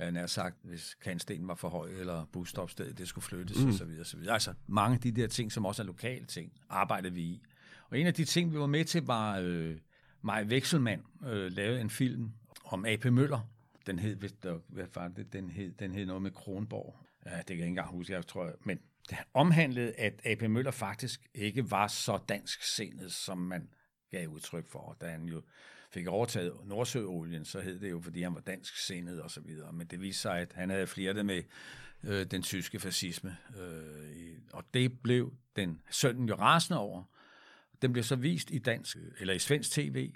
jeg 0.00 0.22
har 0.22 0.26
sagt, 0.26 0.56
hvis 0.62 0.94
kantstenen 0.94 1.48
var 1.48 1.54
for 1.54 1.68
høj, 1.68 1.90
eller 1.90 2.24
busstopstedet, 2.32 2.98
det 2.98 3.08
skulle 3.08 3.24
flyttes, 3.24 3.62
mm. 3.62 3.68
og 3.68 3.74
så 3.74 3.84
videre, 3.84 4.04
så 4.04 4.16
videre. 4.16 4.34
Altså 4.34 4.54
mange 4.66 4.94
af 4.94 5.00
de 5.00 5.12
der 5.12 5.26
ting, 5.26 5.52
som 5.52 5.66
også 5.66 5.82
er 5.82 5.86
lokale 5.86 6.26
ting, 6.26 6.52
arbejdede 6.68 7.14
vi 7.14 7.22
i. 7.22 7.42
Og 7.90 7.98
en 7.98 8.06
af 8.06 8.14
de 8.14 8.24
ting, 8.24 8.52
vi 8.52 8.58
var 8.58 8.66
med 8.66 8.84
til, 8.84 9.02
var 9.02 9.38
øh, 9.42 9.76
Maj 10.22 10.42
Vekselmand 10.42 11.02
øh, 11.26 11.52
lavede 11.52 11.80
en 11.80 11.90
film 11.90 12.32
om 12.64 12.84
A.P. 12.84 13.04
Møller. 13.04 13.40
Den 13.86 13.98
hed, 13.98 14.16
hvis 14.16 14.32
der, 14.32 14.58
hvad 14.68 14.86
var 14.94 15.08
det, 15.08 15.32
den 15.32 15.50
hed, 15.50 15.72
den 15.72 15.94
hed 15.94 16.06
noget 16.06 16.22
med 16.22 16.30
Kronborg. 16.30 16.96
Ja, 17.26 17.36
det 17.36 17.46
kan 17.46 17.56
jeg 17.56 17.56
ikke 17.56 17.66
engang 17.66 17.88
huske, 17.88 18.12
jeg 18.12 18.26
tror, 18.26 18.52
men 18.64 18.78
det 19.10 19.18
omhandlede, 19.34 19.92
at 19.92 20.20
A.P. 20.24 20.42
Møller 20.42 20.70
faktisk 20.70 21.30
ikke 21.34 21.70
var 21.70 21.86
så 21.86 22.18
dansk 22.28 22.62
sindet, 22.62 23.12
som 23.12 23.38
man 23.38 23.68
gav 24.10 24.28
udtryk 24.28 24.68
for, 24.68 24.96
da 25.00 25.06
han 25.06 25.24
jo 25.24 25.42
fik 25.92 26.06
overtaget 26.06 26.52
Nordsøolien, 26.64 27.44
så 27.44 27.60
hed 27.60 27.80
det 27.80 27.90
jo, 27.90 28.00
fordi 28.00 28.22
han 28.22 28.34
var 28.34 28.40
dansk 28.40 28.76
sindet 28.86 29.22
og 29.22 29.30
så 29.30 29.40
videre. 29.40 29.72
Men 29.72 29.86
det 29.86 30.00
viste 30.00 30.22
sig, 30.22 30.38
at 30.38 30.52
han 30.52 30.70
havde 30.70 30.86
flirtet 30.86 31.26
med 31.26 31.42
øh, 32.04 32.26
den 32.26 32.42
tyske 32.42 32.80
fascisme. 32.80 33.36
Øh, 33.58 34.38
og 34.52 34.64
det 34.74 35.00
blev 35.02 35.32
den 35.56 35.80
sønnen 35.90 36.28
jo 36.28 36.34
rasende 36.34 36.80
over. 36.80 37.04
Den 37.82 37.92
blev 37.92 38.04
så 38.04 38.16
vist 38.16 38.50
i 38.50 38.58
dansk, 38.58 38.96
eller 39.20 39.34
i 39.34 39.38
svensk 39.38 39.70
tv, 39.70 40.12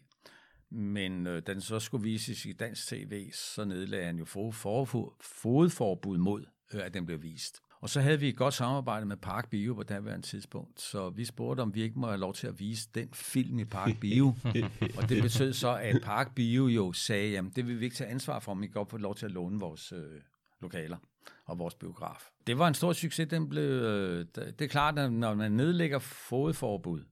men 0.70 1.26
øh, 1.26 1.42
den 1.46 1.60
så 1.60 1.80
skulle 1.80 2.02
vises 2.02 2.46
i 2.46 2.52
dansk 2.52 2.88
tv, 2.88 3.30
så 3.32 3.64
nedlagde 3.64 4.04
han 4.04 4.18
jo 4.18 4.24
fodforbud 4.24 6.18
mod, 6.18 6.44
øh, 6.74 6.84
at 6.84 6.94
den 6.94 7.06
blev 7.06 7.22
vist. 7.22 7.60
Og 7.84 7.90
så 7.90 8.00
havde 8.00 8.20
vi 8.20 8.28
et 8.28 8.36
godt 8.36 8.54
samarbejde 8.54 9.06
med 9.06 9.16
Park 9.16 9.50
Bio 9.50 9.74
på 9.74 9.82
daværende 9.82 10.26
tidspunkt, 10.26 10.80
så 10.80 11.10
vi 11.10 11.24
spurgte, 11.24 11.60
om 11.60 11.74
vi 11.74 11.82
ikke 11.82 11.98
må 11.98 12.06
have 12.06 12.18
lov 12.18 12.34
til 12.34 12.46
at 12.46 12.60
vise 12.60 12.88
den 12.94 13.08
film 13.12 13.58
i 13.58 13.64
Park 13.64 14.00
Bio. 14.00 14.26
og 14.98 15.08
det 15.08 15.22
betød 15.22 15.52
så, 15.52 15.76
at 15.76 16.02
Park 16.02 16.34
Bio 16.34 16.66
jo 16.66 16.92
sagde, 16.92 17.30
jamen 17.30 17.52
det 17.56 17.66
vil 17.66 17.80
vi 17.80 17.84
ikke 17.84 17.96
tage 17.96 18.10
ansvar 18.10 18.38
for, 18.38 18.52
om 18.52 18.62
vi 18.62 18.66
godt 18.66 18.90
få 18.90 18.96
lov 18.96 19.14
til 19.14 19.26
at 19.26 19.32
låne 19.32 19.60
vores 19.60 19.92
øh, 19.92 20.20
lokaler 20.60 20.96
og 21.44 21.58
vores 21.58 21.74
biograf. 21.74 22.30
Det 22.46 22.58
var 22.58 22.68
en 22.68 22.74
stor 22.74 22.92
succes. 22.92 23.28
Den 23.28 23.48
blev, 23.48 23.70
øh, 23.70 24.26
det 24.34 24.60
er 24.60 24.68
klart, 24.68 24.98
at 24.98 25.12
når 25.12 25.34
man 25.34 25.52
nedlægger 25.52 25.98
fodforbud, 25.98 27.04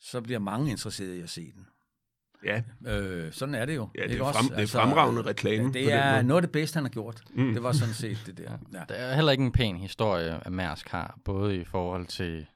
så 0.00 0.20
bliver 0.20 0.38
mange 0.38 0.70
interesseret 0.70 1.14
i 1.14 1.20
at 1.20 1.30
se 1.30 1.52
den. 1.52 1.66
Ja. 2.44 2.62
Øh, 2.86 3.32
sådan 3.32 3.54
er 3.54 3.64
det 3.64 3.76
jo. 3.76 3.88
Ja, 3.98 4.06
det 4.06 4.20
er, 4.20 4.32
frem, 4.32 4.44
det 4.48 4.54
er 4.54 4.58
altså, 4.58 4.78
fremragende 4.78 5.22
reklame. 5.22 5.64
Ja, 5.74 5.80
det 5.80 5.92
er 5.92 6.22
noget 6.22 6.42
af 6.42 6.42
det 6.42 6.52
bedste, 6.52 6.76
han 6.76 6.84
har 6.84 6.90
gjort. 6.90 7.22
Mm. 7.34 7.52
Det 7.52 7.62
var 7.62 7.72
sådan 7.72 7.94
set 7.94 8.22
det 8.26 8.38
der. 8.38 8.50
Ja. 8.72 8.82
Der 8.88 8.94
er 8.94 9.14
heller 9.14 9.32
ikke 9.32 9.44
en 9.44 9.52
pæn 9.52 9.76
historie, 9.76 10.40
at 10.46 10.52
Mærsk 10.52 10.88
har, 10.88 11.18
både 11.24 11.56
i 11.56 11.64
forhold 11.64 12.06
til, 12.06 12.46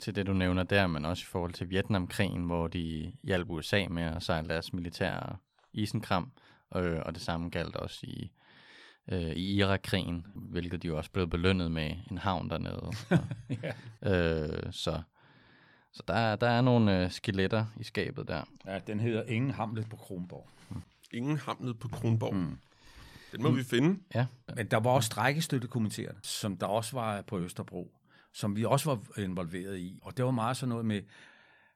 til 0.00 0.16
det, 0.16 0.26
du 0.26 0.32
nævner 0.32 0.62
der, 0.62 0.86
men 0.86 1.04
også 1.04 1.22
i 1.22 1.30
forhold 1.30 1.52
til 1.52 1.70
Vietnamkrigen, 1.70 2.42
hvor 2.42 2.66
de 2.66 3.12
hjalp 3.22 3.50
USA 3.50 3.86
med 3.90 4.02
at 4.02 4.22
sejle 4.22 4.48
deres 4.48 4.72
militære 4.72 5.36
isenkram, 5.72 6.32
øh, 6.76 6.98
og 7.06 7.14
det 7.14 7.22
samme 7.22 7.50
galt 7.50 7.76
også 7.76 7.98
i, 8.02 8.30
øh, 9.12 9.20
i 9.20 9.54
Irak-krigen, 9.54 10.26
hvilket 10.34 10.82
de 10.82 10.88
jo 10.88 10.96
også 10.96 11.10
blev 11.10 11.28
belønnet 11.28 11.70
med 11.70 11.90
en 12.10 12.18
havn 12.18 12.50
dernede. 12.50 12.90
ja. 13.62 13.72
øh, 14.12 14.72
så 14.72 15.02
så 15.92 16.02
der, 16.08 16.36
der 16.36 16.48
er 16.48 16.60
nogle 16.60 17.04
øh, 17.04 17.10
skeletter 17.10 17.66
i 17.76 17.84
skabet 17.84 18.28
der. 18.28 18.42
Ja, 18.66 18.78
den 18.78 19.00
hedder 19.00 19.22
Ingen 19.22 19.50
Hamlet 19.50 19.88
på 19.90 19.96
Kronborg. 19.96 20.48
Mm. 20.70 20.82
Ingen 21.12 21.36
Hamlet 21.36 21.78
på 21.78 21.88
Kronborg. 21.88 22.34
Mm. 22.34 22.58
Den 23.32 23.42
må 23.42 23.50
mm. 23.50 23.56
vi 23.56 23.64
finde. 23.64 24.00
Ja. 24.14 24.26
Men 24.56 24.66
der 24.66 24.76
var 24.76 24.90
også 24.90 25.06
strækkestøttekomiteer, 25.06 26.12
som 26.22 26.56
der 26.56 26.66
også 26.66 26.96
var 26.96 27.22
på 27.22 27.38
Østerbro, 27.38 27.94
som 28.32 28.56
vi 28.56 28.64
også 28.64 28.90
var 28.90 29.20
involveret 29.22 29.78
i. 29.78 29.98
Og 30.02 30.16
det 30.16 30.24
var 30.24 30.30
meget 30.30 30.56
sådan 30.56 30.68
noget 30.68 30.86
med, 30.86 31.02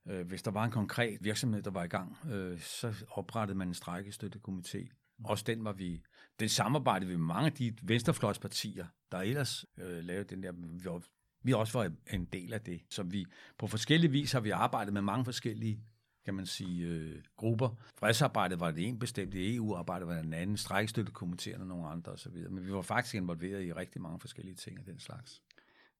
øh, 0.09 0.27
hvis 0.27 0.43
der 0.43 0.51
var 0.51 0.65
en 0.65 0.71
konkret 0.71 1.19
virksomhed, 1.21 1.63
der 1.63 1.71
var 1.71 1.85
i 1.85 1.89
gang, 1.89 2.19
øh, 2.31 2.61
så 2.61 2.95
oprettede 3.11 3.59
man 3.59 3.69
en 3.69 3.75
strækkestøttekomité. 3.75 4.79
Mm. 5.19 5.25
Også 5.25 5.45
den 5.47 5.65
var 5.65 5.73
vi, 5.73 6.03
den 6.41 6.49
samarbejdede 6.49 7.11
vi 7.11 7.17
med 7.17 7.27
mange 7.27 7.47
af 7.47 7.53
de 7.53 7.77
venstrefløjspartier, 7.83 8.87
der 9.13 9.19
ellers 9.19 9.65
øh, 9.79 10.05
lavede 10.05 10.25
den 10.25 10.43
der, 10.43 10.53
vi 10.53 10.85
var 10.85 11.03
vi 11.43 11.53
også 11.53 11.79
var 11.79 11.91
en 12.13 12.25
del 12.25 12.53
af 12.53 12.61
det. 12.61 12.81
Så 12.91 13.03
vi 13.03 13.27
på 13.59 13.67
forskellige 13.67 14.11
vis 14.11 14.33
har 14.33 14.41
vi 14.41 14.51
arbejdet 14.51 14.93
med 14.93 15.03
mange 15.03 15.25
forskellige 15.25 15.81
kan 16.25 16.35
man 16.35 16.47
sige, 16.47 16.87
øh, 16.87 17.23
grupper. 17.37 17.69
Fredsarbejdet 17.99 18.61
var 18.61 18.71
det 18.71 18.89
en 18.89 18.99
bestemt, 18.99 19.35
EU-arbejdet 19.37 20.05
e 20.05 20.09
var 20.09 20.23
den 20.23 20.35
anden, 20.35 20.57
strækstøttekomitéerne 20.57 21.65
nogle 21.65 21.87
andre 21.87 22.13
osv. 22.13 22.37
Men 22.51 22.67
vi 22.67 22.73
var 22.73 22.83
faktisk 22.83 23.15
involveret 23.15 23.65
i 23.65 23.73
rigtig 23.73 24.01
mange 24.03 24.21
forskellige 24.21 24.55
ting 24.55 24.79
af 24.79 24.85
den 24.85 25.01
slags. 25.01 25.43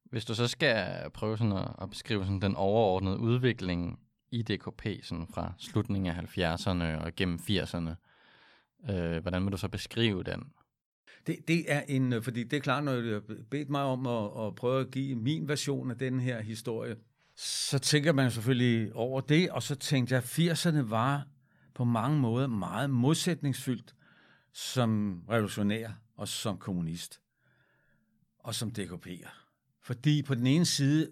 Hvis 0.05 0.25
du 0.25 0.35
så 0.35 0.49
skal 0.49 1.11
prøve 1.11 1.39
sådan 1.39 1.53
at, 1.53 1.69
at 1.83 1.91
beskrive 1.91 2.25
sådan 2.25 2.41
den 2.41 2.57
overordnede 2.57 3.19
udvikling 3.19 3.99
i 4.31 4.43
DKP 4.43 4.87
sådan 5.03 5.27
fra 5.27 5.53
slutningen 5.59 6.17
af 6.17 6.39
70'erne 6.39 7.05
og 7.05 7.13
gennem 7.17 7.39
80'erne, 7.39 7.91
øh, 8.91 9.23
hvordan 9.23 9.45
vil 9.45 9.53
du 9.53 9.57
så 9.57 9.69
beskrive 9.69 10.23
den? 10.23 10.53
Det, 11.27 11.49
det 11.49 11.73
er 11.73 11.81
en, 11.89 12.13
øh, 12.13 12.23
fordi 12.23 12.45
det 12.45 12.57
er 12.57 12.61
klart, 12.61 12.85
når 12.85 12.93
jeg 12.93 13.23
bedt 13.51 13.71
mig 13.71 13.83
om 13.83 14.07
at, 14.07 14.47
at 14.47 14.55
prøve 14.55 14.81
at 14.81 14.91
give 14.91 15.17
min 15.17 15.49
version 15.49 15.91
af 15.91 15.99
den 15.99 16.21
her 16.21 16.41
historie, 16.41 16.97
så 17.37 17.79
tænker 17.79 18.13
man 18.13 18.31
selvfølgelig 18.31 18.95
over 18.95 19.21
det, 19.21 19.51
og 19.51 19.63
så 19.63 19.75
tænkte 19.75 20.15
jeg, 20.15 20.23
at 20.23 20.39
80'erne 20.39 20.81
var 20.81 21.27
på 21.75 21.85
mange 21.85 22.19
måder 22.19 22.47
meget 22.47 22.91
modsætningsfyldt 22.91 23.95
som 24.53 25.23
revolutionær 25.31 25.91
og 26.17 26.29
som 26.29 26.59
kommunist 26.59 27.21
og 28.39 28.55
som 28.55 28.73
DKP'er. 28.79 29.31
Fordi 29.83 30.23
på 30.23 30.35
den 30.35 30.47
ene 30.47 30.67
side, 30.67 31.11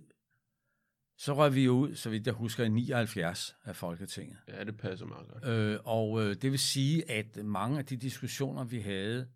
så 1.17 1.35
røg 1.35 1.55
vi 1.55 1.69
ud, 1.69 1.95
så 1.95 2.11
vidt 2.11 2.27
jeg 2.27 2.35
husker, 2.35 2.65
i 2.65 2.69
79 2.69 3.57
af 3.65 3.77
Folketinget. 3.77 4.37
Ja, 4.49 4.65
det 4.65 4.77
passer 4.77 5.07
meget 5.07 5.29
godt. 5.29 5.45
Øh, 5.45 5.79
og 5.85 6.23
øh, 6.23 6.37
det 6.43 6.51
vil 6.51 6.59
sige, 6.59 7.11
at 7.11 7.45
mange 7.45 7.79
af 7.79 7.87
de 7.87 7.97
diskussioner, 7.97 8.65
vi 8.65 8.81
havde 8.81 9.29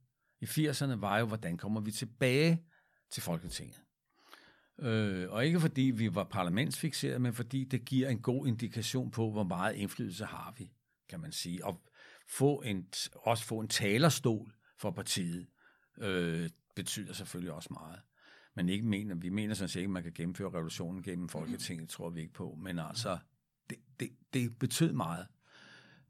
i 0.45 0.69
80'erne, 0.69 1.01
var 1.01 1.19
jo, 1.19 1.27
hvordan 1.27 1.57
kommer 1.57 1.81
vi 1.81 1.91
tilbage 1.91 2.63
til 3.11 3.23
Folketinget. 3.23 3.83
Øh, 4.79 5.31
og 5.31 5.47
ikke 5.47 5.61
fordi 5.61 5.83
vi 5.83 6.15
var 6.15 6.25
parlamentsfixeret, 6.25 7.21
men 7.21 7.35
fordi 7.35 7.65
det 7.65 7.85
giver 7.85 8.09
en 8.09 8.23
god 8.23 8.47
indikation 8.47 9.11
på, 9.11 9.31
hvor 9.31 9.43
meget 9.45 9.75
indflydelse 9.75 10.25
har 10.25 10.55
vi, 10.59 10.73
kan 11.09 11.21
man 11.21 11.33
sige. 11.33 11.65
Og 11.65 11.83
få 12.29 12.63
en, 12.63 12.87
også 13.15 13.45
få 13.45 13.61
en 13.61 13.69
talerstol 13.69 14.53
for 14.79 14.91
partiet 14.91 15.47
øh, 15.99 16.51
betyder 16.75 17.13
selvfølgelig 17.13 17.53
også 17.53 17.69
meget. 17.73 18.01
Men 18.55 18.69
ikke 18.69 18.87
mener, 18.87 19.15
vi 19.15 19.29
mener 19.29 19.55
sådan 19.55 19.69
set 19.69 19.81
ikke, 19.81 19.89
at 19.89 19.93
man 19.93 20.03
kan 20.03 20.13
gennemføre 20.13 20.51
revolutionen 20.51 21.03
gennem 21.03 21.29
Folketinget, 21.29 21.89
tror 21.89 22.11
vi 22.11 22.21
ikke 22.21 22.33
på. 22.33 22.59
Men 22.63 22.79
altså, 22.79 23.19
det, 23.71 23.79
det, 24.01 24.11
det 24.33 24.59
betød 24.59 24.93
meget 24.93 25.27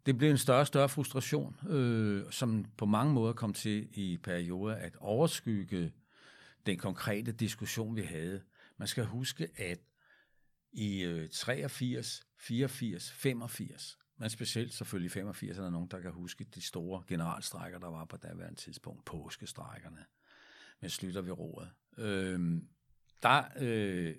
det 0.07 0.19
blev 0.19 0.31
en 0.31 0.39
større 0.39 0.61
og 0.61 0.67
større 0.67 0.89
frustration, 0.89 1.57
øh, 1.69 2.25
som 2.31 2.65
på 2.77 2.87
mange 2.87 3.13
måder 3.13 3.33
kom 3.33 3.53
til 3.53 3.89
i 3.93 4.17
perioder 4.17 4.75
at 4.75 4.97
overskygge 4.97 5.93
den 6.67 6.79
konkrete 6.79 7.33
diskussion, 7.33 7.97
vi 7.97 8.03
havde. 8.03 8.43
Man 8.77 8.89
skal 8.89 9.05
huske, 9.05 9.49
at 9.57 9.79
i 10.73 11.03
øh, 11.03 11.29
83, 11.29 12.23
84, 12.39 13.13
85, 13.13 13.99
men 14.17 14.31
specielt 14.31 14.75
selvfølgelig 14.75 15.13
85, 15.13 15.59
er 15.59 15.63
der 15.63 15.71
nogen, 15.71 15.89
der 15.89 16.01
kan 16.01 16.13
huske 16.13 16.45
de 16.45 16.61
store 16.61 17.03
generalstrækker, 17.09 17.79
der 17.79 17.91
var 17.91 18.05
på 18.05 18.17
daværende 18.17 18.61
tidspunkt, 18.61 19.05
påskestrækkerne, 19.05 20.05
med 20.81 20.91
slutter 20.91 21.21
ved 21.21 21.33
roret. 21.33 21.71
Øh, 21.99 22.61
der 23.23 23.43
øh, 23.61 24.15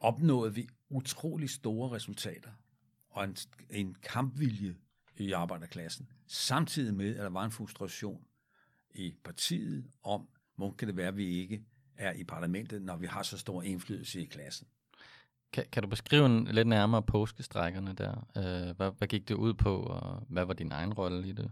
opnåede 0.00 0.54
vi 0.54 0.68
utrolig 0.88 1.50
store 1.50 1.90
resultater 1.90 2.50
og 3.16 3.24
en, 3.24 3.36
en 3.70 3.96
kampvilje 4.02 4.74
i 5.16 5.32
arbejderklassen, 5.32 6.08
samtidig 6.26 6.94
med, 6.94 7.16
at 7.16 7.22
der 7.22 7.30
var 7.30 7.44
en 7.44 7.50
frustration 7.50 8.24
i 8.94 9.14
partiet 9.24 9.84
om, 10.02 10.28
hvor 10.56 10.70
kan 10.70 10.88
det 10.88 10.96
være, 10.96 11.08
at 11.08 11.16
vi 11.16 11.26
ikke 11.26 11.62
er 11.96 12.12
i 12.12 12.24
parlamentet, 12.24 12.82
når 12.82 12.96
vi 12.96 13.06
har 13.06 13.22
så 13.22 13.38
stor 13.38 13.62
indflydelse 13.62 14.22
i 14.22 14.24
klassen. 14.24 14.66
Kan, 15.52 15.64
kan 15.72 15.82
du 15.82 15.88
beskrive 15.88 16.26
en, 16.26 16.44
lidt 16.44 16.68
nærmere 16.68 17.02
påskestrækkerne 17.02 17.92
der? 17.92 18.28
Øh, 18.36 18.76
hvad, 18.76 18.90
hvad 18.98 19.08
gik 19.08 19.28
det 19.28 19.34
ud 19.34 19.54
på, 19.54 19.76
og 19.76 20.26
hvad 20.28 20.44
var 20.44 20.54
din 20.54 20.72
egen 20.72 20.92
rolle 20.92 21.28
i 21.28 21.32
det? 21.32 21.50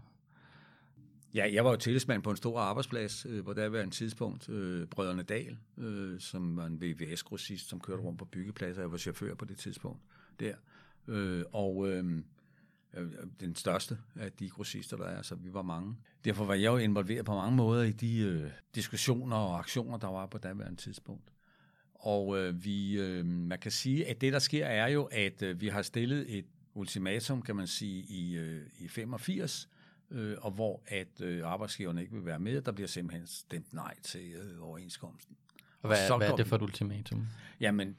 Ja, 1.33 1.49
jeg 1.53 1.65
var 1.65 1.71
jo 1.71 1.77
tillidsmand 1.77 2.23
på 2.23 2.31
en 2.31 2.37
stor 2.37 2.59
arbejdsplads, 2.59 3.25
øh, 3.25 3.43
hvor 3.43 3.53
der 3.53 3.69
var 3.69 3.81
en 3.81 3.91
tidspunkt, 3.91 4.49
øh, 4.49 4.87
Brødrene 4.87 5.23
Dal, 5.23 5.57
øh, 5.77 6.19
som 6.19 6.57
var 6.57 6.65
en 6.65 6.81
VVS-grossist, 6.81 7.69
som 7.69 7.79
kørte 7.79 8.03
rundt 8.03 8.19
på 8.19 8.25
byggepladser. 8.25 8.81
Jeg 8.81 8.91
var 8.91 8.97
chauffør 8.97 9.35
på 9.35 9.45
det 9.45 9.57
tidspunkt 9.57 10.01
der. 10.39 10.55
Øh, 11.07 11.43
og 11.51 11.89
øh, 11.89 12.23
øh, 12.93 13.11
den 13.39 13.55
største 13.55 13.97
af 14.15 14.31
de 14.31 14.49
grossister, 14.49 14.97
der 14.97 15.05
er, 15.05 15.21
så 15.21 15.35
vi 15.35 15.53
var 15.53 15.61
mange. 15.61 15.95
Derfor 16.25 16.45
var 16.45 16.53
jeg 16.53 16.71
jo 16.71 16.77
involveret 16.77 17.25
på 17.25 17.33
mange 17.33 17.55
måder 17.55 17.83
i 17.83 17.91
de 17.91 18.19
øh, 18.19 18.51
diskussioner 18.75 19.37
og 19.37 19.59
aktioner, 19.59 19.97
der 19.97 20.07
var 20.07 20.25
på 20.25 20.37
daværende 20.37 20.81
tidspunkt. 20.81 21.31
Og 21.93 22.37
øh, 22.37 22.63
vi, 22.63 22.99
øh, 22.99 23.25
man 23.25 23.59
kan 23.59 23.71
sige, 23.71 24.07
at 24.07 24.21
det, 24.21 24.33
der 24.33 24.39
sker, 24.39 24.65
er 24.65 24.87
jo, 24.87 25.03
at 25.03 25.41
øh, 25.41 25.61
vi 25.61 25.67
har 25.67 25.81
stillet 25.81 26.37
et 26.37 26.45
ultimatum, 26.73 27.41
kan 27.41 27.55
man 27.55 27.67
sige, 27.67 28.03
i, 28.03 28.37
øh, 28.37 28.61
i 28.79 28.87
85, 28.87 29.69
øh, 30.11 30.37
og 30.41 30.51
hvor 30.51 30.83
at 30.87 31.21
øh, 31.21 31.41
arbejdsgiverne 31.45 32.01
ikke 32.01 32.13
vil 32.13 32.25
være 32.25 32.39
med, 32.39 32.61
der 32.61 32.71
bliver 32.71 32.87
simpelthen 32.87 33.27
stemt 33.27 33.73
nej 33.73 33.95
til 34.03 34.33
øh, 34.33 34.63
overenskomsten. 34.63 35.37
Og 35.81 35.87
hvad, 35.87 36.11
og 36.11 36.17
hvad 36.17 36.29
er 36.29 36.35
det 36.35 36.47
for 36.47 36.55
et 36.55 36.61
ultimatum? 36.61 37.27
Jamen, 37.59 37.97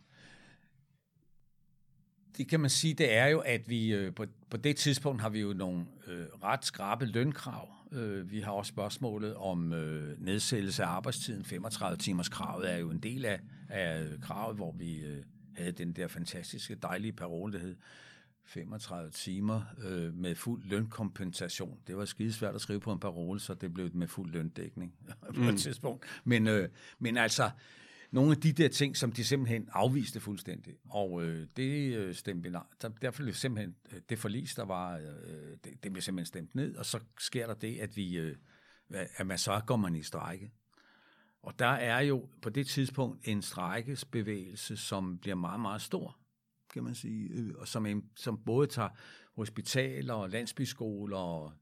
det 2.36 2.48
kan 2.48 2.60
man 2.60 2.70
sige, 2.70 2.94
det 2.94 3.14
er 3.14 3.26
jo, 3.26 3.38
at 3.38 3.68
vi 3.68 3.94
øh, 3.94 4.14
på, 4.14 4.26
på 4.50 4.56
det 4.56 4.76
tidspunkt 4.76 5.22
har 5.22 5.28
vi 5.28 5.40
jo 5.40 5.52
nogle 5.52 5.86
øh, 6.06 6.26
ret 6.42 6.64
skrabe 6.64 7.06
lønkrav. 7.06 7.68
Øh, 7.92 8.30
vi 8.30 8.40
har 8.40 8.52
også 8.52 8.68
spørgsmålet 8.68 9.34
om 9.34 9.72
øh, 9.72 10.20
nedsættelse 10.20 10.82
af 10.84 10.88
arbejdstiden. 10.88 11.44
35 11.44 11.96
timers 11.96 12.28
kravet 12.28 12.72
er 12.72 12.76
jo 12.76 12.90
en 12.90 12.98
del 12.98 13.24
af, 13.24 13.40
af 13.68 14.06
kravet, 14.22 14.56
hvor 14.56 14.72
vi 14.72 14.96
øh, 14.96 15.22
havde 15.56 15.72
den 15.72 15.92
der 15.92 16.08
fantastiske, 16.08 16.74
dejlige 16.74 17.12
parole, 17.12 17.52
der 17.52 17.58
hed 17.58 17.76
35 18.44 19.10
timer 19.10 19.62
øh, 19.84 20.14
med 20.14 20.34
fuld 20.34 20.62
lønkompensation. 20.64 21.78
Det 21.86 21.96
var 21.96 22.04
skidesvært 22.04 22.54
at 22.54 22.60
skrive 22.60 22.80
på 22.80 22.92
en 22.92 23.00
parole, 23.00 23.40
så 23.40 23.54
det 23.54 23.74
blev 23.74 23.90
med 23.94 24.08
fuld 24.08 24.32
løndækning 24.32 24.94
på 25.36 25.42
et 25.42 25.58
tidspunkt. 25.58 26.06
Men, 26.24 26.46
øh, 26.46 26.68
men 26.98 27.16
altså, 27.16 27.50
nogle 28.10 28.30
af 28.30 28.36
de 28.36 28.52
der 28.52 28.68
ting, 28.68 28.96
som 28.96 29.12
de 29.12 29.24
simpelthen 29.24 29.68
afviste 29.72 30.20
fuldstændig. 30.20 30.74
Og 30.90 31.24
øh, 31.24 31.46
det 31.56 31.94
øh, 31.96 32.14
stemte 32.14 32.50
nej. 32.50 32.62
Der, 32.82 32.88
derfor 32.88 33.22
blev 33.22 33.34
simpelthen 33.34 33.76
øh, 33.92 34.00
det 34.08 34.18
forlis, 34.18 34.54
der 34.54 34.64
var, 34.64 34.96
øh, 34.96 35.04
det, 35.64 35.82
det 35.82 35.92
blev 35.92 36.02
simpelthen 36.02 36.26
stemt 36.26 36.54
ned, 36.54 36.76
og 36.76 36.86
så 36.86 37.00
sker 37.18 37.46
der 37.46 37.54
det, 37.54 37.78
at 37.78 37.96
vi, 37.96 38.18
øh, 38.18 38.36
at 38.90 39.26
man 39.26 39.38
så 39.38 39.60
går 39.66 39.76
man 39.76 39.96
i 39.96 40.02
strække. 40.02 40.50
Og 41.42 41.58
der 41.58 41.66
er 41.66 42.00
jo 42.00 42.28
på 42.42 42.50
det 42.50 42.66
tidspunkt 42.66 43.28
en 43.28 43.42
strækkesbevægelse, 43.42 44.76
som 44.76 45.18
bliver 45.18 45.34
meget, 45.34 45.60
meget 45.60 45.82
stor, 45.82 46.18
kan 46.72 46.84
man 46.84 46.94
sige, 46.94 47.28
øh, 47.28 47.54
og 47.58 47.68
som, 47.68 47.86
en, 47.86 48.10
som 48.16 48.38
både 48.44 48.66
tager 48.66 48.88
hospitaler 49.36 50.14
og 50.14 50.30
landsbyskoler 50.30 51.16
og 51.16 51.52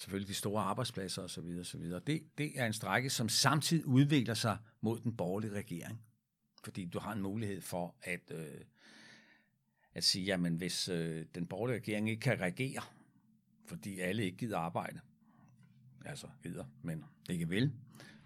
selvfølgelig 0.00 0.28
de 0.28 0.34
store 0.34 0.62
arbejdspladser 0.62 1.22
osv. 1.22 1.58
osv. 1.60 1.80
Det, 1.80 2.22
det 2.38 2.52
er 2.54 2.66
en 2.66 2.72
strække, 2.72 3.10
som 3.10 3.28
samtidig 3.28 3.86
udvikler 3.86 4.34
sig 4.34 4.56
mod 4.80 5.00
den 5.00 5.16
borgerlige 5.16 5.52
regering. 5.52 6.02
Fordi 6.64 6.86
du 6.86 6.98
har 6.98 7.12
en 7.12 7.22
mulighed 7.22 7.60
for 7.60 7.96
at, 8.02 8.32
øh, 8.34 8.60
at 9.94 10.04
sige, 10.04 10.24
jamen 10.24 10.56
hvis 10.56 10.88
øh, 10.88 11.26
den 11.34 11.46
borgerlige 11.46 11.76
regering 11.76 12.10
ikke 12.10 12.20
kan 12.20 12.40
regere, 12.40 12.82
fordi 13.66 14.00
alle 14.00 14.24
ikke 14.24 14.38
gider 14.38 14.58
arbejde, 14.58 15.00
altså 16.04 16.26
gider, 16.42 16.64
men 16.82 17.04
ikke 17.30 17.48
vil, 17.48 17.72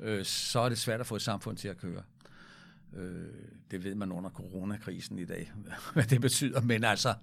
øh, 0.01 0.25
så 0.25 0.61
er 0.61 0.69
det 0.69 0.79
svært 0.79 1.01
at 1.01 1.07
få 1.07 1.17
et 1.17 1.23
samfund 1.23 1.57
til 1.57 1.69
at 1.69 1.77
køre. 1.77 2.03
Øh, 2.93 3.29
det 3.71 3.85
ved 3.85 3.95
man 3.95 4.13
under 4.13 4.31
coronakrisen 4.31 5.19
i 5.19 5.25
dag, 5.25 5.53
hvad 5.95 6.05
det 6.05 6.21
betyder. 6.21 6.61
Men 6.61 6.85
altså, 6.85 7.15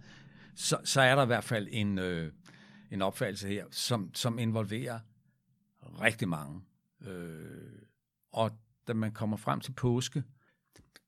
så, 0.56 0.78
så 0.84 1.02
er 1.02 1.16
der 1.16 1.24
i 1.24 1.26
hvert 1.26 1.44
fald 1.44 1.68
en, 1.72 2.00
øh, 2.00 2.32
en 2.92 3.02
opfattelse 3.02 3.48
her, 3.48 3.66
som, 3.72 4.14
som 4.14 4.40
involverer 4.40 5.00
rigtig 6.02 6.28
mange. 6.28 6.62
Øh, 7.02 7.82
og 8.32 8.52
da 8.88 8.94
man 8.94 9.12
kommer 9.12 9.38
frem 9.38 9.60
til 9.60 9.72
påske, 9.72 10.24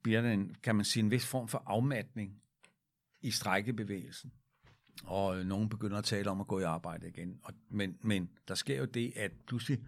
bliver 0.04 0.22
der 0.22 0.32
en, 0.32 0.56
kan 0.64 0.76
man 0.76 0.86
sige, 0.86 1.04
en 1.04 1.12
vis 1.12 1.26
form 1.26 1.48
for 1.48 1.64
afmatning 1.66 2.42
i 3.22 3.32
strækkebevægelsen. 3.32 4.34
Og 5.04 5.40
øh, 5.40 5.46
nogen 5.46 5.70
begynder 5.70 5.98
at 5.98 6.04
tale 6.04 6.32
om 6.32 6.42
at 6.42 6.48
gå 6.48 6.60
i 6.60 6.64
arbejde 6.64 7.08
igen. 7.08 7.40
Og, 7.44 7.54
men, 7.70 7.98
men 8.02 8.30
der 8.48 8.56
sker 8.56 8.78
jo 8.78 8.86
det, 8.86 9.14
at 9.16 9.32
pludselig, 9.48 9.80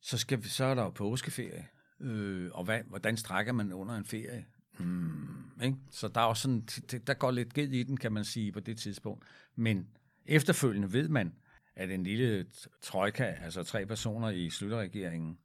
så, 0.00 0.18
skal, 0.18 0.44
så 0.44 0.64
er 0.64 0.74
der 0.74 0.82
jo 0.82 0.90
påskeferie. 0.90 1.68
Øh, 2.00 2.50
og 2.52 2.64
hvad, 2.64 2.80
hvordan 2.82 3.16
strækker 3.16 3.52
man 3.52 3.72
under 3.72 3.94
en 3.94 4.04
ferie? 4.04 4.46
Hmm, 4.78 5.50
ikke? 5.62 5.76
Så 5.90 6.08
der 6.08 6.20
er 6.20 6.24
også 6.24 6.42
sådan, 6.42 6.62
der 7.06 7.14
går 7.14 7.30
lidt 7.30 7.54
ged 7.54 7.72
i 7.72 7.82
den, 7.82 7.96
kan 7.96 8.12
man 8.12 8.24
sige, 8.24 8.52
på 8.52 8.60
det 8.60 8.78
tidspunkt. 8.78 9.24
Men 9.56 9.88
efterfølgende 10.28 10.92
ved 10.92 11.08
man, 11.08 11.34
at 11.76 11.90
en 11.90 12.02
lille 12.02 12.46
trojka, 12.82 13.24
altså 13.24 13.62
tre 13.62 13.86
personer 13.86 14.28
i 14.28 14.50
slutterregeringen, 14.50 15.38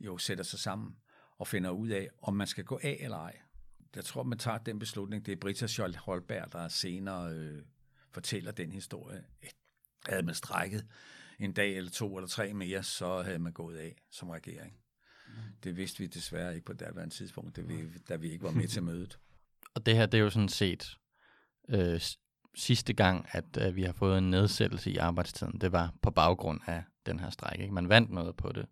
jo 0.00 0.18
sætter 0.18 0.44
sig 0.44 0.58
sammen 0.58 0.96
og 1.38 1.46
finder 1.46 1.70
ud 1.70 1.88
af, 1.88 2.08
om 2.22 2.34
man 2.34 2.46
skal 2.46 2.64
gå 2.64 2.80
af 2.82 2.96
eller 3.00 3.16
ej. 3.16 3.38
Jeg 3.96 4.04
tror, 4.04 4.22
man 4.22 4.38
tager 4.38 4.58
den 4.58 4.78
beslutning. 4.78 5.26
Det 5.26 5.32
er 5.32 5.36
Britta 5.36 5.66
Scholt 5.66 5.96
Holberg, 5.96 6.52
der 6.52 6.68
senere 6.68 7.32
øh, 7.32 7.62
fortæller 8.12 8.52
den 8.52 8.72
historie. 8.72 9.24
Havde 10.06 10.22
man 10.22 10.34
strækket 10.34 10.86
en 11.38 11.52
dag 11.52 11.76
eller 11.76 11.90
to 11.90 12.16
eller 12.16 12.28
tre 12.28 12.54
mere, 12.54 12.82
så 12.82 13.22
havde 13.22 13.38
man 13.38 13.52
gået 13.52 13.76
af 13.76 13.96
som 14.10 14.30
regering. 14.30 14.78
Det 15.64 15.76
vidste 15.76 15.98
vi 15.98 16.06
desværre 16.06 16.54
ikke 16.54 16.64
på 16.64 16.72
det 16.72 16.80
daværende 16.80 17.14
tidspunkt, 17.14 17.56
da 17.56 17.62
vi, 17.62 17.88
da 18.08 18.16
vi 18.16 18.30
ikke 18.30 18.44
var 18.44 18.50
med 18.50 18.68
til 18.68 18.82
mødet. 18.82 19.18
Og 19.74 19.86
det 19.86 19.96
her, 19.96 20.06
det 20.06 20.18
er 20.18 20.22
jo 20.22 20.30
sådan 20.30 20.48
set 20.48 20.98
øh, 21.68 22.00
sidste 22.54 22.92
gang, 22.92 23.26
at 23.32 23.44
øh, 23.60 23.76
vi 23.76 23.82
har 23.82 23.92
fået 23.92 24.18
en 24.18 24.30
nedsættelse 24.30 24.90
i 24.90 24.96
arbejdstiden. 24.96 25.60
Det 25.60 25.72
var 25.72 25.94
på 26.02 26.10
baggrund 26.10 26.60
af 26.66 26.84
den 27.06 27.20
her 27.20 27.30
strække. 27.30 27.62
Ikke? 27.62 27.74
Man 27.74 27.88
vandt 27.88 28.10
noget 28.10 28.36
på 28.36 28.52
det. 28.52 28.66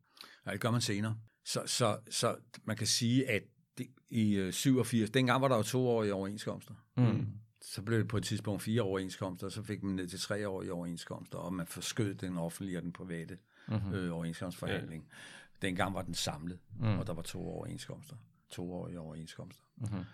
Ja, 0.47 0.53
det 0.53 0.61
gør 0.61 0.70
man 0.70 0.81
senere. 0.81 1.16
Så, 1.45 1.62
så, 1.66 1.99
så 2.11 2.37
man 2.64 2.77
kan 2.77 2.87
sige, 2.87 3.31
at 3.31 3.43
det, 3.79 3.87
i 4.09 4.35
øh, 4.35 4.53
87, 4.53 5.11
dengang 5.11 5.43
var 5.43 5.49
der 5.49 5.57
jo 5.57 5.62
to 5.62 5.89
år 5.89 6.05
i 6.05 6.11
overenskomster. 6.11 6.74
Mm. 6.97 7.27
Så 7.62 7.83
blev 7.83 7.99
det 7.99 8.09
på 8.09 8.16
et 8.16 8.24
tidspunkt 8.24 8.62
fire 8.62 8.83
overenskomster, 8.83 9.47
og 9.47 9.53
så 9.53 9.62
fik 9.62 9.83
man 9.83 9.95
ned 9.95 10.09
til 10.09 10.20
tre 10.20 10.49
år 10.49 10.62
i 10.62 10.70
overenskomster, 10.70 11.39
og 11.39 11.55
man 11.55 11.66
forskød 11.66 12.14
den 12.14 12.37
offentlige 12.37 12.79
og 12.79 12.83
den 12.83 12.93
private 12.93 13.39
mm-hmm. 13.68 13.95
øh, 13.95 14.14
overenskomstforhandling. 14.14 15.07
Ja. 15.11 15.66
Dengang 15.66 15.95
var 15.95 16.03
den 16.03 16.14
samlet, 16.14 16.59
mm. 16.81 16.99
og 16.99 17.07
der 17.07 17.14
var 17.14 17.22
to 17.22 17.49
overenskomster. 17.49 18.16
To 18.51 18.72
år 18.72 18.89
i 18.89 18.97
overenskomster. 18.97 19.64
Mm-hmm. 19.77 20.05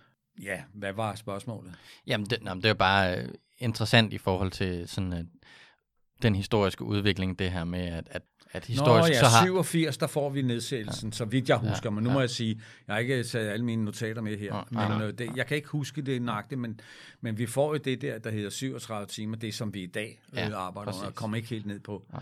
Ja, 0.43 0.63
hvad 0.73 0.93
var 0.93 1.15
spørgsmålet? 1.15 1.75
Jamen, 2.07 2.27
det, 2.27 2.39
jamen, 2.45 2.63
det 2.63 2.71
er 2.71 2.75
bare 2.75 3.19
øh, 3.19 3.29
interessant 3.59 4.13
i 4.13 4.19
forhold 4.19 4.51
til 4.51 4.89
sådan, 4.89 5.13
uh, 5.13 5.19
den 6.23 6.35
historiske 6.35 6.85
udvikling, 6.85 7.39
det 7.39 7.51
her 7.51 7.65
med, 7.65 7.81
at, 7.81 8.09
at, 8.11 8.23
at 8.53 8.65
historisk... 8.65 9.09
Nå 9.09 9.15
ja, 9.15 9.21
så 9.21 9.27
har... 9.27 9.45
87, 9.45 9.97
der 9.97 10.07
får 10.07 10.31
vi 10.31 10.43
nedsættelsen, 10.43 11.09
ja. 11.09 11.17
så 11.17 11.25
vidt 11.25 11.49
jeg 11.49 11.57
husker. 11.57 11.81
Ja, 11.85 11.91
men 11.91 12.05
nu 12.05 12.11
ja. 12.11 12.15
må 12.15 12.21
jeg 12.21 12.31
sige, 12.31 12.61
jeg 12.87 12.95
har 12.95 13.01
ikke 13.01 13.25
taget 13.25 13.51
alle 13.51 13.65
mine 13.65 13.85
notater 13.85 14.23
med 14.23 14.39
her, 14.39 14.57
ja, 14.73 14.89
men 14.89 15.01
ja. 15.01 15.07
Øh, 15.07 15.19
det, 15.19 15.37
jeg 15.37 15.47
kan 15.47 15.57
ikke 15.57 15.69
huske 15.69 16.03
det 16.03 16.23
nøjagtigt, 16.23 16.61
men, 16.61 16.81
men 17.21 17.39
vi 17.39 17.47
får 17.47 17.75
jo 17.75 17.81
det 17.85 18.03
der, 18.03 18.19
der 18.19 18.31
hedder 18.31 18.51
37 18.51 19.07
timer, 19.07 19.37
det 19.37 19.55
som 19.55 19.75
vi 19.75 19.83
i 19.83 19.87
dag 19.87 20.21
ja, 20.35 20.49
øh, 20.49 20.57
arbejder 20.57 20.93
og 21.07 21.15
kommer 21.15 21.37
ikke 21.37 21.49
helt 21.49 21.67
ned 21.67 21.81
på. 21.81 22.05
Ja. 22.13 22.19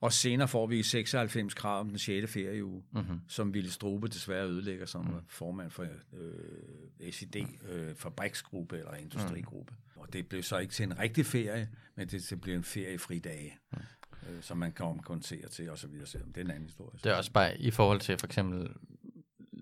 Og 0.00 0.12
senere 0.12 0.48
får 0.48 0.66
vi 0.66 0.82
96 0.82 1.54
krav 1.54 1.80
om 1.80 1.88
den 1.88 1.98
6. 1.98 2.32
ferieuge, 2.32 2.82
mm-hmm. 2.92 3.20
som 3.28 3.54
Ville 3.54 3.70
Strube 3.70 4.08
desværre 4.08 4.46
ødelægger 4.46 4.86
som 4.86 5.04
mm. 5.04 5.12
formand 5.28 5.70
for 5.70 5.82
øh, 5.82 7.12
SID, 7.12 7.36
øh, 7.68 7.94
fabriksgruppe 7.94 8.78
eller 8.78 8.94
industrigruppe. 8.94 9.74
Mm. 9.96 10.00
Og 10.00 10.12
det 10.12 10.28
blev 10.28 10.42
så 10.42 10.58
ikke 10.58 10.72
til 10.72 10.82
en 10.82 10.98
rigtig 10.98 11.26
ferie, 11.26 11.68
men 11.94 12.08
det, 12.08 12.26
det 12.30 12.40
blev 12.40 12.54
en 12.54 12.64
feriefri 12.64 13.18
dag. 13.18 13.58
Mm 13.72 13.78
øh, 14.28 14.42
som 14.42 14.56
man 14.56 14.72
kan 14.72 14.86
omkontere 14.86 15.48
til 15.48 15.70
osv. 15.70 15.90
Det 15.90 16.36
er 16.36 16.40
en 16.40 16.50
anden 16.50 16.64
historie. 16.64 16.98
Det 17.04 17.12
er 17.12 17.16
også 17.16 17.32
bare 17.32 17.58
i 17.58 17.70
forhold 17.70 18.00
til 18.00 18.18
for 18.18 18.26
eksempel 18.26 18.68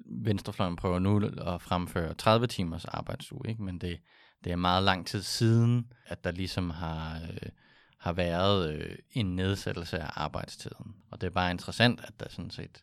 Venstrefløjen 0.07 0.76
prøver 0.76 0.99
nu 0.99 1.26
at 1.26 1.62
fremføre 1.62 2.14
30 2.14 2.47
timers 2.47 2.84
arbejdsuge, 2.84 3.49
ikke? 3.49 3.62
men 3.62 3.78
det, 3.78 4.01
det 4.45 4.53
er 4.53 4.57
meget 4.57 4.82
lang 4.82 5.07
tid 5.07 5.22
siden, 5.22 5.93
at 6.07 6.24
der 6.24 6.30
ligesom 6.30 6.70
har 6.70 7.20
øh, 7.22 7.49
har 7.99 8.12
været 8.12 8.74
øh, 8.74 8.96
en 9.12 9.36
nedsættelse 9.36 9.99
af 9.99 10.11
arbejdstiden. 10.14 10.94
Og 11.11 11.20
det 11.20 11.26
er 11.26 11.30
bare 11.30 11.51
interessant, 11.51 12.01
at 12.05 12.20
der 12.20 12.26
sådan 12.28 12.51
set 12.51 12.82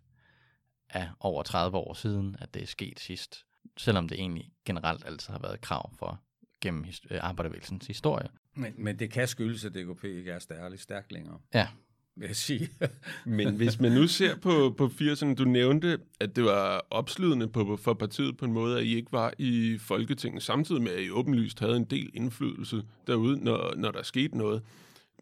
er 0.89 1.07
over 1.19 1.43
30 1.43 1.77
år 1.77 1.93
siden, 1.93 2.35
at 2.39 2.53
det 2.53 2.63
er 2.63 2.67
sket 2.67 2.99
sidst. 2.99 3.45
Selvom 3.77 4.09
det 4.09 4.19
egentlig 4.19 4.51
generelt 4.65 5.05
altid 5.05 5.31
har 5.31 5.39
været 5.39 5.61
krav 5.61 5.93
for 5.99 6.21
gennem 6.61 6.85
øh, 7.09 7.19
arbejdervægelsens 7.21 7.87
historie. 7.87 8.27
Men, 8.53 8.73
men 8.77 8.99
det 8.99 9.11
kan 9.11 9.27
skyldes, 9.27 9.65
at 9.65 9.73
DKP 9.73 10.03
ikke 10.03 10.31
er 10.31 10.39
stærligt 10.39 10.81
stærkt 10.81 11.11
længere. 11.11 11.37
Ja. 11.53 11.67
Vil 12.15 12.27
jeg 12.27 12.35
sige. 12.35 12.69
men 13.25 13.55
hvis 13.55 13.79
man 13.79 13.91
nu 13.91 14.07
ser 14.07 14.35
på, 14.35 14.75
på 14.77 14.85
80'erne, 14.87 15.35
du 15.35 15.43
nævnte, 15.43 15.99
at 16.19 16.35
det 16.35 16.43
var 16.43 16.85
opslidende 16.89 17.47
på, 17.47 17.77
for 17.77 17.93
partiet 17.93 18.37
på 18.37 18.45
en 18.45 18.53
måde, 18.53 18.77
at 18.77 18.83
I 18.83 18.95
ikke 18.95 19.11
var 19.11 19.33
i 19.37 19.77
Folketinget, 19.77 20.43
samtidig 20.43 20.81
med, 20.81 20.91
at 20.91 21.03
I 21.03 21.09
åbenlyst 21.09 21.59
havde 21.59 21.75
en 21.75 21.85
del 21.85 22.09
indflydelse 22.13 22.83
derude, 23.07 23.43
når, 23.43 23.75
når 23.75 23.91
der 23.91 24.03
skete 24.03 24.37
noget. 24.37 24.61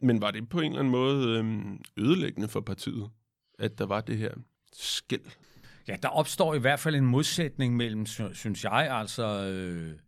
Men 0.03 0.21
var 0.21 0.31
det 0.31 0.49
på 0.49 0.59
en 0.59 0.65
eller 0.65 0.79
anden 0.79 0.91
måde 0.91 1.37
øhm, 1.37 1.81
ødelæggende 1.97 2.47
for 2.47 2.61
partiet, 2.61 3.09
at 3.59 3.77
der 3.77 3.85
var 3.85 4.01
det 4.01 4.17
her 4.17 4.33
skæld? 4.73 5.25
Ja, 5.87 5.95
der 6.03 6.09
opstår 6.09 6.55
i 6.55 6.59
hvert 6.59 6.79
fald 6.79 6.95
en 6.95 7.05
modsætning 7.05 7.75
mellem, 7.75 8.05
synes 8.33 8.63
jeg, 8.63 8.89
altså 8.91 9.23
øh, 9.23 9.99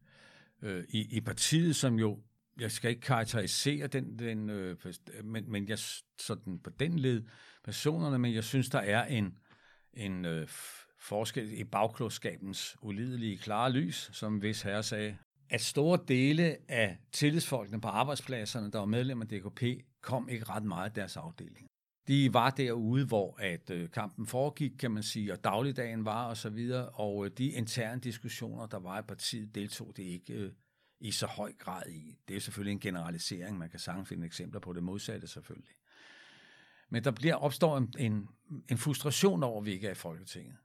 øh, 0.62 0.84
i, 0.90 1.18
i 1.18 1.22
partiet, 1.22 1.76
som 1.76 2.00
jo, 2.00 2.20
jeg 2.60 2.72
skal 2.72 2.90
ikke 2.90 3.02
karakterisere 3.02 3.88
den, 3.88 4.20
den 4.20 4.50
øh, 4.50 4.78
men, 5.24 5.52
men 5.52 5.68
jeg 5.68 5.78
sådan 6.20 6.60
på 6.60 6.70
den 6.70 7.00
led 7.00 7.24
personerne, 7.64 8.20
men 8.20 8.34
jeg 8.34 8.44
synes, 8.44 8.70
der 8.70 8.80
er 8.80 9.06
en, 9.06 9.38
en 9.94 10.26
øh, 10.26 10.48
forskel 11.00 11.60
i 11.60 11.64
bagklodskabens 11.64 12.78
ulidelige 12.82 13.38
klare 13.38 13.72
lys, 13.72 14.10
som 14.14 14.38
hvis 14.38 14.62
herre 14.62 14.84
sagde, 14.84 15.18
at 15.50 15.62
store 15.62 16.00
dele 16.08 16.58
af 16.68 16.98
tillidsfolkene 17.12 17.82
på 17.82 17.88
arbejdspladserne, 17.88 18.72
der 18.72 18.80
var 18.80 18.86
medlemmer 18.86 19.26
af 19.26 19.40
DKP, 19.40 19.86
kom 20.02 20.30
ikke 20.30 20.46
ret 20.46 20.64
meget 20.64 20.86
af 20.86 20.94
deres 20.94 21.18
afdeling. 21.18 21.68
De 22.08 22.34
var 22.34 22.50
derude, 22.50 23.06
hvor 23.06 23.36
at 23.40 23.70
øh, 23.70 23.90
kampen 23.90 24.28
foregik, 24.28 24.72
kan 24.80 24.92
man 24.92 25.04
sige, 25.04 25.34
og 25.34 25.44
dagligdagen 25.44 26.06
var 26.06 26.26
og 26.26 26.38
så 26.38 26.50
videre, 26.50 26.90
og 26.90 27.26
øh, 27.26 27.32
de 27.38 27.46
interne 27.46 28.02
diskussioner, 28.02 28.66
der 28.66 28.80
var 28.80 29.00
i 29.00 29.02
partiet, 29.02 29.56
deltog 29.56 29.94
det 29.98 30.04
ikke 30.04 30.34
øh, 30.34 30.52
i 31.00 31.12
så 31.12 31.26
høj 31.28 31.54
grad 31.54 31.90
i. 31.90 32.18
Det 32.28 32.36
er 32.36 32.40
selvfølgelig 32.40 32.72
en 32.72 32.80
generalisering, 32.80 33.58
man 33.58 33.70
kan 33.70 33.80
sagtens 33.80 34.10
finde 34.10 34.26
eksempler 34.26 34.60
på 34.60 34.74
det 34.74 34.84
modsatte 34.84 35.28
selvfølgelig. 35.28 35.76
Men 36.90 37.04
der 37.04 37.12
bliver 37.12 37.36
opstår 37.36 37.78
en, 37.78 37.94
en, 37.98 38.30
en 38.70 38.78
frustration 38.78 39.44
over, 39.44 39.60
at 39.62 39.66
vi 39.66 39.72
ikke 39.72 39.88
er 39.88 39.92
i 39.92 39.96
Folketinget 39.96 40.56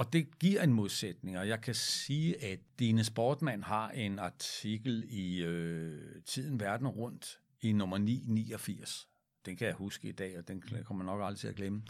og 0.00 0.12
det 0.12 0.38
giver 0.38 0.62
en 0.62 0.72
modsætning, 0.72 1.38
og 1.38 1.48
jeg 1.48 1.60
kan 1.60 1.74
sige, 1.74 2.44
at 2.44 2.58
Dine 2.78 3.04
Sportmand 3.04 3.62
har 3.62 3.90
en 3.90 4.18
artikel 4.18 5.04
i 5.08 5.42
øh, 5.42 6.22
Tiden 6.26 6.60
Verden 6.60 6.88
Rundt 6.88 7.40
i 7.60 7.72
nummer 7.72 7.98
989. 7.98 9.08
Den 9.46 9.56
kan 9.56 9.66
jeg 9.66 9.74
huske 9.74 10.08
i 10.08 10.12
dag, 10.12 10.38
og 10.38 10.48
den 10.48 10.62
kommer 10.84 11.04
nok 11.04 11.20
aldrig 11.22 11.38
til 11.38 11.48
at 11.48 11.54
glemme. 11.54 11.82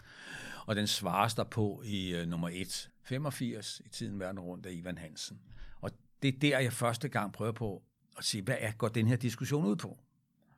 Og 0.65 0.75
den 0.75 0.87
svares 0.87 1.33
der 1.33 1.43
på 1.43 1.81
i 1.85 2.15
øh, 2.15 2.27
nummer 2.27 2.49
1, 2.53 2.89
85 3.03 3.81
i 3.85 3.89
Tiden 3.89 4.19
Verden 4.19 4.39
Rundt 4.39 4.65
af 4.65 4.71
Ivan 4.71 4.97
Hansen. 4.97 5.41
Og 5.81 5.91
det 6.21 6.35
er 6.35 6.39
der, 6.39 6.59
jeg 6.59 6.73
første 6.73 7.09
gang 7.09 7.33
prøver 7.33 7.51
på 7.51 7.83
at 8.17 8.23
sige, 8.23 8.43
hvad 8.43 8.57
er, 8.59 8.71
går 8.71 8.87
den 8.87 9.07
her 9.07 9.15
diskussion 9.15 9.65
ud 9.65 9.75
på? 9.75 9.99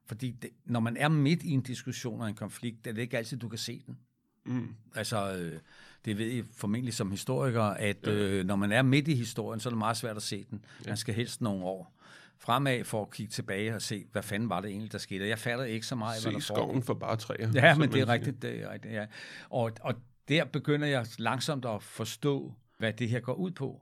Fordi 0.05 0.31
det, 0.31 0.49
når 0.65 0.79
man 0.79 0.97
er 0.97 1.07
midt 1.07 1.43
i 1.43 1.49
en 1.49 1.61
diskussion 1.61 2.21
og 2.21 2.29
en 2.29 2.35
konflikt, 2.35 2.87
er 2.87 2.91
det 2.91 3.01
ikke 3.01 3.17
altid, 3.17 3.37
du 3.37 3.49
kan 3.49 3.59
se 3.59 3.83
den. 3.87 3.97
Mm. 4.45 4.75
Altså, 4.95 5.35
øh, 5.35 5.59
det 6.05 6.17
ved 6.17 6.31
I 6.31 6.43
formentlig 6.55 6.93
som 6.93 7.11
historiker, 7.11 7.63
at 7.63 8.07
øh, 8.07 8.45
når 8.45 8.55
man 8.55 8.71
er 8.71 8.81
midt 8.81 9.07
i 9.07 9.15
historien, 9.15 9.59
så 9.59 9.69
er 9.69 9.71
det 9.71 9.77
meget 9.77 9.97
svært 9.97 10.15
at 10.15 10.23
se 10.23 10.45
den. 10.49 10.65
Ja. 10.85 10.89
Man 10.89 10.97
skal 10.97 11.13
helst 11.13 11.41
nogle 11.41 11.63
år 11.63 11.99
fremad 12.39 12.83
for 12.83 13.01
at 13.01 13.11
kigge 13.11 13.31
tilbage 13.31 13.75
og 13.75 13.81
se, 13.81 14.05
hvad 14.11 14.23
fanden 14.23 14.49
var 14.49 14.61
det 14.61 14.69
egentlig, 14.69 14.91
der 14.91 14.97
skete. 14.97 15.27
Jeg 15.27 15.39
fatter 15.39 15.65
ikke 15.65 15.85
så 15.85 15.95
meget, 15.95 16.21
se 16.21 16.29
hvad 16.29 16.33
der 16.33 16.39
skoven 16.39 16.83
for 16.83 16.93
bare 16.93 17.17
træer. 17.17 17.51
Ja, 17.53 17.77
men 17.77 17.91
det 17.91 18.01
er 18.01 18.09
rigtigt. 18.09 18.41
Det 18.41 18.61
er 18.61 18.71
rigtigt 18.71 18.93
ja. 18.93 19.05
og, 19.49 19.71
og 19.81 19.95
der 20.27 20.45
begynder 20.45 20.87
jeg 20.87 21.05
langsomt 21.17 21.65
at 21.65 21.83
forstå, 21.83 22.53
hvad 22.77 22.93
det 22.93 23.09
her 23.09 23.19
går 23.19 23.33
ud 23.33 23.51
på. 23.51 23.81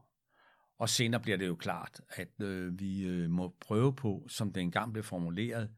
Og 0.79 0.89
senere 0.89 1.21
bliver 1.21 1.37
det 1.37 1.47
jo 1.47 1.55
klart, 1.55 2.01
at 2.09 2.41
øh, 2.41 2.79
vi 2.79 3.03
øh, 3.03 3.29
må 3.29 3.55
prøve 3.61 3.95
på, 3.95 4.25
som 4.29 4.53
det 4.53 4.61
engang 4.61 4.93
blev 4.93 5.03
formuleret, 5.03 5.69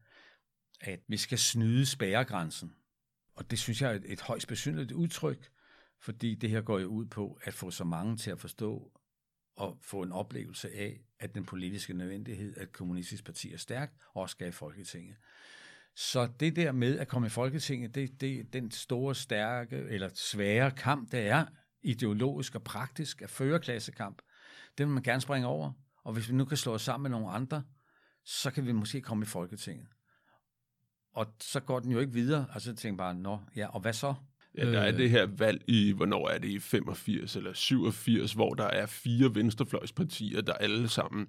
at 0.80 1.00
vi 1.08 1.16
skal 1.16 1.38
snyde 1.38 1.86
spærregrænsen. 1.86 2.72
Og 3.34 3.50
det 3.50 3.58
synes 3.58 3.82
jeg 3.82 3.90
er 3.90 3.94
et, 3.94 4.12
et 4.12 4.20
højst 4.20 4.48
besynderligt 4.48 4.92
udtryk, 4.92 5.50
fordi 6.00 6.34
det 6.34 6.50
her 6.50 6.60
går 6.60 6.78
jo 6.78 6.86
ud 6.86 7.06
på 7.06 7.38
at 7.42 7.54
få 7.54 7.70
så 7.70 7.84
mange 7.84 8.16
til 8.16 8.30
at 8.30 8.40
forstå 8.40 8.92
og 9.56 9.78
få 9.82 10.02
en 10.02 10.12
oplevelse 10.12 10.70
af, 10.70 11.00
at 11.18 11.34
den 11.34 11.44
politiske 11.44 11.94
nødvendighed, 11.94 12.56
at 12.56 12.72
kommunistisk 12.72 13.24
parti 13.24 13.52
er 13.52 13.56
stærkt, 13.56 14.02
også 14.14 14.32
skal 14.32 14.48
i 14.48 14.52
Folketinget. 14.52 15.16
Så 15.96 16.28
det 16.40 16.56
der 16.56 16.72
med 16.72 16.98
at 16.98 17.08
komme 17.08 17.26
i 17.26 17.30
Folketinget, 17.30 17.94
det, 17.94 18.20
det 18.20 18.40
er 18.40 18.44
den 18.52 18.70
store, 18.70 19.14
stærke 19.14 19.76
eller 19.76 20.10
svære 20.14 20.70
kamp, 20.70 21.12
det 21.12 21.20
er 21.20 21.46
ideologisk 21.82 22.54
og 22.54 22.64
praktisk 22.64 23.22
at 23.22 23.30
føre 23.30 23.60
klassekamp. 23.60 24.22
Den 24.78 24.86
vil 24.86 24.94
man 24.94 25.02
gerne 25.02 25.20
springe 25.20 25.46
over. 25.46 25.72
Og 26.04 26.12
hvis 26.12 26.28
vi 26.28 26.34
nu 26.34 26.44
kan 26.44 26.56
slå 26.56 26.74
os 26.74 26.82
sammen 26.82 27.02
med 27.02 27.18
nogle 27.18 27.34
andre, 27.34 27.62
så 28.24 28.50
kan 28.50 28.66
vi 28.66 28.72
måske 28.72 29.00
komme 29.00 29.22
i 29.22 29.26
Folketinget. 29.26 29.86
Og 31.14 31.26
så 31.40 31.60
går 31.60 31.80
den 31.80 31.92
jo 31.92 31.98
ikke 31.98 32.12
videre. 32.12 32.46
Altså 32.54 32.70
jeg 32.70 32.76
tænker 32.76 32.96
bare, 32.96 33.14
nå, 33.14 33.38
ja, 33.56 33.66
og 33.66 33.80
hvad 33.80 33.92
så? 33.92 34.14
Ja, 34.58 34.72
der 34.72 34.80
er 34.80 34.92
det 34.92 35.10
her 35.10 35.26
valg 35.26 35.64
i, 35.68 35.92
hvornår 35.92 36.28
er 36.28 36.38
det 36.38 36.48
i 36.48 36.58
85 36.58 37.36
eller 37.36 37.52
87, 37.52 38.32
hvor 38.32 38.54
der 38.54 38.64
er 38.64 38.86
fire 38.86 39.34
venstrefløjspartier, 39.34 40.40
der 40.40 40.52
alle 40.52 40.88
sammen 40.88 41.28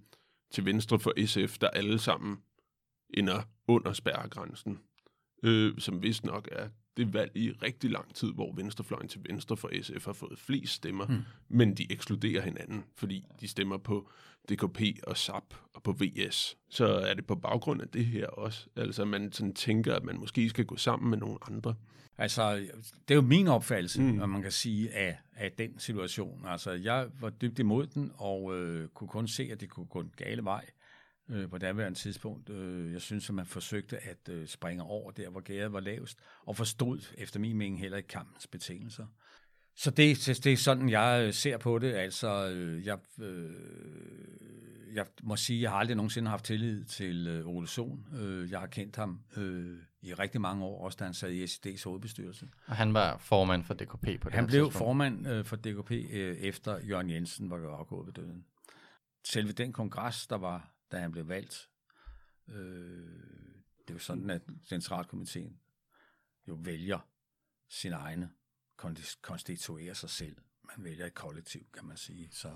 til 0.51 0.65
venstre 0.65 0.99
for 0.99 1.25
SF, 1.25 1.57
der 1.57 1.67
alle 1.67 1.99
sammen 1.99 2.37
ender 3.13 3.41
under 3.67 3.93
spærregrænsen, 3.93 4.79
øh, 5.43 5.73
som 5.77 6.03
vist 6.03 6.25
nok 6.25 6.49
er 6.51 6.69
det 6.97 7.13
valg 7.13 7.31
i 7.35 7.51
rigtig 7.51 7.89
lang 7.91 8.15
tid, 8.15 8.33
hvor 8.33 8.53
venstrefløjen 8.55 9.07
til 9.07 9.21
venstre 9.29 9.57
for 9.57 9.71
SF 9.81 10.05
har 10.05 10.13
fået 10.13 10.39
flest 10.39 10.73
stemmer, 10.73 11.07
mm. 11.07 11.21
men 11.47 11.75
de 11.75 11.91
ekskluderer 11.91 12.41
hinanden, 12.41 12.83
fordi 12.95 13.25
de 13.41 13.47
stemmer 13.47 13.77
på 13.77 14.09
DKP 14.49 14.81
og 15.03 15.17
SAP 15.17 15.53
og 15.73 15.83
på 15.83 15.91
VS. 15.91 16.57
Så 16.69 16.85
er 16.85 17.13
det 17.13 17.25
på 17.25 17.35
baggrund 17.35 17.81
af 17.81 17.87
det 17.87 18.05
her 18.05 18.27
også. 18.27 18.67
Altså 18.75 19.05
man 19.05 19.31
sådan 19.31 19.53
tænker, 19.53 19.95
at 19.95 20.03
man 20.03 20.19
måske 20.19 20.49
skal 20.49 20.65
gå 20.65 20.77
sammen 20.77 21.09
med 21.09 21.17
nogle 21.17 21.37
andre. 21.47 21.75
Altså, 22.17 22.55
det 23.07 23.13
er 23.13 23.15
jo 23.15 23.21
min 23.21 23.47
opfattelse, 23.47 24.01
mm. 24.01 24.21
at 24.21 24.29
man 24.29 24.41
kan 24.41 24.51
sige, 24.51 24.93
af, 24.93 25.17
af 25.35 25.51
den 25.51 25.79
situation. 25.79 26.45
Altså, 26.45 26.71
jeg 26.71 27.07
var 27.19 27.29
dybt 27.29 27.59
imod 27.59 27.87
den, 27.87 28.11
og 28.17 28.57
øh, 28.57 28.87
kunne 28.87 29.07
kun 29.07 29.27
se, 29.27 29.49
at 29.51 29.61
det 29.61 29.69
kunne 29.69 29.85
gå 29.85 29.99
en 29.99 30.11
gale 30.17 30.43
vej 30.43 30.65
øh, 31.29 31.49
på 31.49 31.57
daværende 31.57 31.99
tidspunkt. 31.99 32.49
Øh, 32.49 32.93
jeg 32.93 33.01
synes, 33.01 33.29
at 33.29 33.35
man 33.35 33.45
forsøgte 33.45 33.97
at 33.97 34.29
øh, 34.29 34.47
springe 34.47 34.83
over 34.83 35.11
der, 35.11 35.29
hvor 35.29 35.41
gæret 35.41 35.73
var 35.73 35.79
lavest, 35.79 36.19
og 36.45 36.55
forstod 36.57 37.13
efter 37.17 37.39
min 37.39 37.57
mening 37.57 37.79
heller 37.79 37.97
ikke 37.97 38.09
kampens 38.09 38.47
betingelser. 38.47 39.05
Så 39.77 39.91
det, 39.91 40.25
det 40.43 40.53
er 40.53 40.57
sådan, 40.57 40.89
jeg 40.89 41.23
øh, 41.27 41.33
ser 41.33 41.57
på 41.57 41.79
det. 41.79 41.93
Altså, 41.93 42.49
øh, 42.49 42.85
jeg, 42.85 42.97
øh, 43.19 44.95
jeg 44.95 45.05
må 45.23 45.35
sige, 45.35 45.61
jeg 45.61 45.71
har 45.71 45.77
aldrig 45.77 45.95
nogensinde 45.95 46.29
haft 46.29 46.45
tillid 46.45 46.85
til 46.85 47.27
øh, 47.27 47.47
Ole 47.47 47.67
Sohn. 47.67 48.07
Øh, 48.13 48.51
jeg 48.51 48.59
har 48.59 48.67
kendt 48.67 48.95
ham 48.95 49.21
øh, 49.37 49.77
i 50.01 50.13
rigtig 50.13 50.41
mange 50.41 50.63
år, 50.65 50.85
også 50.85 50.95
da 50.99 51.03
han 51.03 51.13
sad 51.13 51.31
i 51.31 51.43
SED's 51.43 51.83
hovedbestyrelse. 51.83 52.49
Og 52.65 52.75
han 52.75 52.93
var 52.93 53.17
formand 53.17 53.63
for 53.63 53.73
DKP 53.73 54.21
på 54.21 54.29
det 54.29 54.33
Han 54.33 54.47
blev 54.47 54.65
tidspunkt. 54.65 54.73
formand 54.77 55.27
øh, 55.27 55.45
for 55.45 55.55
DKP 55.55 55.91
øh, 55.91 56.37
efter 56.37 56.79
Jørgen 56.79 57.09
Jensen 57.09 57.49
var 57.49 57.77
afgået 57.77 58.05
ved 58.07 58.13
døden. 58.13 58.45
Selve 59.23 59.51
den 59.51 59.73
kongres, 59.73 60.27
der 60.27 60.35
var, 60.37 60.71
da 60.91 60.97
han 60.97 61.11
blev 61.11 61.27
valgt, 61.27 61.69
øh, 62.49 62.55
det 63.87 63.93
var 63.93 63.99
sådan, 63.99 64.29
at 64.29 64.41
centralkomiteen 64.69 65.59
jo 66.47 66.57
vælger 66.61 66.99
sin 67.69 67.93
egne 67.93 68.29
konstituere 69.21 69.95
sig 69.95 70.09
selv. 70.09 70.35
Man 70.63 70.85
vælger 70.85 71.05
et 71.05 71.13
kollektiv, 71.13 71.61
kan 71.73 71.85
man 71.85 71.97
sige. 71.97 72.29
Så, 72.31 72.51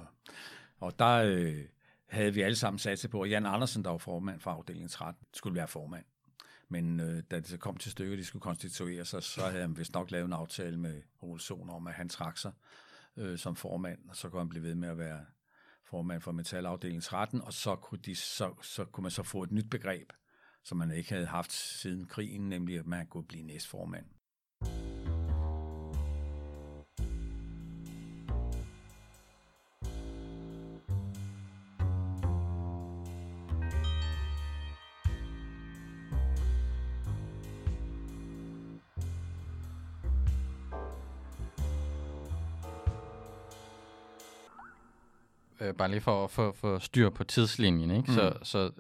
og 0.79 0.99
der 0.99 1.15
øh, 1.15 1.65
havde 2.07 2.33
vi 2.33 2.41
alle 2.41 2.55
sammen 2.55 2.79
sat 2.79 2.99
sig 2.99 3.09
på, 3.09 3.21
at 3.21 3.29
Jan 3.29 3.45
Andersen, 3.45 3.83
der 3.83 3.89
var 3.89 3.97
formand 3.97 4.39
for 4.39 4.51
afdeling 4.51 4.89
13, 4.89 5.25
skulle 5.33 5.55
være 5.55 5.67
formand. 5.67 6.05
Men 6.69 6.99
øh, 6.99 7.23
da 7.31 7.35
det 7.35 7.47
så 7.47 7.57
kom 7.57 7.77
til 7.77 7.91
stykket, 7.91 8.17
de 8.17 8.25
skulle 8.25 8.41
konstituere 8.41 9.05
sig, 9.05 9.23
så 9.23 9.41
havde 9.41 9.61
han 9.61 9.77
vist 9.77 9.93
nok 9.93 10.11
lavet 10.11 10.25
en 10.25 10.33
aftale 10.33 10.77
med 10.77 11.01
Olsson 11.19 11.69
om, 11.69 11.87
at 11.87 11.93
han 11.93 12.09
trak 12.09 12.37
sig 12.37 12.51
øh, 13.17 13.37
som 13.37 13.55
formand, 13.55 14.09
og 14.09 14.15
så 14.15 14.29
kunne 14.29 14.39
han 14.39 14.49
blive 14.49 14.63
ved 14.63 14.75
med 14.75 14.89
at 14.89 14.97
være 14.97 15.25
formand 15.85 16.21
for 16.21 16.31
metalafdeling 16.31 17.03
13, 17.03 17.41
og 17.41 17.53
så 17.53 17.75
kunne, 17.75 17.99
de, 18.05 18.15
så, 18.15 18.53
så 18.61 18.85
kunne 18.85 19.01
man 19.01 19.11
så 19.11 19.23
få 19.23 19.43
et 19.43 19.51
nyt 19.51 19.69
begreb, 19.69 20.13
som 20.63 20.77
man 20.77 20.91
ikke 20.91 21.09
havde 21.09 21.25
haft 21.25 21.51
siden 21.51 22.05
krigen, 22.05 22.49
nemlig 22.49 22.79
at 22.79 22.85
man 22.85 23.07
kunne 23.07 23.25
blive 23.27 23.43
næstformand. 23.43 24.05
Bare 45.79 45.89
lige 45.89 46.01
for 46.01 46.23
at 46.23 46.31
få, 46.31 46.51
få 46.51 46.79
styr 46.79 47.09
på 47.09 47.23
tidslinjen, 47.23 47.91
ikke? 47.91 48.11
Mm. 48.11 48.13
Så, 48.13 48.33
så 48.43 48.71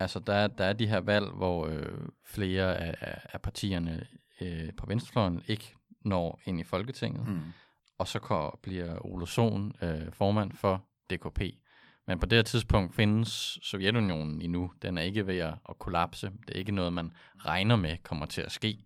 altså, 0.00 0.18
der, 0.18 0.34
er, 0.34 0.46
der 0.46 0.64
er 0.64 0.72
de 0.72 0.86
her 0.86 1.00
valg, 1.00 1.26
hvor 1.30 1.66
øh, 1.66 2.08
flere 2.26 2.76
af, 2.76 3.20
af 3.32 3.40
partierne 3.40 4.06
øh, 4.40 4.72
på 4.76 4.86
venstrefløjen 4.86 5.42
ikke 5.46 5.74
når 6.04 6.40
ind 6.44 6.60
i 6.60 6.64
Folketinget, 6.64 7.28
mm. 7.28 7.40
og 7.98 8.08
så 8.08 8.18
kan, 8.18 8.50
bliver 8.62 9.06
Ole 9.06 9.26
Sohn 9.26 9.72
øh, 9.82 10.12
formand 10.12 10.52
for 10.52 10.84
DKP. 11.10 11.40
Men 12.06 12.18
på 12.18 12.26
det 12.26 12.36
her 12.36 12.42
tidspunkt 12.42 12.94
findes 12.94 13.58
Sovjetunionen 13.62 14.42
endnu. 14.42 14.72
Den 14.82 14.98
er 14.98 15.02
ikke 15.02 15.26
ved 15.26 15.38
at, 15.38 15.54
at 15.68 15.78
kollapse. 15.78 16.26
Det 16.26 16.54
er 16.54 16.58
ikke 16.58 16.72
noget, 16.72 16.92
man 16.92 17.12
regner 17.38 17.76
med 17.76 17.96
kommer 18.02 18.26
til 18.26 18.42
at 18.42 18.52
ske. 18.52 18.84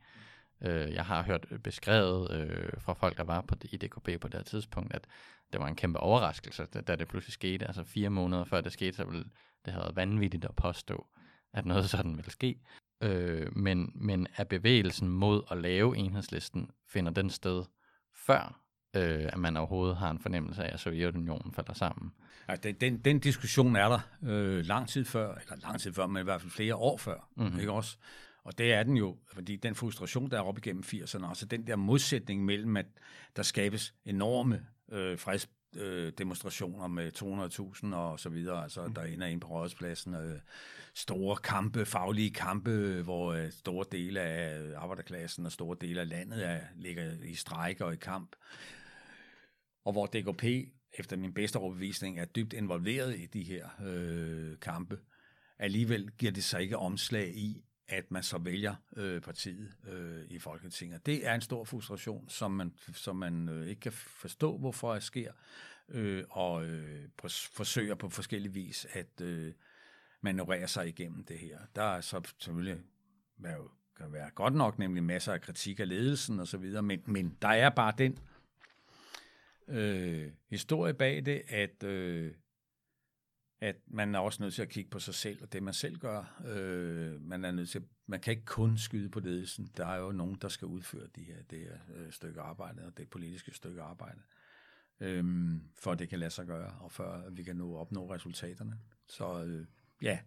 Øh, 0.62 0.92
jeg 0.92 1.04
har 1.04 1.22
hørt 1.22 1.46
beskrevet 1.64 2.30
øh, 2.30 2.72
fra 2.78 2.92
folk, 2.92 3.16
der 3.16 3.24
var 3.24 3.40
på, 3.40 3.54
i 3.64 3.76
DKP 3.76 4.20
på 4.20 4.28
det 4.28 4.34
her 4.34 4.42
tidspunkt, 4.42 4.94
at 4.94 5.06
det 5.52 5.60
var 5.60 5.66
en 5.66 5.76
kæmpe 5.76 6.00
overraskelse, 6.00 6.66
da, 6.74 6.80
da 6.80 6.96
det 6.96 7.08
pludselig 7.08 7.32
skete. 7.32 7.66
Altså 7.66 7.84
fire 7.84 8.10
måneder 8.10 8.44
før 8.44 8.60
det 8.60 8.72
skete, 8.72 8.96
så 8.96 9.04
ville 9.04 9.24
det 9.64 9.72
have 9.72 9.82
været 9.82 9.96
vanvittigt 9.96 10.44
at 10.44 10.56
påstå, 10.56 11.06
at 11.52 11.66
noget 11.66 11.90
sådan 11.90 12.16
ville 12.16 12.30
ske. 12.30 12.60
Øh, 13.02 13.56
men, 13.56 13.92
men 13.94 14.26
er 14.36 14.44
bevægelsen 14.44 15.08
mod 15.08 15.42
at 15.50 15.58
lave 15.58 15.96
enhedslisten, 15.96 16.70
finder 16.88 17.12
den 17.12 17.30
sted 17.30 17.64
før, 18.14 18.60
øh, 18.96 19.28
at 19.32 19.38
man 19.38 19.56
overhovedet 19.56 19.96
har 19.96 20.10
en 20.10 20.18
fornemmelse 20.18 20.64
af, 20.64 20.74
at 20.74 20.80
Sovjetunionen 20.80 21.52
falder 21.52 21.72
sammen? 21.72 22.12
Ja, 22.48 22.56
den, 22.56 22.74
den, 22.74 22.98
den 22.98 23.18
diskussion 23.18 23.76
er 23.76 23.88
der 23.88 24.00
øh, 24.22 24.64
lang 24.64 24.88
tid 24.88 25.04
før, 25.04 25.34
eller 25.34 25.56
lang 25.62 25.80
tid 25.80 25.92
før, 25.92 26.06
men 26.06 26.20
i 26.20 26.24
hvert 26.24 26.40
fald 26.40 26.50
flere 26.50 26.76
år 26.76 26.96
før, 26.96 27.28
mm-hmm. 27.36 27.58
ikke 27.58 27.72
også? 27.72 27.96
Og 28.44 28.58
det 28.58 28.72
er 28.72 28.82
den 28.82 28.96
jo, 28.96 29.16
fordi 29.32 29.56
den 29.56 29.74
frustration, 29.74 30.30
der 30.30 30.36
er 30.36 30.42
op 30.42 30.58
igennem 30.58 30.82
80'erne, 30.86 31.28
altså 31.28 31.46
den 31.46 31.66
der 31.66 31.76
modsætning 31.76 32.44
mellem, 32.44 32.76
at 32.76 32.86
der 33.36 33.42
skabes 33.42 33.94
enorme 34.04 34.66
øh, 34.92 35.18
freds, 35.18 35.48
øh, 35.76 36.12
demonstrationer 36.18 36.86
med 36.86 37.12
200.000 37.92 37.94
og 37.94 38.20
så 38.20 38.28
videre, 38.28 38.62
altså 38.62 38.86
mm. 38.86 38.94
der 38.94 39.02
ender 39.02 39.26
ind 39.26 39.40
på 39.40 39.48
rådspladsen, 39.48 40.14
øh, 40.14 40.38
store 40.94 41.36
kampe, 41.36 41.86
faglige 41.86 42.30
kampe, 42.30 43.02
hvor 43.02 43.32
øh, 43.32 43.50
store 43.50 43.84
dele 43.92 44.20
af 44.20 44.60
arbejderklassen 44.76 45.46
og 45.46 45.52
store 45.52 45.76
dele 45.80 46.00
af 46.00 46.08
landet 46.08 46.48
er, 46.48 46.60
ligger 46.76 47.12
i 47.24 47.34
strejke 47.34 47.84
og 47.84 47.92
i 47.92 47.96
kamp, 47.96 48.36
og 49.84 49.92
hvor 49.92 50.06
DKP, 50.06 50.44
efter 50.98 51.16
min 51.16 51.34
bedste 51.34 51.56
overbevisning, 51.56 52.18
er 52.18 52.24
dybt 52.24 52.52
involveret 52.52 53.18
i 53.18 53.26
de 53.26 53.42
her 53.42 53.68
øh, 53.84 54.58
kampe, 54.60 54.98
alligevel 55.58 56.10
giver 56.10 56.32
det 56.32 56.44
sig 56.44 56.62
ikke 56.62 56.78
omslag 56.78 57.28
i, 57.36 57.64
at 57.92 58.10
man 58.10 58.22
så 58.22 58.38
vælger 58.38 58.74
øh, 58.96 59.20
partiet 59.20 59.74
øh, 59.88 60.24
i 60.28 60.38
Folketinget. 60.38 61.06
Det 61.06 61.26
er 61.26 61.34
en 61.34 61.40
stor 61.40 61.64
frustration, 61.64 62.28
som 62.28 62.50
man, 62.50 62.72
som 62.94 63.16
man 63.16 63.48
øh, 63.48 63.68
ikke 63.68 63.80
kan 63.80 63.92
forstå, 63.92 64.58
hvorfor 64.58 64.94
det 64.94 65.02
sker, 65.02 65.32
øh, 65.88 66.24
og 66.30 66.64
øh, 66.64 67.08
forsøger 67.52 67.94
på 67.94 68.08
forskellige 68.08 68.52
vis 68.52 68.86
at 68.92 69.20
øh, 69.20 69.52
manøvrere 70.20 70.68
sig 70.68 70.88
igennem 70.88 71.24
det 71.24 71.38
her. 71.38 71.58
Der 71.76 71.82
er 71.82 72.00
så 72.00 72.20
selvfølgelig 72.38 72.82
hvad 73.36 73.52
jo 73.52 73.70
kan 73.96 74.12
være 74.12 74.30
godt 74.30 74.54
nok, 74.54 74.78
nemlig 74.78 75.04
masser 75.04 75.32
af 75.32 75.40
kritik 75.40 75.80
af 75.80 75.88
ledelsen 75.88 76.40
og 76.40 76.48
så 76.48 76.58
videre, 76.58 76.82
men, 76.82 77.02
men 77.06 77.36
der 77.42 77.48
er 77.48 77.70
bare 77.70 77.94
den 77.98 78.18
øh, 79.68 80.32
historie 80.50 80.94
bag 80.94 81.26
det, 81.26 81.42
at 81.48 81.84
øh, 81.84 82.34
at 83.62 83.76
man 83.86 84.14
er 84.14 84.18
også 84.18 84.42
nødt 84.42 84.54
til 84.54 84.62
at 84.62 84.68
kigge 84.68 84.90
på 84.90 84.98
sig 84.98 85.14
selv 85.14 85.42
og 85.42 85.52
det, 85.52 85.62
man 85.62 85.74
selv 85.74 85.98
gør. 85.98 86.42
Øh, 86.46 87.20
man 87.20 87.44
er 87.44 87.50
nødt 87.50 87.68
til, 87.68 87.82
man 88.06 88.20
kan 88.20 88.30
ikke 88.30 88.44
kun 88.44 88.78
skyde 88.78 89.08
på 89.10 89.20
ledelsen. 89.20 89.70
Der 89.76 89.86
er 89.86 89.96
jo 89.96 90.12
nogen, 90.12 90.38
der 90.42 90.48
skal 90.48 90.66
udføre 90.66 91.06
de 91.16 91.22
her, 91.22 91.42
det 91.50 91.58
her 91.58 91.78
øh, 91.96 92.12
stykke 92.12 92.40
arbejde 92.40 92.86
og 92.86 92.96
det 92.96 93.10
politiske 93.10 93.54
stykke 93.54 93.82
arbejde, 93.82 94.20
øh, 95.00 95.24
for 95.78 95.92
at 95.92 95.98
det 95.98 96.08
kan 96.08 96.18
lade 96.18 96.30
sig 96.30 96.46
gøre, 96.46 96.74
og 96.80 96.92
før 96.92 97.30
vi 97.30 97.42
kan 97.42 97.56
nå 97.56 97.76
opnå 97.76 98.14
resultaterne. 98.14 98.78
Så 99.08 99.44
øh, 99.44 99.66
ja. 100.02 100.18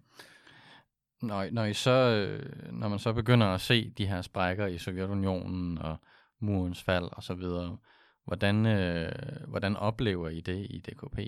Når, 1.22 1.50
når, 1.52 1.66
I 1.66 1.74
så, 1.74 1.92
øh, 1.92 2.74
når 2.74 2.88
man 2.88 3.00
så 3.00 3.14
begynder 3.14 3.48
at 3.48 3.62
se 3.62 3.90
de 3.90 4.08
her 4.08 4.22
sprækker 4.22 4.66
i 4.66 4.78
Sovjetunionen 4.78 5.78
og 5.78 5.98
murens 6.40 6.84
fald 6.84 7.10
og 7.12 7.24
så 7.24 7.34
videre, 7.34 7.78
hvordan, 8.26 8.66
øh, 8.66 9.12
hvordan 9.48 9.76
oplever 9.76 10.30
I 10.30 10.42
det 10.42 10.68
i 10.70 10.80
DKP? 10.80 11.20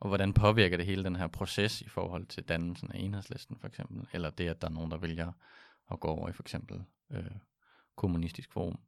Og 0.00 0.08
hvordan 0.08 0.32
påvirker 0.32 0.76
det 0.76 0.86
hele 0.86 1.04
den 1.04 1.16
her 1.16 1.26
proces 1.26 1.80
i 1.80 1.88
forhold 1.88 2.26
til 2.26 2.42
dannelsen 2.42 2.92
af 2.92 2.98
enhedslisten 2.98 3.56
for 3.60 3.68
eksempel? 3.68 4.06
Eller 4.12 4.30
det, 4.30 4.48
at 4.48 4.62
der 4.62 4.68
er 4.68 4.72
nogen, 4.72 4.90
der 4.90 4.96
vælger 4.96 5.32
at 5.92 6.00
gå 6.00 6.08
over 6.08 6.28
i 6.28 6.32
for 6.32 6.42
eksempel 6.42 6.84
øh, 7.12 7.30
kommunistisk 7.96 8.52
form? 8.52 8.78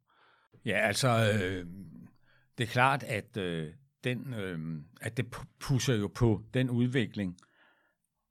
Ja, 0.65 0.77
altså, 0.77 1.09
øh, 1.09 1.67
det 2.59 2.65
er 2.65 2.69
klart, 2.69 3.03
at, 3.03 3.37
øh, 3.37 3.73
den, 4.05 4.35
øh, 4.35 4.83
at 5.01 5.17
det 5.17 5.27
pusser 5.61 5.95
jo 5.95 6.09
på 6.09 6.43
den 6.55 6.71
udvikling, 6.71 7.39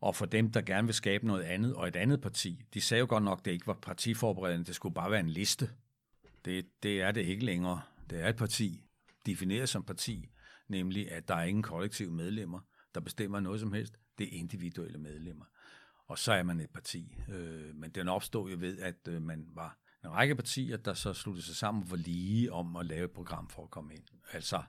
og 0.02 0.16
for 0.16 0.26
dem, 0.26 0.52
der 0.52 0.62
gerne 0.62 0.88
vil 0.88 0.94
skabe 0.94 1.28
noget 1.28 1.44
andet, 1.44 1.76
og 1.76 1.88
et 1.88 1.96
andet 1.96 2.22
parti, 2.22 2.64
de 2.74 2.82
sagde 2.82 3.00
jo 3.00 3.06
godt 3.10 3.24
nok, 3.24 3.40
at 3.40 3.46
det 3.46 3.52
ikke 3.52 3.68
var 3.68 3.74
partiforberedende, 3.82 4.66
det 4.66 4.76
skulle 4.76 4.96
bare 4.96 5.12
være 5.12 5.20
en 5.20 5.30
liste. 5.30 5.70
Det, 6.46 6.66
det 6.84 7.02
er 7.02 7.12
det 7.12 7.22
ikke 7.22 7.46
længere. 7.46 7.82
Det 8.10 8.24
er 8.24 8.30
et 8.30 8.36
parti, 8.36 8.84
defineret 9.26 9.70
som 9.70 9.84
parti, 9.84 10.30
nemlig 10.68 11.11
at 11.11 11.28
der 11.28 11.36
er 11.36 11.43
ingen 11.43 11.63
kollektive 11.63 12.11
medlemmer, 12.11 12.59
der 12.95 13.01
bestemmer 13.01 13.39
noget 13.39 13.59
som 13.59 13.74
helst. 13.74 13.97
Det 14.18 14.24
er 14.24 14.39
individuelle 14.39 14.97
medlemmer. 14.97 15.45
Og 16.07 16.18
så 16.18 16.34
er 16.34 16.43
man 16.43 16.59
et 16.59 16.70
parti. 16.70 17.15
Øh, 17.30 17.76
men 17.76 17.91
den 17.91 18.07
opstod 18.07 18.51
jo 18.51 18.57
ved, 18.59 18.80
at 18.80 19.07
øh, 19.07 19.22
man 19.22 19.47
var 19.53 19.78
en 20.03 20.09
række 20.09 20.36
partier, 20.36 20.78
der 20.78 20.93
så 20.93 21.13
sluttede 21.13 21.45
sig 21.45 21.55
sammen 21.55 21.88
for 21.88 21.95
lige 21.95 22.53
om 22.53 22.76
at 22.76 22.86
lave 22.86 23.05
et 23.05 23.11
program 23.11 23.49
for 23.49 23.63
at 23.63 23.70
komme 23.70 23.93
ind. 23.93 24.03
Altså, 24.32 24.63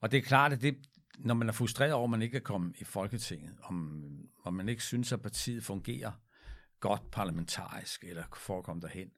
og 0.00 0.10
det 0.10 0.18
er 0.18 0.22
klart, 0.22 0.52
at 0.52 0.62
det, 0.62 0.76
når 1.18 1.34
man 1.34 1.48
er 1.48 1.52
frustreret 1.52 1.92
over, 1.92 2.04
at 2.04 2.10
man 2.10 2.22
ikke 2.22 2.36
er 2.36 2.40
kommet 2.40 2.76
i 2.78 2.84
Folketinget, 2.84 3.56
om, 3.62 4.04
om 4.44 4.54
man 4.54 4.68
ikke 4.68 4.82
synes, 4.82 5.12
at 5.12 5.22
partiet 5.22 5.64
fungerer 5.64 6.12
godt 6.80 7.10
parlamentarisk, 7.10 8.04
eller 8.04 8.24
forekommer 8.36 8.80
derhen, 8.80 9.10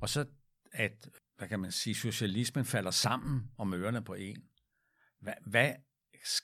og 0.00 0.08
så 0.08 0.26
at, 0.72 1.08
hvad 1.38 1.48
kan 1.48 1.60
man 1.60 1.72
sige, 1.72 1.94
socialismen 1.94 2.64
falder 2.64 2.90
sammen 2.90 3.50
om 3.58 3.74
ørerne 3.74 4.02
på 4.02 4.14
en, 4.14 4.42
hvad, 5.20 5.34
hvad 5.46 5.72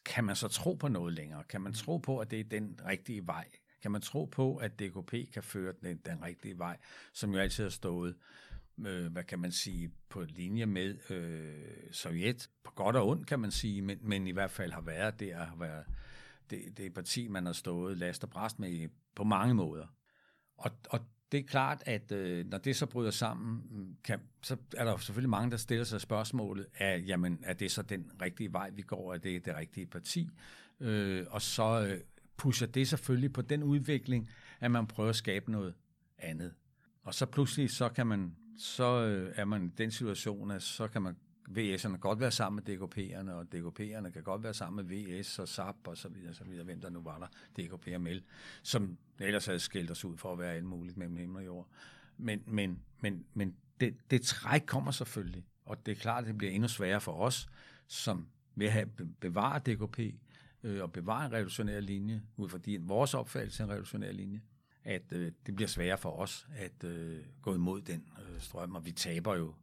kan 0.04 0.24
man 0.24 0.36
så 0.36 0.48
tro 0.48 0.74
på 0.74 0.88
noget 0.88 1.12
længere? 1.12 1.44
Kan 1.44 1.60
man 1.60 1.72
tro 1.72 1.96
på, 1.96 2.18
at 2.18 2.30
det 2.30 2.40
er 2.40 2.44
den 2.44 2.80
rigtige 2.86 3.26
vej? 3.26 3.48
Kan 3.82 3.90
man 3.90 4.00
tro 4.00 4.24
på, 4.24 4.56
at 4.56 4.80
DKP 4.80 5.32
kan 5.32 5.42
føre 5.42 5.72
den, 5.82 5.96
den 5.96 6.22
rigtige 6.22 6.58
vej, 6.58 6.78
som 7.12 7.32
jo 7.32 7.38
altid 7.38 7.64
har 7.64 7.70
stået, 7.70 8.16
øh, 8.86 9.12
hvad 9.12 9.24
kan 9.24 9.38
man 9.38 9.52
sige, 9.52 9.90
på 10.08 10.22
linje 10.22 10.66
med 10.66 11.10
øh, 11.10 11.92
Sovjet, 11.92 12.50
på 12.64 12.72
godt 12.72 12.96
og 12.96 13.08
ondt 13.08 13.26
kan 13.26 13.40
man 13.40 13.50
sige, 13.50 13.82
men, 13.82 13.98
men 14.02 14.26
i 14.26 14.30
hvert 14.30 14.50
fald 14.50 14.72
har 14.72 14.80
været 14.80 15.20
det, 15.20 15.34
har 15.34 15.56
været 15.56 15.84
det, 16.50 16.78
det 16.78 16.94
parti, 16.94 17.28
man 17.28 17.46
har 17.46 17.52
stået 17.52 17.98
last 17.98 18.24
og 18.24 18.30
bræst 18.30 18.58
med 18.58 18.88
på 19.14 19.24
mange 19.24 19.54
måder. 19.54 19.86
Og, 20.56 20.70
og 20.90 21.00
det 21.32 21.40
er 21.40 21.44
klart, 21.44 21.82
at 21.86 22.12
øh, 22.12 22.46
når 22.46 22.58
det 22.58 22.76
så 22.76 22.86
bryder 22.86 23.10
sammen, 23.10 23.62
mm, 23.70 23.96
kan, 24.04 24.20
så 24.42 24.56
er 24.76 24.84
der 24.84 24.96
selvfølgelig 24.96 25.30
mange, 25.30 25.50
der 25.50 25.56
stiller 25.56 25.84
sig 25.84 26.00
spørgsmålet, 26.00 26.66
af, 26.78 27.04
jamen, 27.06 27.38
er 27.42 27.52
det 27.52 27.70
så 27.70 27.82
den 27.82 28.10
rigtige 28.22 28.52
vej, 28.52 28.70
vi 28.70 28.82
går? 28.82 29.14
Er 29.14 29.18
det 29.18 29.44
det 29.44 29.56
rigtige 29.56 29.86
parti? 29.86 30.28
Øh, 30.80 31.26
og 31.30 31.42
så 31.42 31.86
øh, 31.88 32.00
pusher 32.36 32.66
det 32.66 32.88
selvfølgelig 32.88 33.32
på 33.32 33.42
den 33.42 33.62
udvikling, 33.62 34.30
at 34.60 34.70
man 34.70 34.86
prøver 34.86 35.10
at 35.10 35.16
skabe 35.16 35.52
noget 35.52 35.74
andet. 36.18 36.54
Og 37.02 37.14
så 37.14 37.26
pludselig, 37.26 37.70
så 37.70 37.88
kan 37.88 38.06
man, 38.06 38.36
så 38.58 39.04
øh, 39.04 39.32
er 39.36 39.44
man 39.44 39.64
i 39.66 39.70
den 39.78 39.90
situation, 39.90 40.50
at 40.50 40.62
så 40.62 40.88
kan 40.88 41.02
man 41.02 41.16
VS'erne 41.50 41.96
godt 41.96 42.20
være 42.20 42.30
sammen 42.30 42.62
med 42.66 42.76
DKP'erne, 42.76 43.30
og 43.30 43.46
DKP'erne 43.54 44.10
kan 44.10 44.22
godt 44.22 44.42
være 44.42 44.54
sammen 44.54 44.86
med 44.86 44.96
VS 44.96 45.38
og 45.38 45.48
SAP 45.48 45.76
og 45.84 45.96
så 45.96 46.08
videre, 46.08 46.34
så 46.34 46.44
videre, 46.44 46.64
hvem 46.64 46.80
der 46.80 46.90
nu 46.90 47.00
var 47.00 47.18
der, 47.18 47.26
DKP 47.62 47.88
og 47.94 48.00
MEL, 48.00 48.22
som 48.62 48.98
ellers 49.20 49.46
havde 49.46 49.58
skældt 49.58 49.90
os 49.90 50.04
ud 50.04 50.16
for 50.16 50.32
at 50.32 50.38
være 50.38 50.54
alt 50.54 50.64
muligt 50.64 50.96
mellem 50.96 51.16
himmel 51.16 51.36
og 51.36 51.46
jord. 51.46 51.68
Men, 52.16 52.42
men, 52.46 52.82
men, 53.00 53.24
men 53.34 53.56
det, 53.80 53.96
det 54.10 54.22
træk 54.22 54.62
kommer 54.66 54.90
selvfølgelig, 54.90 55.44
og 55.64 55.86
det 55.86 55.92
er 55.92 55.96
klart, 55.96 56.24
at 56.24 56.28
det 56.28 56.38
bliver 56.38 56.52
endnu 56.52 56.68
sværere 56.68 57.00
for 57.00 57.12
os, 57.12 57.48
som 57.86 58.26
vil 58.54 58.70
have 58.70 58.86
bevaret 59.20 59.66
DKP 59.66 60.00
øh, 60.62 60.82
og 60.82 60.92
bevare 60.92 61.26
en 61.26 61.32
revolutionær 61.32 61.80
linje, 61.80 62.22
ud 62.36 62.48
fra 62.48 62.58
din, 62.58 62.88
vores 62.88 63.14
opfattelse 63.14 63.62
af 63.62 63.66
en 63.66 63.70
revolutionær 63.72 64.12
linje, 64.12 64.40
at 64.84 65.12
øh, 65.12 65.32
det 65.46 65.56
bliver 65.56 65.68
sværere 65.68 65.98
for 65.98 66.10
os 66.10 66.48
at 66.56 66.84
øh, 66.84 67.24
gå 67.42 67.54
imod 67.54 67.80
den 67.80 68.04
øh, 68.18 68.40
strøm, 68.40 68.74
og 68.74 68.86
vi 68.86 68.92
taber 68.92 69.36
jo 69.36 69.54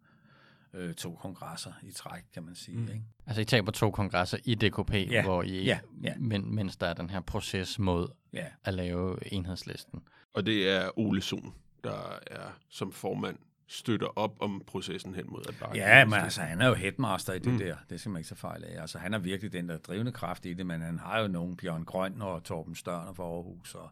øh, 0.74 0.94
to 0.94 1.16
kongresser 1.16 1.72
i 1.84 1.92
træk, 1.92 2.24
kan 2.34 2.44
man 2.44 2.56
sige. 2.56 2.78
Mm. 2.78 2.88
Ikke? 2.88 3.04
Altså 3.26 3.42
I 3.42 3.46
taber 3.46 3.72
to 3.72 3.92
kongresser 3.92 4.38
i 4.46 4.56
DKP, 4.56 4.94
ja. 4.94 5.24
hvor 5.24 5.44
I, 5.44 5.64
ja. 5.64 5.80
Ja. 6.04 6.14
Men, 6.18 6.56
mens 6.56 6.78
der 6.78 6.88
er 6.88 6.94
den 6.94 7.10
her 7.10 7.22
proces 7.22 7.80
mod 7.80 8.08
ja. 8.34 8.46
at 8.64 8.74
lave 8.74 9.34
enhedslisten. 9.34 10.04
Og 10.34 10.46
det 10.46 10.70
er 10.70 11.00
Ole 11.00 11.22
Sohn, 11.22 11.54
der 11.84 12.20
er 12.28 12.60
som 12.70 12.92
formand 12.92 13.38
støtter 13.68 14.08
op 14.08 14.42
om 14.42 14.62
processen 14.68 15.16
hen 15.16 15.26
mod 15.28 15.42
at 15.48 15.56
bakke. 15.60 15.78
Ja, 15.78 16.06
men 16.06 16.14
altså, 16.14 16.42
han 16.42 16.62
er 16.62 16.68
jo 16.68 16.74
headmaster 16.74 17.34
i 17.34 17.40
det 17.40 17.54
mm. 17.54 17.58
der. 17.58 17.76
Det 17.90 18.00
skal 18.00 18.10
man 18.10 18.20
ikke 18.20 18.30
så 18.30 18.36
fejl 18.36 18.64
af. 18.64 18.82
Altså, 18.82 18.98
han 18.98 19.14
er 19.14 19.18
virkelig 19.18 19.54
den, 19.54 19.70
der 19.70 19.78
drivende 19.78 20.12
kraft 20.12 20.46
i 20.46 20.54
det, 20.54 20.66
men 20.66 20.82
han 20.82 21.00
har 21.00 21.20
jo 21.20 21.28
nogen, 21.28 21.58
Bjørn 21.58 21.86
Grøn 21.86 22.22
og 22.22 22.44
Torben 22.44 22.76
Størner 22.76 23.14
fra 23.14 23.24
Aarhus 23.24 23.76
og 23.76 23.90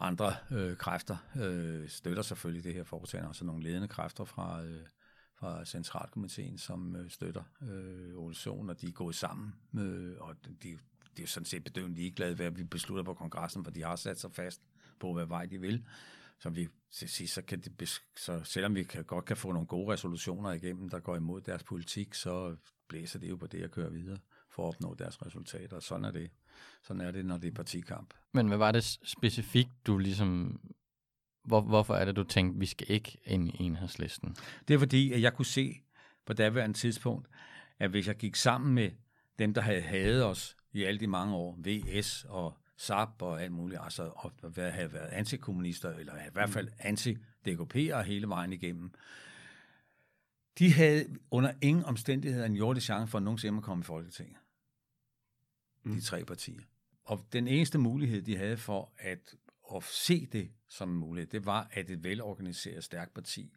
andre 0.00 0.34
øh, 0.50 0.76
kræfter 0.76 1.16
øh, 1.36 1.88
støtter 1.88 2.22
selvfølgelig 2.22 2.64
det 2.64 2.74
her 2.74 2.84
foretagende, 2.84 3.28
og 3.28 3.36
så 3.36 3.44
nogle 3.44 3.62
ledende 3.62 3.88
kræfter 3.88 4.24
fra, 4.24 4.62
øh, 4.62 4.80
fra 5.38 5.64
Centralkomiteen, 5.64 6.58
som 6.58 6.96
øh, 6.96 7.10
støtter 7.10 7.42
øh, 7.62 8.16
Ole 8.16 8.34
Sohn, 8.34 8.70
og 8.70 8.80
de 8.80 8.86
er 8.86 8.92
gået 8.92 9.14
sammen, 9.14 9.54
øh, 9.78 10.16
og 10.20 10.36
de, 10.46 10.54
de 10.62 10.72
er 11.16 11.22
jo 11.22 11.26
sådan 11.26 11.44
set 11.44 11.64
bedøvende 11.64 11.96
ligeglade 11.96 12.38
ved, 12.38 12.46
at 12.46 12.58
vi 12.58 12.64
beslutter 12.64 13.04
på 13.04 13.14
kongressen, 13.14 13.64
for 13.64 13.70
de 13.70 13.82
har 13.82 13.96
sat 13.96 14.20
sig 14.20 14.32
fast 14.32 14.62
på, 15.00 15.12
hvad 15.12 15.26
vej 15.26 15.46
de 15.46 15.60
vil. 15.60 15.84
Så 16.38 16.50
vi 16.50 16.68
til 16.90 17.08
sidst, 17.08 17.34
så 17.34 17.42
kan 17.42 17.60
de, 17.60 17.86
så 18.16 18.40
selvom 18.44 18.74
vi 18.74 18.82
kan, 18.82 19.04
godt 19.04 19.24
kan 19.24 19.36
få 19.36 19.52
nogle 19.52 19.66
gode 19.66 19.92
resolutioner 19.92 20.52
igennem, 20.52 20.88
der 20.88 20.98
går 20.98 21.16
imod 21.16 21.40
deres 21.40 21.62
politik, 21.62 22.14
så 22.14 22.56
blæser 22.88 23.18
det 23.18 23.28
jo 23.28 23.36
på 23.36 23.46
det 23.46 23.62
at 23.62 23.70
køre 23.70 23.92
videre 23.92 24.18
for 24.50 24.62
at 24.62 24.68
opnå 24.68 24.94
deres 24.94 25.26
resultater. 25.26 25.80
Sådan 25.80 26.04
er 26.04 26.10
det. 26.10 26.30
Sådan 26.82 27.00
er 27.00 27.10
det, 27.10 27.26
når 27.26 27.38
det 27.38 27.48
er 27.48 27.54
partikamp. 27.54 28.14
Men 28.32 28.48
hvad 28.48 28.58
var 28.58 28.72
det 28.72 28.84
specifikt, 28.84 29.70
du 29.86 29.98
ligesom 29.98 30.60
hvor, 31.46 31.60
hvorfor 31.60 31.94
er 31.94 32.04
det, 32.04 32.16
du 32.16 32.24
tænkte, 32.24 32.60
vi 32.60 32.66
skal 32.66 32.90
ikke 32.90 33.18
ind 33.24 33.48
i 33.48 33.62
enhedslisten? 33.62 34.36
Det 34.68 34.74
er 34.74 34.78
fordi, 34.78 35.12
at 35.12 35.22
jeg 35.22 35.34
kunne 35.34 35.46
se 35.46 35.82
på 36.26 36.32
daværende 36.32 36.76
tidspunkt, 36.78 37.28
at 37.78 37.90
hvis 37.90 38.06
jeg 38.06 38.16
gik 38.16 38.36
sammen 38.36 38.74
med 38.74 38.90
dem, 39.38 39.54
der 39.54 39.60
havde 39.60 39.80
hadet 39.80 40.24
os 40.24 40.56
i 40.72 40.84
alle 40.84 41.00
de 41.00 41.06
mange 41.06 41.34
år, 41.34 41.58
VS 41.58 42.26
og 42.28 42.58
SAP 42.76 43.22
og 43.22 43.42
alt 43.42 43.52
muligt, 43.52 43.80
altså 43.84 44.12
og 44.14 44.32
have 44.54 44.92
været 44.92 45.08
antikommunister, 45.08 45.90
eller 45.90 46.14
i 46.14 46.30
hvert 46.32 46.50
fald 46.50 46.68
anti-DKP'ere 46.78 48.02
hele 48.02 48.28
vejen 48.28 48.52
igennem, 48.52 48.92
de 50.58 50.72
havde 50.72 51.06
under 51.30 51.52
ingen 51.62 51.84
omstændigheder 51.84 52.46
en 52.46 52.56
jordisk 52.56 52.86
chance 52.86 53.10
for 53.10 53.18
at 53.18 53.22
nogensinde 53.24 53.56
at 53.56 53.62
komme 53.62 53.82
i 53.82 53.84
Folketinget. 53.84 54.36
Mm. 55.82 55.94
De 55.94 56.00
tre 56.00 56.24
partier. 56.24 56.60
Og 57.04 57.26
den 57.32 57.48
eneste 57.48 57.78
mulighed, 57.78 58.22
de 58.22 58.36
havde 58.36 58.56
for 58.56 58.92
at 58.98 59.34
at 59.74 59.84
se 59.84 60.26
det 60.26 60.50
som 60.68 60.88
muligt, 60.88 61.32
det 61.32 61.46
var, 61.46 61.68
at 61.72 61.90
et 61.90 62.04
velorganiseret, 62.04 62.84
stærkt 62.84 63.14
parti, 63.14 63.52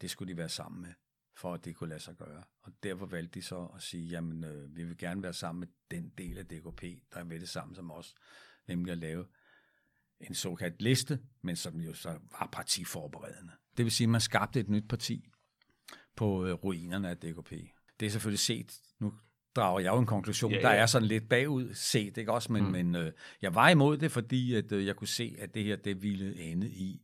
det 0.00 0.10
skulle 0.10 0.32
de 0.32 0.36
være 0.36 0.48
sammen 0.48 0.82
med, 0.82 0.92
for 1.36 1.54
at 1.54 1.64
det 1.64 1.76
kunne 1.76 1.88
lade 1.88 2.00
sig 2.00 2.16
gøre. 2.16 2.42
Og 2.62 2.72
derfor 2.82 3.06
valgte 3.06 3.40
de 3.40 3.44
så 3.44 3.64
at 3.76 3.82
sige, 3.82 4.08
jamen, 4.08 4.44
øh, 4.44 4.76
vi 4.76 4.84
vil 4.84 4.98
gerne 4.98 5.22
være 5.22 5.32
sammen 5.32 5.60
med 5.60 5.68
den 5.90 6.12
del 6.18 6.38
af 6.38 6.46
DKP, 6.46 6.82
der 7.12 7.20
er 7.20 7.24
med 7.24 7.40
det 7.40 7.48
samme 7.48 7.74
som 7.74 7.90
os, 7.90 8.14
nemlig 8.66 8.92
at 8.92 8.98
lave 8.98 9.26
en 10.20 10.34
såkaldt 10.34 10.82
liste, 10.82 11.20
men 11.42 11.56
som 11.56 11.80
jo 11.80 11.94
så 11.94 12.08
var 12.08 12.48
partiforberedende. 12.52 13.52
Det 13.76 13.84
vil 13.84 13.92
sige, 13.92 14.04
at 14.04 14.10
man 14.10 14.20
skabte 14.20 14.60
et 14.60 14.68
nyt 14.68 14.88
parti 14.88 15.28
på 16.16 16.46
øh, 16.46 16.52
ruinerne 16.52 17.10
af 17.10 17.16
DKP. 17.16 17.50
Det 18.00 18.06
er 18.06 18.10
selvfølgelig 18.10 18.38
set, 18.38 18.80
nu 18.98 19.14
drager 19.58 19.80
jeg 19.80 19.92
jo 19.92 19.98
en 19.98 20.06
konklusion, 20.06 20.52
ja, 20.52 20.56
ja. 20.56 20.62
der 20.62 20.68
er 20.68 20.86
sådan 20.86 21.08
lidt 21.08 21.28
bagud 21.28 21.74
set, 21.74 22.16
ikke 22.16 22.32
også? 22.32 22.52
Men, 22.52 22.64
mm. 22.64 22.70
men 22.70 22.96
øh, 22.96 23.12
jeg 23.42 23.54
var 23.54 23.68
imod 23.68 23.96
det, 23.96 24.12
fordi 24.12 24.54
at, 24.54 24.72
øh, 24.72 24.86
jeg 24.86 24.96
kunne 24.96 25.08
se, 25.08 25.36
at 25.38 25.54
det 25.54 25.64
her, 25.64 25.76
det 25.76 26.02
ville 26.02 26.40
ende 26.40 26.68
i, 26.68 27.02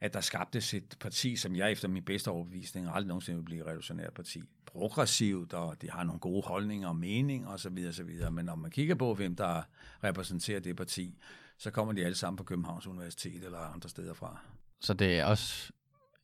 at 0.00 0.14
der 0.14 0.20
skabtes 0.20 0.74
et 0.74 0.96
parti, 1.00 1.36
som 1.36 1.56
jeg 1.56 1.72
efter 1.72 1.88
min 1.88 2.02
bedste 2.02 2.30
overbevisning 2.30 2.86
aldrig 2.86 3.06
nogensinde 3.06 3.38
vil 3.38 3.44
blive 3.44 3.60
et 3.60 3.66
revolutionært 3.66 4.12
parti. 4.14 4.42
Progressivt, 4.66 5.52
og 5.52 5.82
de 5.82 5.90
har 5.90 6.04
nogle 6.04 6.20
gode 6.20 6.42
holdninger 6.46 6.88
og 6.88 6.96
meninger 6.96 7.48
osv. 7.48 7.86
osv. 7.88 8.30
Men 8.32 8.44
når 8.44 8.54
man 8.54 8.70
kigger 8.70 8.94
på, 8.94 9.14
hvem 9.14 9.36
der 9.36 9.62
repræsenterer 10.04 10.60
det 10.60 10.76
parti, 10.76 11.18
så 11.58 11.70
kommer 11.70 11.92
de 11.92 12.04
alle 12.04 12.14
sammen 12.14 12.36
på 12.36 12.44
Københavns 12.44 12.86
Universitet 12.86 13.44
eller 13.44 13.58
andre 13.58 13.88
steder 13.88 14.14
fra. 14.14 14.40
Så 14.80 14.94
det 14.94 15.18
er 15.18 15.24
også 15.24 15.72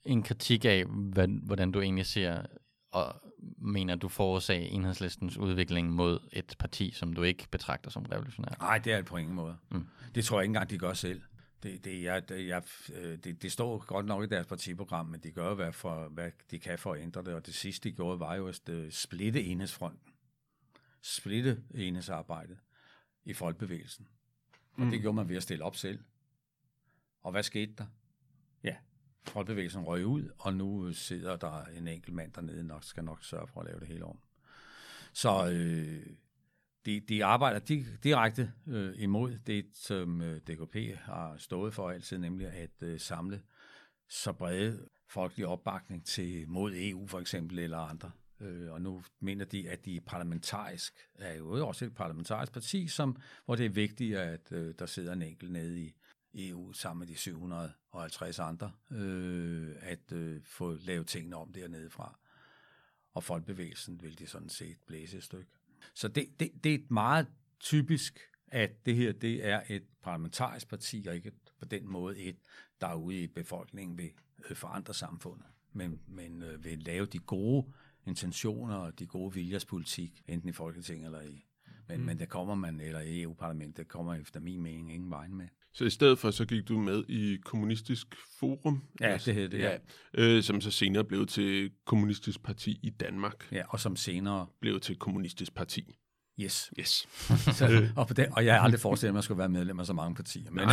en 0.04 0.22
kritik 0.22 0.64
af, 0.64 0.84
hvordan 1.42 1.72
du 1.72 1.80
egentlig 1.80 2.06
ser 2.06 2.42
og 2.90 3.32
mener, 3.58 3.94
du 3.94 4.08
forårsag 4.08 4.68
enhedslistens 4.72 5.36
udvikling 5.36 5.92
mod 5.92 6.28
et 6.32 6.56
parti, 6.58 6.90
som 6.90 7.12
du 7.12 7.22
ikke 7.22 7.46
betragter 7.50 7.90
som 7.90 8.02
revolutionært? 8.02 8.56
Nej, 8.60 8.78
det 8.78 8.92
er 8.92 8.96
det 8.96 9.06
på 9.06 9.16
ingen 9.16 9.34
måde. 9.34 9.56
Mm. 9.70 9.86
Det 10.14 10.24
tror 10.24 10.38
jeg 10.38 10.44
ikke 10.44 10.50
engang, 10.50 10.70
de 10.70 10.78
gør 10.78 10.92
selv. 10.92 11.22
Det, 11.62 11.84
det, 11.84 12.02
jeg, 12.02 12.30
jeg, 12.30 12.62
øh, 12.94 13.18
det, 13.18 13.42
det 13.42 13.52
står 13.52 13.84
godt 13.86 14.06
nok 14.06 14.24
i 14.24 14.26
deres 14.26 14.46
partiprogram, 14.46 15.06
men 15.06 15.20
de 15.20 15.30
gør, 15.30 15.54
hvad, 15.54 15.72
for, 15.72 16.08
hvad 16.08 16.30
de 16.50 16.58
kan 16.58 16.78
for 16.78 16.92
at 16.92 17.00
ændre 17.00 17.24
det. 17.24 17.34
Og 17.34 17.46
det 17.46 17.54
sidste, 17.54 17.88
de 17.88 17.94
gjorde, 17.94 18.20
var 18.20 18.34
jo 18.34 18.48
at 18.48 18.68
øh, 18.68 18.92
splitte 18.92 19.44
enhedsfronten. 19.44 20.12
Splitte 21.02 21.62
enhedsarbejdet 21.74 22.58
i 23.24 23.32
folkebevægelsen. 23.32 24.08
Og 24.72 24.82
mm. 24.82 24.90
det 24.90 25.00
gjorde 25.00 25.16
man 25.16 25.28
ved 25.28 25.36
at 25.36 25.42
stille 25.42 25.64
op 25.64 25.76
selv. 25.76 25.98
Og 27.22 27.30
hvad 27.32 27.42
skete 27.42 27.74
der? 27.78 27.86
Frontbevægelsen 29.24 29.84
folkebevægelsen 29.84 29.84
røg 29.84 30.06
ud, 30.06 30.30
og 30.38 30.54
nu 30.54 30.92
sidder 30.92 31.36
der 31.36 31.64
en 31.64 31.88
enkelt 31.88 32.14
mand 32.14 32.32
dernede, 32.32 32.64
nok 32.64 32.84
skal 32.84 33.04
nok 33.04 33.24
sørge 33.24 33.46
for 33.46 33.60
at 33.60 33.66
lave 33.66 33.80
det 33.80 33.88
hele 33.88 34.04
om. 34.04 34.18
Så 35.12 35.50
øh, 35.52 36.06
de, 36.86 37.00
de 37.00 37.24
arbejder 37.24 37.58
direkte 38.02 38.52
øh, 38.66 38.94
imod 38.96 39.38
det, 39.46 39.66
som 39.74 40.22
øh, 40.22 40.40
DKP 40.40 40.98
har 40.98 41.36
stået 41.36 41.74
for 41.74 41.90
altid, 41.90 42.18
nemlig 42.18 42.46
at 42.46 42.82
øh, 42.82 43.00
samle 43.00 43.42
så 44.08 44.32
brede 44.32 44.88
folkelig 45.08 45.46
opbakning 45.46 46.06
til 46.06 46.48
mod 46.48 46.72
EU 46.74 47.06
for 47.06 47.20
eksempel, 47.20 47.58
eller 47.58 47.78
andre. 47.78 48.10
Øh, 48.40 48.72
og 48.72 48.82
nu 48.82 49.02
mener 49.20 49.44
de, 49.44 49.70
at 49.70 49.84
de 49.84 50.00
parlamentarisk 50.00 50.94
er 51.14 51.34
jo 51.34 51.68
også 51.68 51.84
et 51.84 51.94
parlamentarisk 51.94 52.52
parti, 52.52 52.88
som, 52.88 53.16
hvor 53.44 53.54
det 53.54 53.66
er 53.66 53.70
vigtigt, 53.70 54.16
at 54.16 54.52
øh, 54.52 54.74
der 54.78 54.86
sidder 54.86 55.12
en 55.12 55.22
enkelt 55.22 55.52
nede 55.52 55.80
i 55.80 55.94
EU 56.34 56.72
sammen 56.72 56.98
med 56.98 57.06
de 57.06 57.16
750 57.16 58.38
andre, 58.38 58.72
øh, 58.90 59.76
at 59.80 60.12
øh, 60.12 60.42
få 60.44 60.76
lavet 60.80 61.06
tingene 61.06 61.36
om 61.36 61.52
dernede 61.52 61.90
fra. 61.90 62.18
Og 63.14 63.24
folkebevægelsen 63.24 64.02
vil 64.02 64.18
de 64.18 64.26
sådan 64.26 64.48
set 64.48 64.76
blæse 64.86 65.16
et 65.16 65.24
stykke. 65.24 65.50
Så 65.94 66.08
det, 66.08 66.40
det, 66.40 66.64
det 66.64 66.74
er 66.74 66.78
meget 66.88 67.26
typisk, 67.60 68.20
at 68.48 68.86
det 68.86 68.96
her 68.96 69.12
det 69.12 69.46
er 69.46 69.62
et 69.68 69.84
parlamentarisk 70.02 70.68
parti, 70.68 71.04
og 71.08 71.14
ikke 71.14 71.32
på 71.58 71.64
den 71.64 71.88
måde 71.88 72.18
et, 72.18 72.36
der 72.80 72.86
er 72.86 72.94
ude 72.94 73.22
i 73.22 73.26
befolkningen 73.26 73.98
vil 73.98 74.10
øh, 74.50 74.56
forandre 74.56 74.94
samfundet, 74.94 75.46
men, 75.72 76.00
men 76.06 76.42
øh, 76.42 76.64
vil 76.64 76.78
lave 76.78 77.06
de 77.06 77.18
gode 77.18 77.72
intentioner 78.06 78.76
og 78.76 78.98
de 78.98 79.06
gode 79.06 79.34
viljers 79.34 79.64
politik, 79.64 80.22
enten 80.28 80.48
i 80.48 80.52
Folketinget 80.52 81.06
eller 81.06 81.20
i. 81.20 81.46
Men, 81.88 82.00
mm. 82.00 82.06
men 82.06 82.18
det 82.18 82.28
kommer 82.28 82.54
man, 82.54 82.80
eller 82.80 83.00
i 83.00 83.22
EU-parlamentet, 83.22 83.88
kommer 83.88 84.14
efter 84.14 84.40
min 84.40 84.62
mening 84.62 84.92
ingen 84.94 85.10
vej 85.10 85.28
med. 85.28 85.48
Så 85.74 85.84
i 85.84 85.90
stedet 85.90 86.18
for, 86.18 86.30
så 86.30 86.44
gik 86.44 86.68
du 86.68 86.78
med 86.78 87.04
i 87.08 87.36
Kommunistisk 87.44 88.06
Forum. 88.38 88.82
Ja, 89.00 89.18
det 89.24 89.34
hed 89.34 89.48
det, 89.48 89.58
ja. 89.58 89.70
ja 89.70 89.78
øh, 90.14 90.42
som 90.42 90.60
så 90.60 90.70
senere 90.70 91.04
blev 91.04 91.26
til 91.26 91.70
Kommunistisk 91.86 92.42
Parti 92.42 92.80
i 92.82 92.90
Danmark. 92.90 93.52
Ja, 93.52 93.62
og 93.68 93.80
som 93.80 93.96
senere... 93.96 94.46
Blev 94.60 94.80
til 94.80 94.96
Kommunistisk 94.96 95.54
Parti. 95.54 95.96
Yes. 96.40 96.70
Yes. 96.80 97.08
så, 97.58 97.88
og, 97.96 98.08
på 98.08 98.14
det, 98.14 98.26
og 98.32 98.44
jeg 98.44 98.54
har 98.54 98.60
aldrig 98.60 98.80
forestillet 98.80 99.12
mig, 99.12 99.14
at 99.14 99.14
man 99.14 99.22
skulle 99.22 99.38
være 99.38 99.48
medlem 99.48 99.80
af 99.80 99.86
så 99.86 99.92
mange 99.92 100.14
partier. 100.14 100.50
Men, 100.50 100.54
men, 100.54 100.66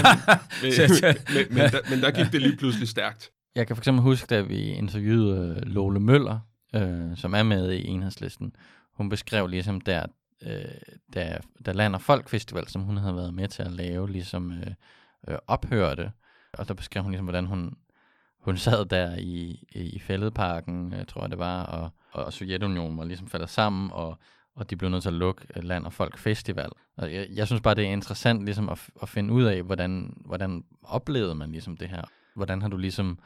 men, 1.36 1.46
men, 1.50 1.72
der, 1.72 1.90
men 1.90 2.02
der 2.02 2.12
gik 2.12 2.32
det 2.32 2.42
lige 2.42 2.58
pludselig 2.58 2.88
stærkt. 2.88 3.32
Jeg 3.56 3.68
kan 3.68 3.76
for 3.76 3.82
eksempel 3.82 4.02
huske, 4.02 4.28
da 4.28 4.42
vi 4.42 4.60
interviewede 4.60 5.62
øh, 5.66 5.72
Lole 5.72 6.00
Møller, 6.00 6.40
øh, 6.76 7.18
som 7.18 7.34
er 7.34 7.44
med 7.44 7.72
i 7.72 7.88
enhedslisten. 7.88 8.56
Hun 8.96 9.10
beskrev 9.10 9.48
ligesom 9.48 9.82
der, 9.82 10.06
øh, 10.42 10.66
da, 11.14 11.40
da 11.66 11.72
Land 11.72 11.96
og 11.96 12.02
Folk 12.02 12.30
Festival, 12.30 12.68
som 12.68 12.82
hun 12.82 12.98
havde 12.98 13.16
været 13.16 13.34
med 13.34 13.48
til 13.48 13.64
at 13.64 13.72
lave, 13.72 14.12
ligesom 14.12 14.52
øh, 14.52 14.72
øh, 15.28 15.38
ophørte. 15.48 16.12
Og 16.54 16.68
der 16.68 16.74
beskrev 16.74 17.04
hun 17.04 17.12
ligesom, 17.12 17.26
hvordan 17.26 17.46
hun, 17.46 17.78
hun 18.40 18.58
sad 18.68 18.86
der 18.86 19.16
i, 19.16 19.68
i 19.72 20.00
fældeparken, 20.00 20.94
jeg 20.94 21.08
tror 21.08 21.22
jeg 21.22 21.30
det 21.30 21.40
var, 21.40 21.64
og, 21.64 21.90
og 22.12 22.34
Sovjetunionen 22.34 22.98
var 22.98 23.06
ligesom 23.06 23.28
faldet 23.28 23.50
sammen, 23.50 23.92
og, 23.92 24.18
og 24.56 24.70
de 24.70 24.76
blev 24.76 24.90
nødt 24.90 25.02
til 25.02 25.10
at 25.10 25.16
lukke 25.16 25.46
øh, 25.56 25.64
Land 25.64 25.86
og 25.86 25.94
Folk 25.94 26.18
Festival. 26.18 26.70
Og 26.98 27.14
jeg, 27.14 27.28
jeg 27.34 27.48
synes 27.48 27.62
bare, 27.62 27.76
det 27.76 27.86
er 27.86 27.90
interessant 27.90 28.46
ligesom 28.46 28.70
at, 28.70 28.90
at 29.02 29.10
finde 29.10 29.34
ud 29.34 29.44
af, 29.44 29.64
hvordan, 29.64 30.22
hvordan 30.26 30.64
oplevede 30.84 31.36
man 31.36 31.52
ligesom 31.52 31.78
det 31.78 31.90
her? 31.90 32.04
Hvordan 32.36 32.62
har 32.62 32.70
du 32.70 32.78
ligesom 32.78 33.20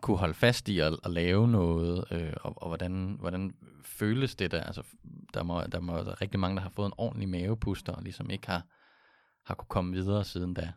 kunne 0.00 0.16
holde 0.16 0.34
fast 0.34 0.68
i 0.68 0.78
at, 0.78 0.96
at 1.04 1.10
lave 1.10 1.48
noget, 1.48 2.04
øh, 2.10 2.32
og, 2.36 2.62
og 2.62 2.68
hvordan, 2.68 3.16
hvordan 3.20 3.54
føles 3.84 4.34
det 4.34 4.50
der? 4.50 4.62
Altså, 4.62 4.82
der 5.34 5.42
må, 5.42 5.62
der 5.62 5.80
må 5.80 5.96
der 5.96 6.10
er 6.10 6.22
rigtig 6.22 6.40
mange, 6.40 6.56
der 6.56 6.62
har 6.62 6.70
fået 6.70 6.86
en 6.86 6.92
ordentlig 6.96 7.28
mavepuster, 7.28 7.92
og 7.92 8.02
ligesom 8.02 8.30
ikke 8.30 8.46
har, 8.46 8.62
har 9.44 9.54
kunne 9.54 9.68
komme 9.68 9.92
videre 9.92 10.24
siden 10.24 10.54
da. 10.54 10.72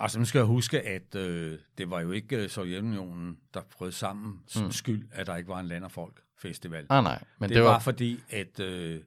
Altså, 0.00 0.18
nu 0.18 0.24
skal 0.24 0.38
jeg 0.38 0.46
huske, 0.46 0.80
at 0.80 1.14
øh, 1.14 1.58
det 1.78 1.90
var 1.90 2.00
jo 2.00 2.10
ikke 2.10 2.36
øh, 2.36 2.48
Sovjetunionen, 2.48 3.38
der 3.54 3.60
prøvede 3.70 3.96
sammen 3.96 4.40
mm. 4.56 4.70
skyld, 4.70 5.08
at 5.12 5.26
der 5.26 5.36
ikke 5.36 5.48
var 5.48 5.60
en 5.60 5.66
land 5.66 5.84
og 5.84 5.92
folk 5.92 6.22
festival. 6.38 6.86
Ah, 6.90 7.04
nej, 7.04 7.24
men 7.38 7.48
det, 7.48 7.56
det 7.56 7.64
var, 7.64 7.70
var 7.70 7.78
fordi, 7.78 8.20
at 8.30 8.60
øh, 8.60 9.00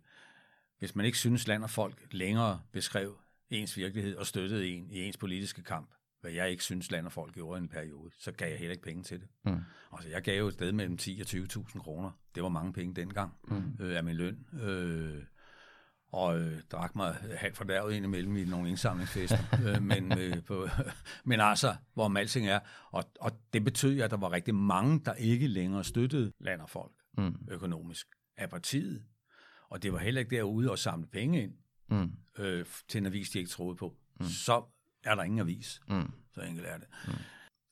hvis 0.80 0.96
man 0.96 1.06
ikke 1.06 1.18
synes, 1.18 1.48
land 1.48 1.64
og 1.64 1.70
folk 1.70 2.08
længere 2.12 2.60
beskrev 2.72 3.18
ens 3.50 3.78
virkelighed 3.78 4.16
og 4.16 4.26
støttede 4.26 4.68
en 4.68 4.92
i 4.92 5.02
ens 5.02 5.18
politiske 5.18 5.64
kamp, 5.64 5.90
hvad 6.26 6.34
jeg 6.34 6.52
ikke 6.52 6.64
synes, 6.64 6.92
land 6.92 7.06
og 7.06 7.12
folk 7.12 7.34
gjorde 7.34 7.60
i 7.60 7.62
en 7.62 7.68
periode, 7.68 8.12
så 8.20 8.32
gav 8.32 8.50
jeg 8.50 8.58
heller 8.58 8.72
ikke 8.72 8.84
penge 8.84 9.04
til 9.04 9.20
det. 9.20 9.28
Mm. 9.46 9.60
Altså, 9.94 10.10
jeg 10.10 10.22
gav 10.22 10.40
jo 10.40 10.48
et 10.48 10.54
sted 10.54 10.72
mellem 10.72 10.98
10 10.98 11.20
og 11.22 11.28
20.000 11.28 11.80
kroner. 11.80 12.12
Det 12.36 12.44
var 12.44 12.50
mange 12.50 12.74
penge 12.74 12.94
dengang 12.94 13.34
mm. 13.48 13.78
øh, 13.80 13.98
af 13.98 14.04
min 14.04 14.16
løn. 14.16 14.46
Øh, 14.62 15.24
og 16.08 16.40
øh, 16.40 16.62
drak 16.72 16.96
mig 16.96 17.14
halvt 17.38 17.58
fordærvet 17.58 17.94
ind 17.94 18.06
imellem 18.06 18.36
i 18.36 18.46
nogle 18.46 18.70
indsamlingsfester. 18.70 19.38
øh, 19.66 19.84
men, 19.84 20.20
øh, 20.20 20.44
på, 20.44 20.68
men 21.26 21.40
altså, 21.40 21.76
hvor 21.94 22.18
alting 22.18 22.48
er. 22.48 22.60
Og, 22.92 23.04
og 23.20 23.32
det 23.54 23.64
betød, 23.64 24.00
at 24.00 24.12
der 24.12 24.18
var 24.18 24.32
rigtig 24.32 24.56
mange, 24.56 25.02
der 25.06 25.14
ikke 25.14 25.48
længere 25.48 25.84
støttede 25.84 26.32
land 26.40 26.62
og 26.62 26.70
folk 26.70 26.94
mm. 27.18 27.36
økonomisk 27.52 28.08
af 28.38 28.50
partiet. 28.50 29.04
Og 29.70 29.84
det 29.84 29.94
var 29.94 30.00
heller 30.00 30.20
ikke 30.20 30.36
derude 30.36 30.72
at 30.72 30.80
samle 30.80 31.08
penge 31.08 31.44
ind 31.44 31.54
mm. 31.90 32.12
øh, 32.38 32.66
til 32.88 32.98
en 32.98 33.06
avis, 33.06 33.30
de 33.30 33.40
ikke 33.40 33.52
troede 33.52 33.76
på. 33.76 33.96
Mm. 34.20 34.26
Så 34.26 34.64
er 35.06 35.16
der 35.16 35.24
ingen 35.24 35.40
avis. 35.40 35.82
Mm. 35.90 36.12
Så 36.34 36.42
enkelt 36.42 36.68
er 36.68 36.78
det. 36.78 36.88
Mm. 37.08 37.14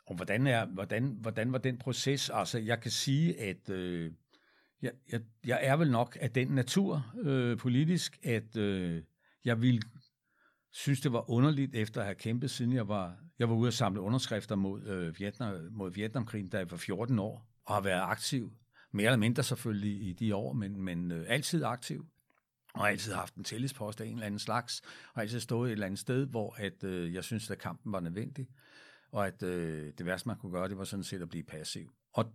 Og 0.05 0.15
hvordan, 0.15 0.47
er, 0.47 0.65
hvordan, 0.65 1.17
hvordan 1.21 1.51
var 1.51 1.57
den 1.57 1.77
proces? 1.77 2.29
Altså, 2.29 2.59
jeg 2.59 2.81
kan 2.81 2.91
sige, 2.91 3.39
at 3.39 3.69
øh, 3.69 4.11
jeg, 4.81 4.91
jeg, 5.11 5.21
jeg 5.45 5.59
er 5.61 5.75
vel 5.75 5.91
nok 5.91 6.17
af 6.21 6.31
den 6.31 6.47
natur 6.47 7.13
øh, 7.23 7.57
politisk, 7.57 8.19
at 8.23 8.57
øh, 8.57 9.03
jeg 9.45 9.61
vil 9.61 9.83
synes, 10.71 11.01
det 11.01 11.13
var 11.13 11.29
underligt 11.29 11.75
efter 11.75 12.01
at 12.01 12.05
have 12.05 12.15
kæmpet, 12.15 12.51
siden 12.51 12.73
jeg 12.73 12.87
var, 12.87 13.17
jeg 13.39 13.49
var 13.49 13.55
ude 13.55 13.67
at 13.67 13.73
samle 13.73 14.01
underskrifter 14.01 14.55
mod, 14.55 14.83
øh, 14.83 15.19
Vietnam, 15.19 15.67
mod 15.71 15.91
Vietnamkrigen, 15.91 16.49
da 16.49 16.57
jeg 16.57 16.71
var 16.71 16.77
14 16.77 17.19
år, 17.19 17.47
og 17.65 17.73
har 17.73 17.81
været 17.81 18.01
aktiv. 18.01 18.51
Mere 18.91 19.05
eller 19.05 19.17
mindre 19.17 19.43
selvfølgelig 19.43 20.07
i 20.09 20.13
de 20.13 20.35
år, 20.35 20.53
men, 20.53 20.81
men 20.81 21.11
øh, 21.11 21.25
altid 21.29 21.63
aktiv 21.63 22.07
og 22.73 22.89
altid 22.89 23.13
haft 23.13 23.35
en 23.35 23.43
tillidspost 23.43 24.01
af 24.01 24.05
en 24.05 24.13
eller 24.13 24.25
anden 24.25 24.39
slags, 24.39 24.81
og 25.13 25.21
altid 25.21 25.39
stået 25.39 25.67
et 25.67 25.71
eller 25.71 25.85
andet 25.85 25.99
sted, 25.99 26.25
hvor 26.25 26.55
at, 26.57 26.83
øh, 26.83 27.13
jeg 27.13 27.23
synes, 27.23 27.51
at 27.51 27.57
kampen 27.57 27.91
var 27.91 27.99
nødvendig, 27.99 28.47
og 29.11 29.27
at 29.27 29.43
øh, 29.43 29.93
det 29.97 30.05
værste, 30.05 30.27
man 30.27 30.37
kunne 30.37 30.51
gøre, 30.51 30.69
det 30.69 30.77
var 30.77 30.83
sådan 30.83 31.03
set 31.03 31.21
at 31.21 31.29
blive 31.29 31.43
passiv. 31.43 31.93
Og 32.13 32.33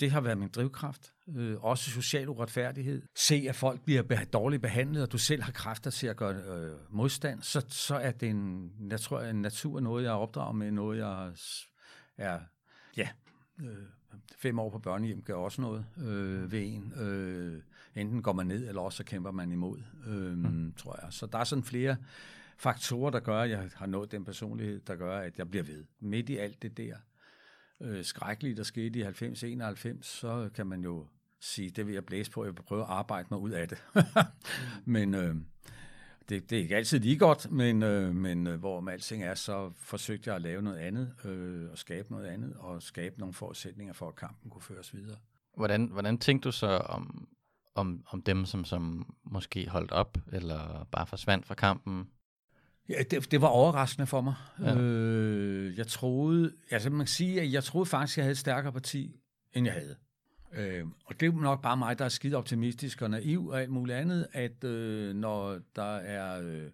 det 0.00 0.10
har 0.10 0.20
været 0.20 0.38
min 0.38 0.48
drivkraft. 0.48 1.12
Øh, 1.36 1.64
også 1.64 1.90
social 1.90 2.28
uretfærdighed. 2.28 3.02
Se, 3.16 3.46
at 3.48 3.56
folk 3.56 3.84
bliver 3.84 4.02
be- 4.02 4.24
dårligt 4.24 4.62
behandlet, 4.62 5.02
og 5.02 5.12
du 5.12 5.18
selv 5.18 5.42
har 5.42 5.52
kræfter 5.52 5.90
til 5.90 6.06
at 6.06 6.16
gøre 6.16 6.34
øh, 6.34 6.76
modstand, 6.90 7.42
så, 7.42 7.64
så 7.68 7.94
er 7.94 8.10
det 8.10 8.28
en, 8.28 8.72
jeg 8.90 9.00
tror, 9.00 9.20
en 9.20 9.42
natur, 9.42 9.80
noget 9.80 10.04
jeg 10.04 10.12
opdrager 10.12 10.52
med, 10.52 10.70
noget 10.70 10.98
jeg 10.98 11.32
er, 12.16 12.40
ja, 12.96 13.08
øh, 13.60 13.97
fem 14.36 14.58
år 14.58 14.70
på 14.70 14.78
børnehjem 14.78 15.22
gør 15.22 15.34
også 15.34 15.60
noget 15.60 15.86
øh, 15.98 16.52
ved 16.52 16.62
en. 16.62 16.92
Øh, 17.00 17.62
enten 17.94 18.22
går 18.22 18.32
man 18.32 18.46
ned, 18.46 18.68
eller 18.68 18.82
også 18.82 18.96
så 18.96 19.04
kæmper 19.04 19.30
man 19.30 19.52
imod, 19.52 19.78
øh, 20.06 20.38
mm. 20.38 20.72
tror 20.76 20.98
jeg. 21.02 21.12
Så 21.12 21.26
der 21.26 21.38
er 21.38 21.44
sådan 21.44 21.64
flere 21.64 21.96
faktorer, 22.56 23.10
der 23.10 23.20
gør, 23.20 23.40
at 23.40 23.50
jeg 23.50 23.70
har 23.74 23.86
nået 23.86 24.12
den 24.12 24.24
personlighed, 24.24 24.80
der 24.80 24.96
gør, 24.96 25.18
at 25.18 25.38
jeg 25.38 25.50
bliver 25.50 25.64
ved. 25.64 25.84
Midt 26.00 26.28
i 26.28 26.36
alt 26.36 26.62
det 26.62 26.76
der 26.76 26.96
øh, 27.80 28.04
skrækkelige, 28.04 28.56
der 28.56 28.62
skete 28.62 28.98
i 28.98 29.02
90-91, 29.02 30.02
så 30.02 30.50
kan 30.54 30.66
man 30.66 30.84
jo 30.84 31.06
sige, 31.40 31.70
det 31.70 31.86
vil 31.86 31.94
jeg 31.94 32.04
blæse 32.04 32.30
på, 32.30 32.44
jeg 32.44 32.52
vil 32.52 32.62
prøve 32.62 32.82
at 32.82 32.88
arbejde 32.88 33.28
mig 33.30 33.38
ud 33.38 33.50
af 33.50 33.68
det. 33.68 33.84
men 34.84 35.14
øh, 35.14 35.36
det, 36.28 36.50
det 36.50 36.58
er 36.58 36.62
ikke 36.62 36.76
altid 36.76 37.00
lige 37.00 37.18
godt, 37.18 37.50
men, 37.52 37.82
øh, 37.82 38.14
men 38.14 38.46
øh, 38.46 38.58
hvor 38.58 38.80
med 38.80 38.92
alting 38.92 39.22
er, 39.22 39.34
så 39.34 39.72
forsøgte 39.76 40.28
jeg 40.28 40.36
at 40.36 40.42
lave 40.42 40.62
noget 40.62 40.78
andet, 40.78 41.14
øh, 41.24 41.70
og 41.70 41.78
skabe 41.78 42.10
noget 42.10 42.26
andet, 42.26 42.54
og 42.58 42.82
skabe 42.82 43.18
nogle 43.18 43.34
forudsætninger 43.34 43.94
for, 43.94 44.08
at 44.08 44.16
kampen 44.16 44.50
kunne 44.50 44.62
føres 44.62 44.94
videre. 44.94 45.16
Hvordan, 45.56 45.86
hvordan 45.86 46.18
tænkte 46.18 46.46
du 46.46 46.52
så 46.52 46.66
om, 46.66 47.28
om, 47.74 48.04
om 48.06 48.22
dem, 48.22 48.44
som, 48.44 48.64
som 48.64 49.14
måske 49.24 49.68
holdt 49.68 49.92
op, 49.92 50.18
eller 50.32 50.86
bare 50.92 51.06
forsvandt 51.06 51.46
fra 51.46 51.54
kampen? 51.54 52.10
Ja, 52.88 53.02
det, 53.10 53.30
det 53.30 53.40
var 53.40 53.48
overraskende 53.48 54.06
for 54.06 54.20
mig. 54.20 54.34
Ja. 54.60 54.76
Øh, 54.76 55.78
jeg 55.78 55.86
troede, 55.86 56.52
altså 56.70 56.90
man 56.90 56.98
kan 56.98 57.06
sige, 57.06 57.40
at 57.40 57.52
jeg 57.52 57.64
troede 57.64 57.86
faktisk, 57.86 58.14
at 58.14 58.16
jeg 58.16 58.24
havde 58.24 58.32
et 58.32 58.38
stærkere 58.38 58.72
parti, 58.72 59.20
end 59.52 59.66
jeg 59.66 59.74
havde. 59.74 59.96
Øh, 60.52 60.86
og 61.04 61.20
det 61.20 61.26
er 61.28 61.32
nok 61.32 61.62
bare 61.62 61.76
mig, 61.76 61.98
der 61.98 62.04
er 62.04 62.08
skide 62.08 62.36
optimistisk 62.36 63.02
og 63.02 63.10
naiv 63.10 63.46
og 63.46 63.60
alt 63.60 63.70
muligt 63.70 63.98
andet, 63.98 64.26
at 64.32 64.64
øh, 64.64 65.14
når 65.14 65.58
der 65.76 65.96
er 65.96 66.42
øh, 66.42 66.70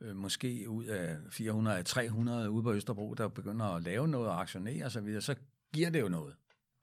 øh 0.00 0.16
måske 0.16 0.64
ud 0.68 0.84
af 0.84 1.16
400 1.30 1.78
af 1.78 1.84
300 1.84 2.50
ude 2.50 2.62
på 2.62 2.72
Østerbro, 2.72 3.14
der 3.14 3.28
begynder 3.28 3.66
at 3.66 3.82
lave 3.82 4.08
noget 4.08 4.28
og 4.28 4.40
aktionere 4.40 4.84
osv., 4.84 5.20
så, 5.20 5.34
giver 5.72 5.90
det 5.90 6.00
jo 6.00 6.08
noget. 6.08 6.34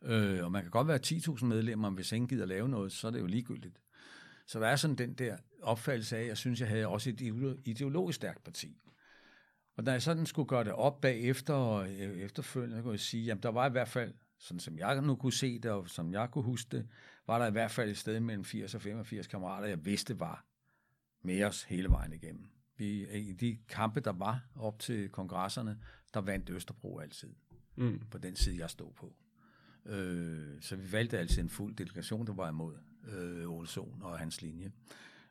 Øh, 0.04 0.44
og 0.44 0.52
man 0.52 0.62
kan 0.62 0.72
godt 0.72 0.88
være 0.88 1.00
10.000 1.06 1.46
medlemmer, 1.46 1.90
hvis 1.90 2.12
ingen 2.12 2.28
gider 2.28 2.46
lave 2.46 2.70
noget, 2.70 2.92
så 2.92 3.08
er 3.08 3.12
det 3.12 3.20
jo 3.20 3.26
ligegyldigt. 3.26 3.80
Så 4.46 4.60
der 4.60 4.68
er 4.68 4.76
sådan 4.76 4.96
den 4.96 5.14
der 5.14 5.38
opfattelse 5.62 6.18
af, 6.18 6.22
at 6.22 6.28
jeg 6.28 6.38
synes, 6.38 6.60
jeg 6.60 6.70
havde 6.70 6.88
også 6.88 7.10
et 7.10 7.22
ideologisk 7.66 8.16
stærkt 8.16 8.44
parti. 8.44 8.78
Og 9.78 9.86
da 9.86 9.92
jeg 9.92 10.02
sådan 10.02 10.26
skulle 10.26 10.48
gøre 10.48 10.64
det 10.64 10.74
op 10.74 11.02
bagefter 11.02 11.54
og 11.54 11.90
øh, 11.90 12.18
efterfølgende, 12.18 12.82
kunne 12.82 12.92
jeg 12.92 13.00
sige, 13.00 13.32
at 13.32 13.44
der 13.44 13.50
var 13.50 13.68
i 13.68 13.72
hvert 13.72 13.88
fald, 13.88 14.14
sådan 14.40 14.60
som 14.60 14.78
jeg 14.78 15.02
nu 15.02 15.16
kunne 15.16 15.34
se 15.34 15.60
det, 15.60 15.72
og 15.72 15.90
som 15.90 16.14
jeg 16.14 16.32
kunne 16.32 16.44
huske 16.44 16.78
det, 16.78 16.88
var 17.28 17.40
der 17.40 17.48
i 17.48 17.52
hvert 17.52 17.72
fald 17.72 17.90
et 17.90 17.98
sted 17.98 18.20
mellem 18.20 18.46
80 18.46 18.76
og 18.76 18.82
85 18.82 19.28
kammerater, 19.28 19.68
jeg 19.68 19.86
vidste 19.86 20.20
var 20.20 20.46
med 21.22 21.44
os 21.44 21.64
hele 21.64 21.90
vejen 21.90 22.14
igennem. 22.14 22.50
Vi, 22.78 23.18
I 23.20 23.34
de 23.34 23.58
kampe, 23.68 24.00
der 24.00 24.12
var 24.12 24.46
op 24.56 24.80
til 24.80 25.10
kongresserne, 25.10 25.78
der 26.14 26.22
vandt 26.22 26.50
Østerbro 26.50 27.00
altid. 27.00 27.36
Mm. 27.76 28.02
På 28.12 28.18
den 28.18 28.36
side, 28.36 28.60
jeg 28.60 28.70
stod 28.70 28.92
på. 28.94 29.14
Øh, 29.86 30.62
så 30.62 30.76
vi 30.76 30.92
valgte 30.92 31.20
altid 31.20 31.44
en 31.44 31.50
fuld 31.50 31.76
delegation, 31.76 32.28
der 32.28 32.34
var 32.34 32.50
imod 32.50 32.76
øh, 33.08 33.50
Olsson 33.50 34.02
og 34.02 34.20
hans 34.20 34.42
linje. 34.42 34.72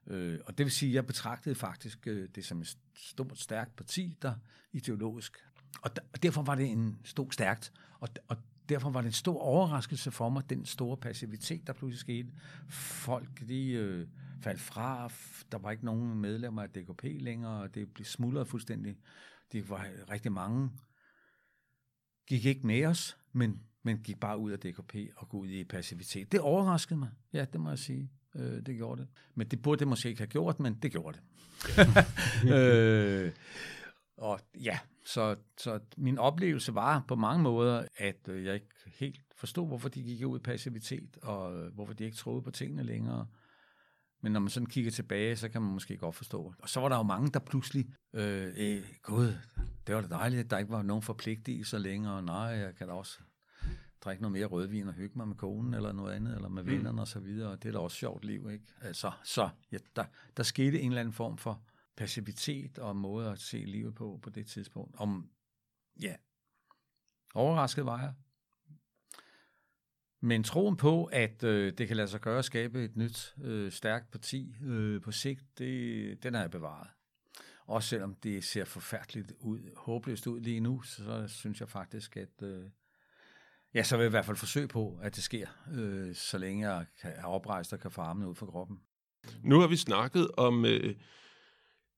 Øh, 0.07 0.39
og 0.47 0.59
det 0.59 0.67
vil 0.67 0.73
sige, 0.73 0.91
at 0.91 0.95
jeg 0.95 1.07
betragtede 1.07 1.55
faktisk 1.55 2.07
øh, 2.07 2.29
det 2.35 2.45
som 2.45 2.61
et 2.61 2.79
stort, 2.95 3.39
stærkt 3.39 3.77
parti, 3.77 4.17
der 4.23 4.35
ideologisk. 4.73 5.45
Og, 5.83 5.97
der, 5.97 6.03
og 6.13 6.23
derfor 6.23 6.43
var 6.43 6.55
det 6.55 6.71
en 6.71 6.99
stor 7.05 7.31
stærkt, 7.31 7.73
og, 8.01 8.09
og 8.29 8.37
derfor 8.69 8.91
var 8.91 9.01
det 9.01 9.07
en 9.07 9.12
stor 9.12 9.41
overraskelse 9.41 10.11
for 10.11 10.29
mig, 10.29 10.51
den 10.51 10.64
store 10.64 10.97
passivitet, 10.97 11.66
der 11.66 11.73
pludselig 11.73 12.01
skete. 12.01 12.29
Folk, 12.69 13.49
de 13.49 13.71
øh, 13.71 14.07
faldt 14.43 14.61
fra, 14.61 15.11
der 15.53 15.59
var 15.59 15.71
ikke 15.71 15.85
nogen 15.85 16.19
medlemmer 16.19 16.62
af 16.62 16.69
DKP 16.69 17.05
længere, 17.05 17.62
og 17.62 17.75
det 17.75 17.95
blev 17.95 18.05
smuldret 18.05 18.49
fuldstændig. 18.49 18.97
Det 19.53 19.71
var 19.71 19.87
rigtig 20.11 20.33
mange, 20.33 20.71
gik 22.27 22.45
ikke 22.45 22.66
med 22.66 22.85
os, 22.85 23.19
men 23.33 23.61
men 23.83 23.99
gik 23.99 24.21
bare 24.21 24.39
ud 24.39 24.51
af 24.51 24.59
DKP 24.59 24.95
og 25.16 25.29
gik 25.29 25.35
ud 25.35 25.49
i 25.49 25.64
passivitet. 25.64 26.33
Det 26.33 26.41
overraskede 26.41 26.99
mig, 26.99 27.09
ja, 27.33 27.45
det 27.53 27.61
må 27.61 27.69
jeg 27.69 27.79
sige. 27.79 28.11
Øh, 28.35 28.66
det 28.66 28.77
gjorde 28.77 29.01
det. 29.01 29.09
Men 29.35 29.49
det 29.49 29.62
burde 29.62 29.79
det 29.79 29.89
måske 29.89 30.09
ikke 30.09 30.21
have 30.21 30.27
gjort, 30.27 30.61
men 30.61 30.75
det 30.75 30.93
gjorde 30.93 31.19
det. 31.19 31.23
øh, 32.55 33.33
og 34.16 34.41
ja, 34.55 34.79
så, 35.09 35.37
så 35.59 35.81
min 35.97 36.19
oplevelse 36.19 36.75
var 36.75 37.05
på 37.09 37.17
mange 37.17 37.43
måder, 37.43 37.85
at 37.97 38.29
øh, 38.29 38.45
jeg 38.45 38.55
ikke 38.55 38.69
helt 38.87 39.21
forstod, 39.37 39.67
hvorfor 39.67 39.89
de 39.89 40.03
gik 40.03 40.27
ud 40.27 40.39
i 40.39 40.43
passivitet, 40.43 41.19
og 41.23 41.59
øh, 41.59 41.75
hvorfor 41.75 41.93
de 41.93 42.05
ikke 42.05 42.17
troede 42.17 42.43
på 42.43 42.51
tingene 42.51 42.83
længere. 42.83 43.27
Men 44.21 44.33
når 44.33 44.41
man 44.41 44.51
sådan 44.51 44.67
kigger 44.67 44.91
tilbage, 44.91 45.37
så 45.37 45.49
kan 45.49 45.63
man 45.63 45.73
måske 45.73 45.97
godt 45.97 46.15
forstå. 46.15 46.55
Og 46.59 46.69
så 46.69 46.81
var 46.81 46.89
der 46.89 46.97
jo 46.97 47.03
mange, 47.03 47.31
der 47.31 47.39
pludselig, 47.39 47.87
øh, 48.13 48.53
øh, 48.57 48.85
gud, 49.03 49.35
det 49.87 49.95
var 49.95 50.01
da 50.01 50.09
dejligt, 50.09 50.41
at 50.41 50.51
der 50.51 50.59
ikke 50.59 50.73
var 50.73 50.83
nogen 50.83 51.03
forpligtelser 51.03 51.79
længere. 51.79 52.23
Nej, 52.23 52.39
jeg 52.39 52.75
kan 52.75 52.89
da 52.89 52.93
også 52.93 53.19
drikke 54.01 54.23
noget 54.23 54.33
mere 54.33 54.47
rødvin 54.47 54.89
og 54.89 54.95
hygge 54.95 55.19
mig 55.19 55.29
med 55.29 55.37
konen 55.37 55.75
eller 55.75 55.93
noget 55.93 56.13
andet, 56.13 56.35
eller 56.35 56.49
med 56.49 56.63
mm. 56.63 56.71
vennerne 56.71 56.93
mm. 56.93 56.99
og 56.99 57.09
så 57.09 57.21
videre. 57.21 57.57
Det 57.57 57.67
er 57.67 57.73
da 57.73 57.79
også 57.79 57.97
sjovt 57.97 58.25
liv, 58.25 58.51
ikke? 58.51 58.65
Altså, 58.81 59.11
så 59.25 59.49
ja, 59.73 59.79
der, 59.97 60.05
der 60.37 60.43
skete 60.43 60.81
en 60.81 60.91
eller 60.91 61.01
anden 61.01 61.15
form 61.15 61.39
for 61.39 61.63
passivitet 61.99 62.78
og 62.78 62.96
måde 62.96 63.30
at 63.30 63.38
se 63.38 63.57
livet 63.57 63.94
på 63.94 64.20
på 64.22 64.30
det 64.30 64.46
tidspunkt. 64.46 64.96
Om, 64.99 65.30
ja, 66.01 66.14
overrasket 67.34 67.86
var 67.86 68.01
jeg. 68.01 68.14
Men 70.20 70.44
troen 70.44 70.76
på, 70.76 71.05
at 71.05 71.44
øh, 71.44 71.72
det 71.78 71.88
kan 71.88 71.96
lade 71.96 72.09
sig 72.09 72.20
gøre 72.20 72.38
at 72.38 72.44
skabe 72.44 72.84
et 72.84 72.96
nyt, 72.96 73.34
øh, 73.42 73.72
stærkt 73.72 74.11
parti 74.11 74.55
øh, 74.62 75.01
på 75.01 75.12
sigt, 75.12 75.59
det, 75.59 76.22
den 76.22 76.34
har 76.34 76.40
jeg 76.40 76.51
bevaret. 76.51 76.88
Også 77.66 77.88
selvom 77.88 78.14
det 78.14 78.44
ser 78.44 78.64
forfærdeligt 78.64 79.32
ud, 79.40 79.74
håbløst 79.76 80.26
ud 80.26 80.40
lige 80.40 80.61
nu, 80.61 80.82
så 80.82 81.28
synes 81.28 81.61
jeg 81.61 81.68
faktisk, 81.68 82.16
at 82.16 82.42
øh, 82.42 82.70
Ja, 83.74 83.82
så 83.82 83.96
vil 83.96 84.03
jeg 84.03 84.09
i 84.09 84.11
hvert 84.11 84.24
fald 84.24 84.36
forsøge 84.36 84.68
på, 84.68 84.99
at 85.03 85.16
det 85.16 85.24
sker, 85.24 85.46
øh, 85.72 86.14
så 86.14 86.38
længe 86.38 86.70
jeg 86.70 86.86
kan, 87.01 87.12
er 87.16 87.24
oprejst 87.24 87.72
og 87.72 87.80
kan 87.80 87.90
få 87.90 88.01
armene 88.01 88.28
ud 88.28 88.34
fra 88.34 88.46
kroppen. 88.46 88.80
Nu 89.42 89.61
har 89.61 89.66
vi 89.66 89.76
snakket 89.76 90.30
om 90.36 90.64
øh, 90.64 90.94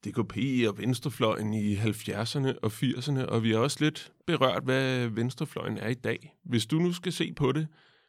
DKP 0.05 0.37
og 0.69 0.79
venstrefløjen 0.79 1.55
i 1.55 1.77
70'erne 1.77 2.59
og 2.63 2.73
80'erne, 2.73 3.25
og 3.25 3.43
vi 3.43 3.51
har 3.51 3.59
også 3.59 3.77
lidt 3.81 4.13
berørt, 4.27 4.65
hvad 4.65 5.09
venstrefløjen 5.09 5.79
er 5.79 5.89
i 5.89 5.95
dag. 5.95 6.37
Hvis 6.45 6.67
du 6.67 6.79
nu 6.79 6.93
skal 6.93 7.13
se 7.13 7.33
på 7.33 7.53
det, 7.53 7.69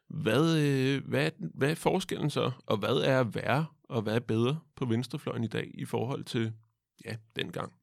hvad, 0.09 0.57
øh, 0.57 1.07
hvad, 1.07 1.31
hvad 1.39 1.71
er 1.71 1.75
forskellen 1.75 2.29
så, 2.29 2.51
og 2.65 2.77
hvad 2.77 2.95
er 2.95 3.23
værre, 3.23 3.65
og 3.83 4.01
hvad 4.01 4.15
er 4.15 4.19
bedre 4.19 4.59
på 4.75 4.85
venstrefløjen 4.85 5.43
i 5.43 5.47
dag 5.47 5.71
i 5.73 5.85
forhold 5.85 6.23
til 6.23 6.53
ja, 7.05 7.15
dengang? 7.35 7.73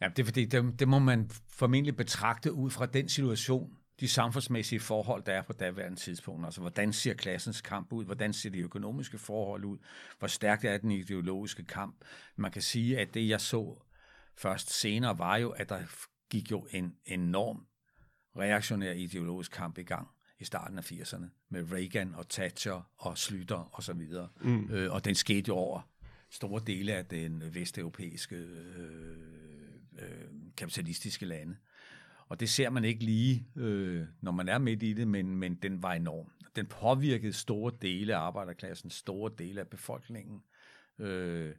Ja, 0.00 0.08
det 0.08 0.18
er 0.18 0.24
fordi, 0.24 0.44
det, 0.44 0.80
det 0.80 0.88
må 0.88 0.98
man 0.98 1.30
formentlig 1.48 1.96
betragte 1.96 2.52
ud 2.52 2.70
fra 2.70 2.86
den 2.86 3.08
situation, 3.08 3.76
de 4.00 4.08
samfundsmæssige 4.08 4.80
forhold, 4.80 5.22
der 5.22 5.32
er 5.32 5.42
på 5.42 5.52
daværende 5.52 5.98
tidspunkt. 6.00 6.44
Altså, 6.44 6.60
hvordan 6.60 6.92
ser 6.92 7.14
klassens 7.14 7.60
kamp 7.60 7.92
ud? 7.92 8.04
Hvordan 8.04 8.32
ser 8.32 8.50
de 8.50 8.58
økonomiske 8.58 9.18
forhold 9.18 9.64
ud? 9.64 9.78
Hvor 10.18 10.28
stærkt 10.28 10.64
er 10.64 10.78
den 10.78 10.90
ideologiske 10.90 11.64
kamp? 11.64 11.96
Man 12.36 12.50
kan 12.50 12.62
sige, 12.62 12.98
at 12.98 13.14
det, 13.14 13.28
jeg 13.28 13.40
så 13.40 13.82
først 14.36 14.70
senere, 14.70 15.18
var 15.18 15.36
jo, 15.36 15.50
at 15.50 15.68
der 15.68 15.80
gik 16.30 16.50
jo 16.50 16.66
en 16.70 16.94
enorm 17.06 17.66
reaktionær 18.36 18.92
ideologisk 18.92 19.52
kamp 19.52 19.78
i 19.78 19.82
gang 19.82 20.08
i 20.38 20.44
starten 20.44 20.78
af 20.78 20.92
80'erne 20.92 21.24
med 21.48 21.72
Reagan 21.72 22.14
og 22.14 22.28
Thatcher 22.28 22.90
og 22.96 23.18
Slytter 23.18 23.68
og 23.72 23.82
så 23.82 23.92
videre. 23.92 24.28
Mm. 24.40 24.70
Øh, 24.70 24.92
og 24.92 25.04
den 25.04 25.14
skete 25.14 25.48
jo 25.48 25.54
over 25.54 25.80
store 26.30 26.62
dele 26.66 26.92
af 26.92 27.06
den 27.06 27.54
vesteuropæiske 27.54 28.36
øh, 28.36 29.16
øh, 29.98 30.08
kapitalistiske 30.56 31.26
lande. 31.26 31.56
Og 32.28 32.40
det 32.40 32.48
ser 32.48 32.70
man 32.70 32.84
ikke 32.84 33.04
lige, 33.04 33.46
øh, 33.56 34.06
når 34.20 34.32
man 34.32 34.48
er 34.48 34.58
midt 34.58 34.82
i 34.82 34.92
det, 34.92 35.08
men, 35.08 35.36
men 35.36 35.54
den 35.54 35.82
var 35.82 35.92
enorm. 35.92 36.32
Den 36.56 36.66
påvirkede 36.66 37.32
store 37.32 37.72
dele 37.82 38.14
af 38.14 38.18
arbejderklassen, 38.18 38.90
store 38.90 39.32
dele 39.38 39.60
af 39.60 39.68
befolkningen, 39.68 40.42
øh, 40.98 41.54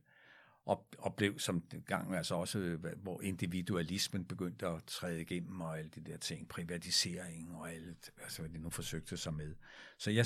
og, 0.66 0.88
og 0.98 1.16
blev 1.16 1.40
som 1.40 1.64
gang 1.86 2.16
altså 2.16 2.36
også, 2.36 2.60
øh, 2.60 2.84
hvor 2.98 3.22
individualismen 3.22 4.26
begyndte 4.26 4.68
at 4.68 4.84
træde 4.84 5.22
igennem, 5.22 5.62
og 5.62 5.80
alle 5.80 5.90
de 5.90 6.02
der 6.02 6.18
ting, 6.18 6.48
privatisering 6.48 7.56
og 7.56 7.72
alt, 7.72 8.12
altså 8.24 8.42
hvad 8.42 8.52
de 8.52 8.58
nu 8.58 8.70
forsøgte 8.70 9.18
sig 9.18 9.34
med. 9.34 9.56
Så 9.98 10.12
jeg 10.12 10.26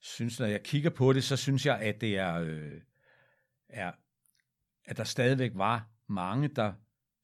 synes, 0.00 0.40
når 0.40 0.46
jeg 0.46 0.62
kigger 0.62 0.90
på 0.90 1.12
det, 1.12 1.24
så 1.24 1.36
synes 1.36 1.66
jeg, 1.66 1.80
at 1.80 2.00
det 2.00 2.18
er, 2.18 2.34
øh, 2.34 2.80
er 3.68 3.92
at 4.84 4.96
der 4.96 5.04
stadigvæk 5.04 5.50
var 5.54 5.88
mange, 6.06 6.48
der 6.48 6.72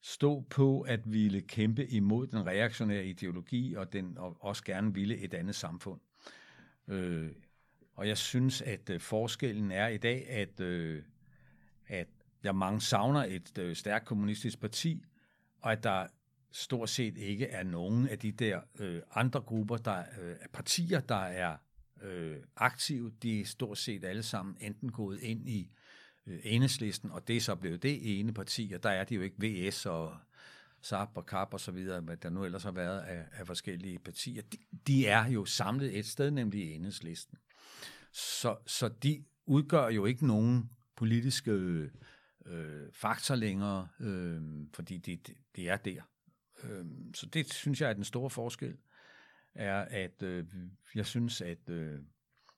stod 0.05 0.43
på 0.49 0.81
at 0.81 1.13
ville 1.13 1.41
kæmpe 1.41 1.87
imod 1.87 2.27
den 2.27 2.45
reaktionære 2.45 3.05
ideologi, 3.05 3.73
og, 3.73 3.93
den, 3.93 4.17
og 4.17 4.37
også 4.39 4.63
gerne 4.63 4.93
ville 4.93 5.17
et 5.17 5.33
andet 5.33 5.55
samfund. 5.55 5.99
Øh, 6.87 7.31
og 7.95 8.07
jeg 8.07 8.17
synes, 8.17 8.61
at 8.61 8.89
øh, 8.89 8.99
forskellen 8.99 9.71
er 9.71 9.87
i 9.87 9.97
dag, 9.97 10.29
at, 10.29 10.59
øh, 10.59 11.03
at 11.87 12.07
jeg 12.43 12.55
mange 12.55 12.81
savner 12.81 13.23
et 13.23 13.57
øh, 13.57 13.75
stærkt 13.75 14.05
kommunistisk 14.05 14.59
parti, 14.59 15.03
og 15.61 15.71
at 15.71 15.83
der 15.83 16.07
stort 16.51 16.89
set 16.89 17.17
ikke 17.17 17.47
er 17.47 17.63
nogen 17.63 18.07
af 18.07 18.19
de 18.19 18.31
der 18.31 18.61
øh, 18.79 19.01
andre 19.11 19.41
grupper, 19.41 19.77
der 19.77 20.03
øh, 20.21 20.35
partier, 20.53 20.99
der 20.99 21.15
er 21.15 21.57
øh, 22.01 22.37
aktive, 22.55 23.11
de 23.23 23.41
er 23.41 23.45
stort 23.45 23.77
set 23.77 24.05
alle 24.05 24.23
sammen 24.23 24.57
enten 24.59 24.91
gået 24.91 25.19
ind 25.21 25.49
i 25.49 25.61
øh, 25.61 25.84
Øh, 26.27 26.39
enhedslisten, 26.43 27.11
og 27.11 27.27
det 27.27 27.37
er 27.37 27.41
så 27.41 27.55
blevet 27.55 27.83
det 27.83 28.19
ene 28.19 28.33
parti, 28.33 28.71
og 28.75 28.83
der 28.83 28.89
er 28.89 29.03
det 29.03 29.15
jo 29.15 29.21
ikke 29.21 29.37
VS 29.39 29.85
og 29.85 30.17
SAP 30.81 31.17
og 31.17 31.25
KAP 31.25 31.53
og 31.53 31.59
så 31.59 31.71
videre, 31.71 32.01
hvad 32.01 32.17
der 32.17 32.29
nu 32.29 32.45
ellers 32.45 32.63
har 32.63 32.71
været 32.71 32.99
af, 32.99 33.25
af 33.31 33.47
forskellige 33.47 33.99
partier. 33.99 34.41
De, 34.41 34.57
de 34.87 35.07
er 35.07 35.27
jo 35.27 35.45
samlet 35.45 35.97
et 35.97 36.05
sted, 36.05 36.31
nemlig 36.31 36.75
enhedslisten. 36.75 37.37
Så, 38.11 38.57
så 38.65 38.87
de 38.87 39.23
udgør 39.45 39.87
jo 39.87 40.05
ikke 40.05 40.27
nogen 40.27 40.69
politiske 40.95 41.51
øh, 42.45 42.87
faktor 42.93 43.35
længere, 43.35 43.87
øh, 43.99 44.41
fordi 44.73 44.97
de, 44.97 45.15
de, 45.15 45.33
de 45.55 45.67
er 45.69 45.77
der. 45.77 46.01
Øh, 46.63 46.85
så 47.13 47.25
det 47.25 47.53
synes 47.53 47.81
jeg 47.81 47.89
er 47.89 47.93
den 47.93 48.03
store 48.03 48.29
forskel, 48.29 48.77
er 49.55 49.81
at 49.81 50.23
øh, 50.23 50.45
jeg 50.95 51.05
synes, 51.05 51.41
at 51.41 51.69
øh, 51.69 51.99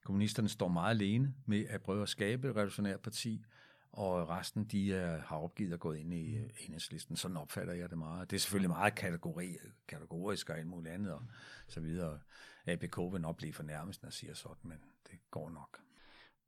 kommunisterne 0.04 0.50
står 0.50 0.68
meget 0.68 0.96
alene 0.96 1.34
med 1.46 1.66
at 1.70 1.82
prøve 1.82 2.02
at 2.02 2.10
skabe 2.10 2.50
et 2.50 2.56
revolutionært 2.56 3.00
parti, 3.00 3.44
og 3.92 4.30
resten 4.30 4.64
de 4.64 4.94
er, 4.94 5.22
har 5.22 5.38
opgivet 5.38 5.74
at 5.74 5.80
gå 5.80 5.94
ind 5.94 6.14
i 6.14 6.38
mm. 6.38 6.50
enhedslisten. 6.66 7.16
Sådan 7.16 7.38
opfatter 7.38 7.74
jeg 7.74 7.90
det 7.90 7.98
meget. 7.98 8.32
Det 8.32 8.36
er 8.36 8.40
selvfølgelig 8.40 8.70
meget 8.70 8.96
kategori, 8.96 9.56
kategorisk 9.88 10.50
og 10.50 10.58
alt 10.58 10.68
muligt 10.68 10.94
andet 10.94 11.14
og 11.14 11.22
så 11.68 11.80
videre. 11.80 12.20
ABK 12.66 12.98
vil 12.98 13.22
nok 13.22 13.38
blive 13.38 13.54
fornærmest, 13.54 14.04
når 14.04 14.08
jeg 14.08 14.14
siger 14.14 14.34
sådan, 14.34 14.70
men 14.70 14.78
det 15.12 15.20
går 15.32 15.50
nok. 15.50 15.80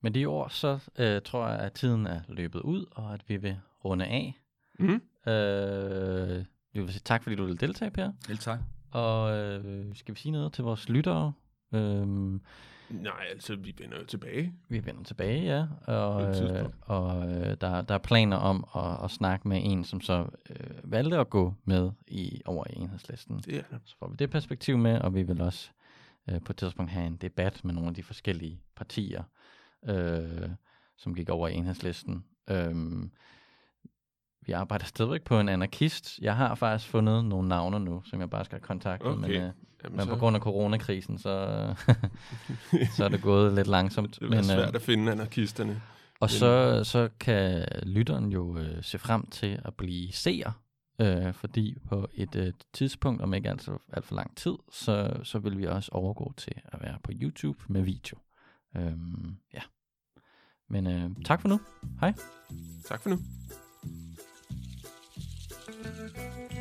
Men 0.01 0.13
de 0.13 0.25
ord, 0.25 0.49
så 0.49 0.79
øh, 0.99 1.21
tror 1.21 1.47
jeg, 1.47 1.59
at 1.59 1.73
tiden 1.73 2.05
er 2.05 2.21
løbet 2.27 2.61
ud, 2.61 2.85
og 2.91 3.13
at 3.13 3.29
vi 3.29 3.37
vil 3.37 3.59
runde 3.85 4.05
af. 4.05 4.39
Mm. 4.79 5.01
Øh, 5.31 6.45
jeg 6.73 6.83
vil 6.83 6.91
sige 6.91 7.01
tak, 7.05 7.23
fordi 7.23 7.35
du 7.35 7.45
vil 7.45 7.59
deltage, 7.59 7.91
Per. 7.91 8.11
Vel 8.27 8.37
tak. 8.37 8.59
Og 8.91 9.37
øh, 9.37 9.95
skal 9.95 10.15
vi 10.15 10.19
sige 10.19 10.31
noget 10.31 10.53
til 10.53 10.63
vores 10.63 10.89
lyttere? 10.89 11.33
Øhm, 11.73 12.41
Nej, 12.89 13.25
altså, 13.29 13.55
vi 13.55 13.75
vender 13.77 13.97
jo 13.99 14.05
tilbage. 14.05 14.53
vi 14.69 14.85
vender 14.85 15.03
tilbage, 15.03 15.43
ja. 15.43 15.93
Og, 15.93 16.21
øh, 16.21 16.69
og 16.81 17.31
øh, 17.31 17.57
der, 17.61 17.81
der 17.81 17.93
er 17.93 17.97
planer 17.97 18.37
om 18.37 18.65
at, 18.75 19.03
at 19.03 19.11
snakke 19.11 19.47
med 19.47 19.61
en, 19.63 19.83
som 19.83 20.01
så 20.01 20.25
øh, 20.49 20.91
valgte 20.91 21.17
at 21.17 21.29
gå 21.29 21.53
med 21.65 21.91
i 22.07 22.41
over 22.45 22.63
i 22.69 22.75
enhedslisten. 22.75 23.39
Det 23.39 23.55
er 23.55 23.61
det. 23.71 23.79
Så 23.85 23.95
får 23.99 24.07
vi 24.07 24.15
det 24.19 24.29
perspektiv 24.29 24.77
med, 24.77 24.99
og 24.99 25.15
vi 25.15 25.23
vil 25.23 25.41
også 25.41 25.69
øh, 26.29 26.41
på 26.41 26.51
et 26.51 26.57
tidspunkt 26.57 26.91
have 26.91 27.07
en 27.07 27.15
debat 27.15 27.65
med 27.65 27.73
nogle 27.73 27.89
af 27.89 27.95
de 27.95 28.03
forskellige 28.03 28.61
partier, 28.75 29.23
øh, 29.89 30.49
som 30.97 31.15
gik 31.15 31.29
over 31.29 31.47
i 31.47 31.53
enhedslisten. 31.53 32.23
Øhm, 32.49 33.11
vi 34.49 34.53
arbejder 34.53 34.85
stadigvæk 34.85 35.21
på 35.21 35.39
en 35.39 35.49
anarkist. 35.49 36.19
Jeg 36.21 36.35
har 36.35 36.55
faktisk 36.55 36.89
fundet 36.91 37.25
nogle 37.25 37.47
navne 37.47 37.79
nu, 37.79 38.01
som 38.05 38.19
jeg 38.19 38.29
bare 38.29 38.45
skal 38.45 38.59
kontakte, 38.59 39.05
Okay. 39.05 39.21
men, 39.21 39.31
øh, 39.31 39.51
Jamen, 39.83 39.97
men 39.97 40.07
på 40.07 40.15
grund 40.15 40.35
af 40.35 40.41
coronakrisen, 40.41 41.17
så, 41.17 41.29
så 42.95 43.03
er 43.05 43.09
det 43.09 43.21
gået 43.21 43.53
lidt 43.53 43.67
langsomt. 43.67 44.15
det 44.19 44.25
er 44.25 44.29
men, 44.29 44.43
svært 44.43 44.75
at 44.75 44.81
finde 44.81 45.11
anarkisterne. 45.11 45.81
og 46.19 46.29
så, 46.29 46.83
så 46.83 47.09
kan 47.19 47.67
lytteren 47.83 48.31
jo 48.31 48.57
øh, 48.57 48.83
se 48.83 48.99
frem 48.99 49.27
til 49.27 49.61
at 49.65 49.73
blive 49.73 50.11
seer, 50.11 50.51
øh, 51.01 51.33
fordi 51.33 51.77
på 51.89 52.07
et 52.13 52.35
øh, 52.35 52.53
tidspunkt, 52.73 53.21
om 53.21 53.33
ikke 53.33 53.49
altså 53.49 53.77
alt 53.93 54.05
for 54.05 54.15
lang 54.15 54.37
tid, 54.37 54.53
så, 54.71 55.11
så 55.23 55.39
vil 55.39 55.57
vi 55.57 55.65
også 55.65 55.89
overgå 55.91 56.33
til 56.37 56.53
at 56.65 56.81
være 56.81 56.97
på 57.03 57.11
YouTube 57.21 57.59
med 57.67 57.81
video. 57.81 58.17
Øhm, 58.77 59.35
ja. 59.53 59.61
Men 60.69 60.87
øh, 60.87 61.09
tak 61.25 61.41
for 61.41 61.47
nu. 61.47 61.59
Hej. 61.99 62.13
Tak 62.87 63.01
for 63.01 63.09
nu. 63.09 63.17
Thank 65.71 66.53
you. 66.53 66.58